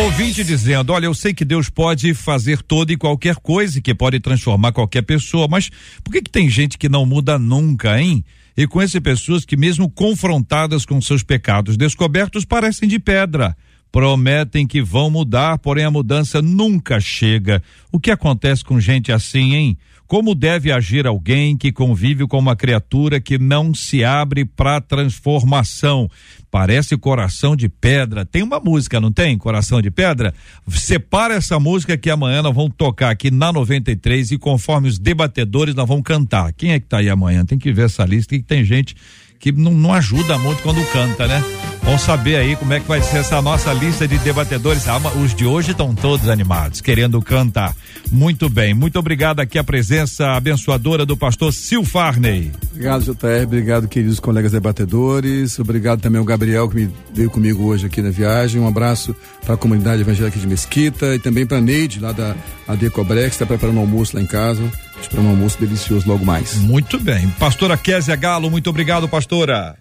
Ouvinte 0.00 0.42
dizendo: 0.42 0.94
Olha, 0.94 1.04
eu 1.04 1.12
sei 1.12 1.34
que 1.34 1.44
Deus 1.44 1.68
pode 1.68 2.14
fazer 2.14 2.62
toda 2.62 2.90
e 2.90 2.96
qualquer 2.96 3.36
coisa, 3.36 3.78
e 3.78 3.82
que 3.82 3.94
pode 3.94 4.18
transformar 4.18 4.72
qualquer 4.72 5.02
pessoa, 5.02 5.46
mas 5.46 5.70
por 6.02 6.10
que, 6.10 6.22
que 6.22 6.30
tem 6.30 6.48
gente 6.48 6.78
que 6.78 6.88
não 6.88 7.04
muda 7.04 7.38
nunca, 7.38 8.00
hein? 8.00 8.24
E 8.56 8.66
conheço 8.66 8.98
pessoas 9.02 9.44
que, 9.44 9.58
mesmo 9.58 9.90
confrontadas 9.90 10.86
com 10.86 10.98
seus 11.02 11.22
pecados 11.22 11.76
descobertos, 11.76 12.46
parecem 12.46 12.88
de 12.88 12.98
pedra. 12.98 13.54
Prometem 13.92 14.66
que 14.66 14.80
vão 14.80 15.10
mudar, 15.10 15.58
porém 15.58 15.84
a 15.84 15.90
mudança 15.90 16.40
nunca 16.40 16.98
chega. 16.98 17.62
O 17.92 18.00
que 18.00 18.10
acontece 18.10 18.64
com 18.64 18.80
gente 18.80 19.12
assim, 19.12 19.54
hein? 19.54 19.78
Como 20.10 20.34
deve 20.34 20.72
agir 20.72 21.06
alguém 21.06 21.56
que 21.56 21.70
convive 21.70 22.26
com 22.26 22.36
uma 22.36 22.56
criatura 22.56 23.20
que 23.20 23.38
não 23.38 23.72
se 23.72 24.02
abre 24.02 24.44
para 24.44 24.80
transformação? 24.80 26.10
Parece 26.50 26.96
coração 26.96 27.54
de 27.54 27.68
pedra. 27.68 28.24
Tem 28.24 28.42
uma 28.42 28.58
música, 28.58 29.00
não 29.00 29.12
tem? 29.12 29.38
Coração 29.38 29.80
de 29.80 29.88
pedra? 29.88 30.34
Separa 30.66 31.34
essa 31.34 31.60
música 31.60 31.96
que 31.96 32.10
amanhã 32.10 32.42
nós 32.42 32.52
vamos 32.52 32.72
tocar 32.76 33.10
aqui 33.10 33.30
na 33.30 33.52
93 33.52 34.32
e 34.32 34.36
conforme 34.36 34.88
os 34.88 34.98
debatedores 34.98 35.76
nós 35.76 35.86
vamos 35.86 36.02
cantar. 36.02 36.52
Quem 36.54 36.72
é 36.72 36.80
que 36.80 36.86
tá 36.86 36.98
aí 36.98 37.08
amanhã? 37.08 37.44
Tem 37.44 37.56
que 37.56 37.72
ver 37.72 37.84
essa 37.84 38.04
lista 38.04 38.36
que 38.36 38.42
tem 38.42 38.64
gente 38.64 38.96
que 39.40 39.50
não, 39.50 39.72
não 39.72 39.92
ajuda 39.94 40.38
muito 40.38 40.62
quando 40.62 40.84
canta, 40.92 41.26
né? 41.26 41.42
Vamos 41.82 42.02
saber 42.02 42.36
aí 42.36 42.54
como 42.56 42.74
é 42.74 42.78
que 42.78 42.86
vai 42.86 43.00
ser 43.00 43.18
essa 43.18 43.40
nossa 43.40 43.72
lista 43.72 44.06
de 44.06 44.18
debatedores. 44.18 44.86
Ah, 44.86 45.00
os 45.20 45.34
de 45.34 45.46
hoje 45.46 45.70
estão 45.70 45.94
todos 45.94 46.28
animados, 46.28 46.82
querendo 46.82 47.20
cantar. 47.22 47.74
Muito 48.12 48.50
bem, 48.50 48.74
muito 48.74 48.98
obrigado 48.98 49.40
aqui 49.40 49.58
a 49.58 49.64
presença 49.64 50.32
abençoadora 50.32 51.06
do 51.06 51.16
pastor 51.16 51.52
Sil 51.56 51.82
Farney. 51.82 52.52
Obrigado, 52.70 53.02
JR. 53.02 53.44
Obrigado, 53.44 53.88
queridos 53.88 54.20
colegas 54.20 54.52
debatedores. 54.52 55.58
Obrigado 55.58 56.00
também 56.00 56.18
ao 56.18 56.24
Gabriel 56.24 56.68
que 56.68 56.76
me 56.76 56.90
veio 57.14 57.30
comigo 57.30 57.64
hoje 57.64 57.86
aqui 57.86 58.02
na 58.02 58.10
viagem. 58.10 58.60
Um 58.60 58.68
abraço 58.68 59.16
para 59.44 59.54
a 59.54 59.58
comunidade 59.58 60.02
evangélica 60.02 60.38
de 60.38 60.46
Mesquita 60.46 61.14
e 61.14 61.18
também 61.18 61.46
para 61.46 61.56
a 61.56 61.60
Neide, 61.62 61.98
lá 61.98 62.12
da 62.12 62.36
Adecobrex, 62.68 63.28
que 63.28 63.34
está 63.36 63.46
preparando 63.46 63.78
um 63.78 63.80
almoço 63.80 64.14
lá 64.14 64.22
em 64.22 64.26
casa. 64.26 64.62
Esperando 65.00 65.26
um 65.26 65.30
almoço 65.30 65.58
delicioso 65.58 66.08
logo 66.08 66.24
mais. 66.24 66.56
Muito 66.56 66.98
bem. 66.98 67.28
Pastora 67.38 67.76
Kézia 67.76 68.16
Galo, 68.16 68.50
muito 68.50 68.70
obrigado, 68.70 69.08
pastora. 69.08 69.76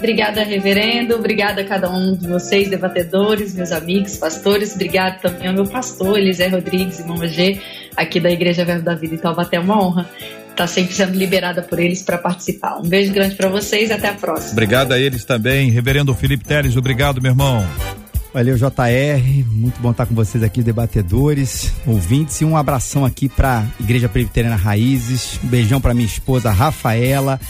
Obrigada, 0.00 0.42
reverendo. 0.42 1.14
Obrigada 1.14 1.60
a 1.60 1.64
cada 1.64 1.90
um 1.90 2.16
de 2.16 2.26
vocês, 2.26 2.70
debatedores, 2.70 3.54
meus 3.54 3.70
amigos, 3.70 4.16
pastores. 4.16 4.74
Obrigado 4.74 5.20
também 5.20 5.48
ao 5.48 5.54
meu 5.54 5.66
pastor, 5.66 6.18
Elisé 6.18 6.48
Rodrigues, 6.48 7.00
irmão 7.00 7.18
G, 7.26 7.60
aqui 7.94 8.18
da 8.18 8.30
Igreja 8.30 8.64
Verbo 8.64 8.82
da 8.82 8.94
Vida 8.94 9.14
em 9.14 9.18
Taubaté. 9.18 9.58
É 9.58 9.60
uma 9.60 9.78
honra 9.78 10.08
estar 10.50 10.66
sempre 10.66 10.94
sendo 10.94 11.16
liberada 11.16 11.62
por 11.62 11.78
eles 11.78 12.02
para 12.02 12.16
participar. 12.16 12.78
Um 12.78 12.88
beijo 12.88 13.12
grande 13.12 13.34
para 13.34 13.48
vocês 13.48 13.90
até 13.90 14.08
a 14.08 14.14
próxima. 14.14 14.52
Obrigado 14.52 14.92
a 14.92 14.98
eles 14.98 15.24
também. 15.24 15.70
Reverendo 15.70 16.14
Felipe 16.14 16.44
Teres, 16.44 16.76
obrigado, 16.78 17.20
meu 17.20 17.32
irmão. 17.32 17.66
Valeu, 18.32 18.56
JR. 18.56 19.44
Muito 19.50 19.80
bom 19.80 19.90
estar 19.90 20.06
com 20.06 20.14
vocês 20.14 20.42
aqui, 20.44 20.62
debatedores, 20.62 21.72
ouvintes. 21.84 22.40
E 22.40 22.44
um 22.44 22.56
abração 22.56 23.04
aqui 23.04 23.28
para 23.28 23.66
Igreja 23.80 24.08
Presbiteriana 24.08 24.56
Raízes. 24.56 25.40
Um 25.42 25.48
beijão 25.48 25.80
para 25.80 25.94
minha 25.94 26.06
esposa 26.06 26.50
Rafaela. 26.50 27.40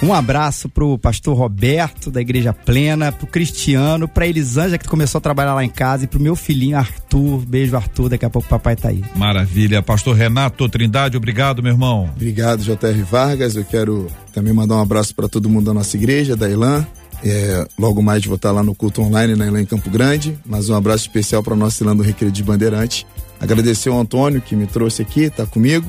Um 0.00 0.14
abraço 0.14 0.68
pro 0.68 0.96
pastor 0.96 1.36
Roberto, 1.36 2.08
da 2.08 2.20
Igreja 2.20 2.52
Plena, 2.52 3.10
pro 3.10 3.26
Cristiano, 3.26 4.06
pra 4.06 4.28
Elisângela, 4.28 4.78
que 4.78 4.86
começou 4.86 5.18
a 5.18 5.20
trabalhar 5.20 5.54
lá 5.54 5.64
em 5.64 5.68
casa, 5.68 6.04
e 6.04 6.06
pro 6.06 6.20
meu 6.20 6.36
filhinho 6.36 6.78
Arthur. 6.78 7.44
Beijo, 7.44 7.74
Arthur. 7.74 8.10
Daqui 8.10 8.24
a 8.24 8.30
pouco 8.30 8.46
o 8.46 8.50
papai 8.50 8.76
tá 8.76 8.90
aí. 8.90 9.02
Maravilha. 9.16 9.82
Pastor 9.82 10.14
Renato 10.14 10.68
Trindade, 10.68 11.16
obrigado, 11.16 11.62
meu 11.64 11.72
irmão. 11.72 12.08
Obrigado, 12.14 12.62
JR 12.62 13.02
Vargas. 13.10 13.56
Eu 13.56 13.64
quero 13.64 14.06
também 14.32 14.52
mandar 14.52 14.76
um 14.76 14.82
abraço 14.82 15.12
para 15.16 15.28
todo 15.28 15.48
mundo 15.48 15.66
da 15.66 15.74
nossa 15.74 15.96
igreja, 15.96 16.36
da 16.36 16.48
Elan. 16.48 16.86
É, 17.24 17.66
logo 17.78 18.02
mais 18.02 18.24
vou 18.24 18.36
estar 18.36 18.52
lá 18.52 18.62
no 18.62 18.74
culto 18.74 19.02
online 19.02 19.34
na 19.34 19.46
Elan 19.46 19.62
em 19.62 19.66
Campo 19.66 19.90
Grande. 19.90 20.38
Mas 20.44 20.68
um 20.68 20.74
abraço 20.74 21.04
especial 21.04 21.42
para 21.42 21.56
nossa 21.56 21.82
Elan 21.82 21.96
do 21.96 22.02
Recreio 22.02 22.32
de 22.32 22.42
Bandeirante. 22.42 23.06
Agradecer 23.40 23.88
ao 23.88 23.98
Antônio 23.98 24.40
que 24.40 24.56
me 24.56 24.66
trouxe 24.66 25.02
aqui, 25.02 25.30
tá 25.30 25.46
comigo. 25.46 25.86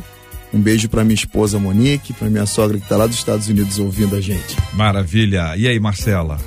Um 0.53 0.59
beijo 0.59 0.89
para 0.89 1.03
minha 1.03 1.15
esposa 1.15 1.59
Monique, 1.59 2.13
para 2.13 2.30
minha 2.30 2.45
sogra 2.45 2.77
que 2.77 2.84
está 2.84 2.97
lá 2.97 3.05
dos 3.05 3.17
Estados 3.17 3.47
Unidos 3.47 3.77
ouvindo 3.77 4.15
a 4.15 4.21
gente. 4.21 4.57
Maravilha. 4.73 5.55
E 5.55 5.67
aí, 5.67 5.80
Marcela? 5.80 6.39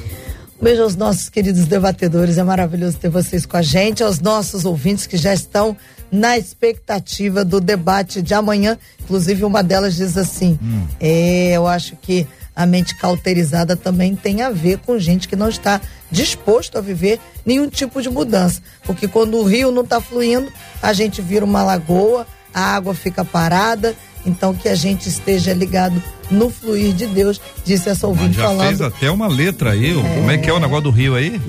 Um 0.61 0.65
beijo 0.65 0.83
aos 0.83 0.97
nossos 0.97 1.29
queridos 1.29 1.67
debatedores. 1.67 2.37
É 2.37 2.43
maravilhoso 2.43 2.97
ter 2.99 3.09
vocês 3.09 3.47
com 3.47 3.57
a 3.57 3.63
gente. 3.63 4.03
Aos 4.03 4.21
nossos 4.21 4.65
ouvintes 4.65 5.07
que 5.07 5.17
já 5.17 5.33
estão 5.33 5.77
na 6.11 6.37
expectativa 6.37 7.45
do 7.45 7.61
debate 7.61 8.21
de 8.21 8.35
amanhã. 8.35 8.77
Inclusive, 9.03 9.45
uma 9.45 9.63
delas 9.63 9.97
diz 9.97 10.17
assim: 10.17 10.59
hum. 10.63 10.87
é, 11.01 11.53
eu 11.53 11.67
acho 11.67 11.97
que 11.97 12.27
a 12.55 12.67
mente 12.67 12.95
cauterizada 12.97 13.77
também 13.77 14.15
tem 14.15 14.43
a 14.43 14.51
ver 14.51 14.79
com 14.79 14.99
gente 14.99 15.29
que 15.29 15.37
não 15.37 15.49
está 15.49 15.81
disposto 16.11 16.77
a 16.77 16.81
viver 16.81 17.19
nenhum 17.47 17.69
tipo 17.69 18.03
de 18.03 18.11
mudança. 18.11 18.63
Porque 18.85 19.09
quando 19.09 19.39
o 19.39 19.45
rio 19.45 19.71
não 19.71 19.83
está 19.83 20.01
fluindo, 20.01 20.53
a 20.83 20.93
gente 20.93 21.23
vira 21.23 21.45
uma 21.45 21.63
lagoa 21.63 22.27
a 22.55 22.75
água 22.75 22.95
fica 22.95 23.25
parada. 23.25 23.95
Então 24.25 24.55
que 24.55 24.69
a 24.69 24.75
gente 24.75 25.09
esteja 25.09 25.53
ligado 25.53 26.01
no 26.31 26.49
fluir 26.49 26.93
de 26.93 27.07
Deus, 27.07 27.41
disse 27.65 27.89
essa 27.89 28.07
ouvinte 28.07 28.37
já 28.37 28.45
falando. 28.45 28.69
fez 28.69 28.81
até 28.81 29.11
uma 29.11 29.27
letra 29.27 29.73
aí, 29.73 29.91
é... 29.91 29.95
como 29.95 30.31
é 30.31 30.39
que 30.39 30.49
é 30.49 30.53
o 30.53 30.61
negócio 30.61 30.85
do 30.85 30.91
rio 30.91 31.17
aí? 31.17 31.41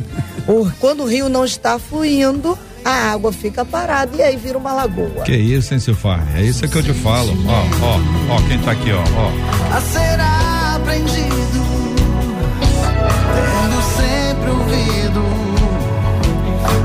O, 0.47 0.69
quando 0.79 1.03
o 1.03 1.05
rio 1.05 1.29
não 1.29 1.45
está 1.45 1.77
fluindo, 1.77 2.57
a 2.83 3.11
água 3.11 3.31
fica 3.31 3.63
parada 3.63 4.17
e 4.17 4.23
aí 4.23 4.35
vira 4.35 4.57
uma 4.57 4.73
lagoa. 4.73 5.23
Que 5.23 5.35
isso, 5.35 5.73
hein, 5.73 5.79
Silfar? 5.79 6.27
É 6.35 6.41
isso 6.41 6.67
que 6.67 6.75
eu 6.75 6.83
te 6.83 6.93
falo. 6.93 7.31
Ó, 7.47 7.85
ó, 7.85 8.35
ó, 8.35 8.47
quem 8.47 8.59
tá 8.59 8.71
aqui, 8.71 8.91
ó, 8.91 9.03
ó. 9.03 9.77
A 9.77 9.81
ser 9.81 10.19
aprendido, 10.76 11.65
tendo 13.36 13.82
sempre 13.95 14.49
ouvido 14.49 15.24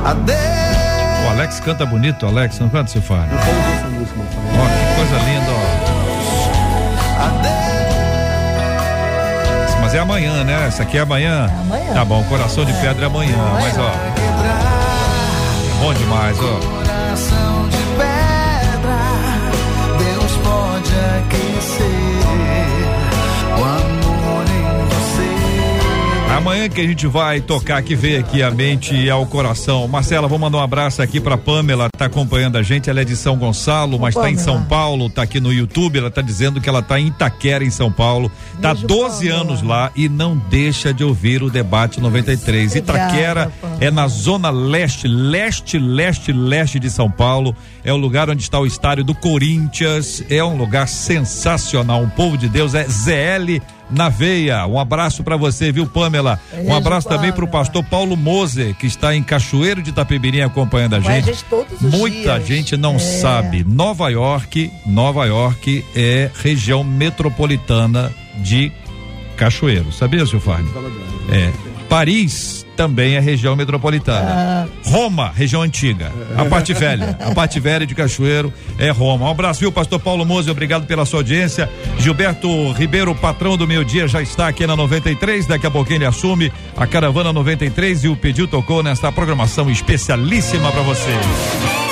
a 0.04 0.12
Deus 0.14 0.38
Alex 1.30 1.60
canta 1.60 1.86
bonito, 1.86 2.26
Alex, 2.26 2.58
não 2.58 2.68
canta, 2.68 2.90
Silfar? 2.90 3.28
Eu 3.30 3.38
falo 3.38 3.56
dessa 3.70 3.88
música, 3.88 4.18
Ó, 4.18 4.66
que 4.66 4.96
coisa 4.96 5.24
linda, 5.24 5.52
ó. 5.52 5.98
Mas 9.80 9.94
é 9.94 10.00
amanhã, 10.00 10.44
né? 10.44 10.66
Essa 10.66 10.82
aqui 10.82 10.98
é 10.98 11.00
amanhã. 11.00 11.46
É 11.48 11.60
amanhã. 11.60 11.94
Tá 11.94 12.04
bom, 12.04 12.22
coração 12.24 12.64
de 12.64 12.72
pedra 12.74 13.04
é 13.04 13.06
amanhã, 13.06 13.34
amanhã. 13.36 13.58
mas 13.62 13.78
ó. 13.78 13.90
É 15.70 15.80
bom 15.80 15.94
demais, 15.94 16.36
ó. 16.40 16.87
Amanhã 26.48 26.66
que 26.66 26.80
a 26.80 26.86
gente 26.86 27.06
vai 27.06 27.42
tocar, 27.42 27.82
que 27.82 27.94
veio 27.94 28.20
aqui 28.20 28.42
a 28.42 28.50
mente 28.50 28.94
e 28.94 29.10
ao 29.10 29.26
coração. 29.26 29.86
Marcela, 29.86 30.26
vou 30.26 30.38
mandar 30.38 30.56
um 30.56 30.62
abraço 30.62 31.02
aqui 31.02 31.20
pra 31.20 31.36
Pamela, 31.36 31.90
tá 31.94 32.06
acompanhando 32.06 32.56
a 32.56 32.62
gente. 32.62 32.88
Ela 32.88 33.02
é 33.02 33.04
de 33.04 33.14
São 33.16 33.36
Gonçalo, 33.36 33.98
mas 33.98 34.14
Pamela. 34.14 34.34
tá 34.34 34.40
em 34.40 34.42
São 34.42 34.64
Paulo, 34.64 35.10
tá 35.10 35.20
aqui 35.20 35.40
no 35.40 35.52
YouTube. 35.52 35.98
Ela 35.98 36.10
tá 36.10 36.22
dizendo 36.22 36.58
que 36.58 36.66
ela 36.66 36.80
tá 36.80 36.98
em 36.98 37.08
Itaquera, 37.08 37.62
em 37.62 37.68
São 37.70 37.92
Paulo. 37.92 38.32
Tá 38.62 38.72
Beijo, 38.72 38.86
12 38.86 39.28
Pamela. 39.28 39.40
anos 39.42 39.62
lá 39.62 39.92
e 39.94 40.08
não 40.08 40.38
deixa 40.38 40.90
de 40.90 41.04
ouvir 41.04 41.42
o 41.42 41.50
debate 41.50 42.00
93. 42.00 42.70
Obrigada, 42.70 42.98
Itaquera 43.04 43.52
Pamela. 43.60 43.84
é 43.84 43.90
na 43.90 44.08
zona 44.08 44.48
leste, 44.48 45.06
leste, 45.06 45.78
leste, 45.78 46.32
leste 46.32 46.80
de 46.80 46.88
São 46.88 47.10
Paulo. 47.10 47.54
É 47.84 47.92
o 47.92 47.96
lugar 47.98 48.30
onde 48.30 48.40
está 48.42 48.58
o 48.58 48.64
estádio 48.64 49.04
do 49.04 49.14
Corinthians. 49.14 50.24
É 50.30 50.42
um 50.42 50.56
lugar 50.56 50.88
sensacional. 50.88 52.00
Um 52.00 52.08
povo 52.08 52.38
de 52.38 52.48
Deus 52.48 52.74
é 52.74 52.84
ZL 52.84 53.60
na 53.90 54.08
veia. 54.08 54.66
Um 54.66 54.78
abraço 54.78 55.22
para 55.22 55.36
você, 55.36 55.72
viu, 55.72 55.86
Pamela? 55.86 56.40
um 56.64 56.74
abraço 56.74 57.08
também 57.08 57.32
para 57.32 57.44
o 57.44 57.48
pastor 57.48 57.84
Paulo 57.84 58.16
Mose, 58.16 58.74
que 58.78 58.86
está 58.86 59.14
em 59.14 59.22
Cachoeiro 59.22 59.82
de 59.82 59.90
Itapemirim 59.90 60.40
acompanhando 60.40 60.94
a 60.96 61.00
gente. 61.00 61.10
A 61.10 61.32
gente 61.32 61.44
todos 61.44 61.80
os 61.80 61.90
Muita 61.92 62.34
dias. 62.38 62.46
gente 62.46 62.76
não 62.76 62.96
é. 62.96 62.98
sabe. 62.98 63.64
Nova 63.64 64.08
York, 64.10 64.70
Nova 64.86 65.26
York 65.26 65.84
é 65.94 66.30
região 66.42 66.82
metropolitana 66.84 68.12
de 68.36 68.72
Cachoeiro. 69.36 69.92
Sabia, 69.92 70.26
seu 70.26 70.40
Farne? 70.40 70.68
É. 71.30 71.67
Paris 71.88 72.66
também 72.76 73.16
é 73.16 73.20
região 73.20 73.56
metropolitana. 73.56 74.30
Ah. 74.30 74.66
Roma, 74.84 75.32
região 75.34 75.62
antiga. 75.62 76.12
A 76.36 76.44
parte 76.44 76.72
velha. 76.72 77.16
A 77.20 77.34
parte 77.34 77.58
velha 77.58 77.86
de 77.86 77.94
Cachoeiro 77.94 78.52
é 78.78 78.90
Roma. 78.90 79.26
Um 79.26 79.30
abraço, 79.30 79.60
viu, 79.60 79.72
pastor 79.72 79.98
Paulo 79.98 80.24
Mose? 80.24 80.50
Obrigado 80.50 80.86
pela 80.86 81.04
sua 81.04 81.20
audiência. 81.20 81.68
Gilberto 81.98 82.72
Ribeiro, 82.72 83.14
patrão 83.14 83.56
do 83.56 83.66
meu 83.66 83.82
dia, 83.82 84.06
já 84.06 84.22
está 84.22 84.46
aqui 84.48 84.66
na 84.66 84.76
93. 84.76 85.46
Daqui 85.46 85.66
a 85.66 85.70
pouquinho 85.70 85.98
ele 85.98 86.06
assume 86.06 86.52
a 86.76 86.86
caravana 86.86 87.32
93 87.32 88.04
e 88.04 88.08
o 88.08 88.16
pedido 88.16 88.46
tocou 88.46 88.82
nesta 88.82 89.10
programação 89.10 89.68
especialíssima 89.70 90.70
para 90.70 90.82
você. 90.82 91.87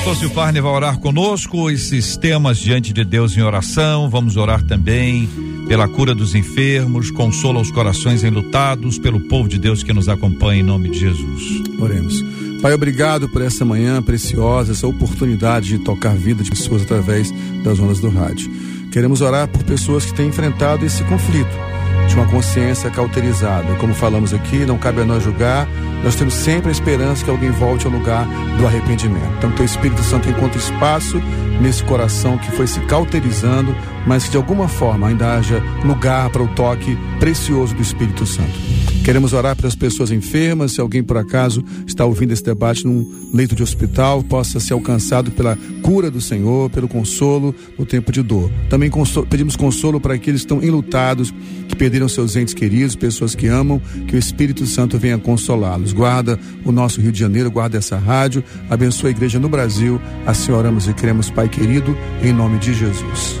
Pastor 0.00 0.16
Silfarne 0.16 0.62
vai 0.62 0.72
orar 0.72 0.98
conosco, 0.98 1.70
esses 1.70 2.16
temas 2.16 2.56
diante 2.56 2.90
de 2.90 3.04
Deus 3.04 3.36
em 3.36 3.42
oração. 3.42 4.08
Vamos 4.08 4.34
orar 4.38 4.62
também 4.62 5.28
pela 5.68 5.86
cura 5.86 6.14
dos 6.14 6.34
enfermos, 6.34 7.10
consola 7.10 7.60
os 7.60 7.70
corações 7.70 8.24
enlutados, 8.24 8.98
pelo 8.98 9.20
povo 9.20 9.46
de 9.46 9.58
Deus 9.58 9.82
que 9.82 9.92
nos 9.92 10.08
acompanha 10.08 10.60
em 10.62 10.64
nome 10.64 10.88
de 10.88 11.00
Jesus. 11.00 11.42
Oremos. 11.78 12.24
Pai, 12.62 12.72
obrigado 12.72 13.28
por 13.28 13.42
essa 13.42 13.62
manhã 13.62 14.02
preciosa, 14.02 14.72
essa 14.72 14.88
oportunidade 14.88 15.68
de 15.68 15.78
tocar 15.80 16.16
vida 16.16 16.42
de 16.42 16.48
pessoas 16.48 16.80
através 16.80 17.30
das 17.62 17.78
ondas 17.78 18.00
do 18.00 18.08
rádio. 18.08 18.50
Queremos 18.90 19.20
orar 19.20 19.48
por 19.48 19.62
pessoas 19.64 20.06
que 20.06 20.14
têm 20.14 20.28
enfrentado 20.28 20.82
esse 20.86 21.04
conflito 21.04 21.79
de 22.10 22.16
uma 22.16 22.26
consciência 22.26 22.90
cauterizada. 22.90 23.76
Como 23.76 23.94
falamos 23.94 24.34
aqui, 24.34 24.66
não 24.66 24.76
cabe 24.76 25.00
a 25.00 25.04
nós 25.04 25.22
julgar, 25.22 25.66
nós 26.02 26.16
temos 26.16 26.34
sempre 26.34 26.68
a 26.68 26.72
esperança 26.72 27.24
que 27.24 27.30
alguém 27.30 27.50
volte 27.50 27.86
ao 27.86 27.92
lugar 27.92 28.26
do 28.58 28.66
arrependimento. 28.66 29.32
Então, 29.38 29.52
o 29.58 29.64
Espírito 29.64 30.02
Santo 30.02 30.28
encontre 30.28 30.58
espaço 30.58 31.22
nesse 31.60 31.84
coração 31.84 32.36
que 32.36 32.50
foi 32.50 32.66
se 32.66 32.80
cauterizando, 32.80 33.74
mas 34.06 34.24
que 34.24 34.30
de 34.30 34.36
alguma 34.36 34.68
forma 34.68 35.08
ainda 35.08 35.34
haja 35.34 35.62
lugar 35.84 36.30
para 36.30 36.42
o 36.42 36.48
toque 36.48 36.96
precioso 37.18 37.74
do 37.74 37.82
Espírito 37.82 38.26
Santo. 38.26 38.80
Queremos 39.04 39.32
orar 39.32 39.56
pelas 39.56 39.74
pessoas 39.74 40.10
enfermas, 40.10 40.72
se 40.72 40.80
alguém 40.80 41.02
por 41.02 41.16
acaso 41.16 41.64
está 41.86 42.04
ouvindo 42.04 42.32
esse 42.32 42.44
debate 42.44 42.86
num 42.86 43.30
leito 43.32 43.54
de 43.54 43.62
hospital, 43.62 44.22
possa 44.22 44.60
ser 44.60 44.74
alcançado 44.74 45.30
pela 45.30 45.56
cura 45.82 46.10
do 46.10 46.20
Senhor, 46.20 46.68
pelo 46.70 46.86
consolo 46.86 47.54
no 47.78 47.86
tempo 47.86 48.12
de 48.12 48.22
dor. 48.22 48.50
Também 48.68 48.90
consolo, 48.90 49.26
pedimos 49.26 49.56
consolo 49.56 50.00
para 50.00 50.14
aqueles 50.14 50.42
que 50.42 50.52
estão 50.52 50.62
enlutados, 50.62 51.32
que 51.66 51.74
perderam 51.74 52.08
seus 52.08 52.36
entes 52.36 52.52
queridos, 52.52 52.94
pessoas 52.94 53.34
que 53.34 53.46
amam, 53.46 53.80
que 54.06 54.14
o 54.14 54.18
Espírito 54.18 54.66
Santo 54.66 54.98
venha 54.98 55.18
consolá-los. 55.18 55.92
Guarda 55.92 56.38
o 56.64 56.70
nosso 56.70 57.00
Rio 57.00 57.10
de 57.10 57.18
Janeiro, 57.18 57.50
guarda 57.50 57.78
essa 57.78 57.96
rádio, 57.96 58.44
abençoa 58.68 59.08
a 59.08 59.12
igreja 59.12 59.40
no 59.40 59.48
Brasil. 59.48 60.00
Assim 60.26 60.52
oramos 60.52 60.86
e 60.86 60.92
cremos, 60.92 61.30
Pai 61.30 61.48
querido, 61.48 61.96
em 62.22 62.32
nome 62.32 62.58
de 62.58 62.74
Jesus. 62.74 63.40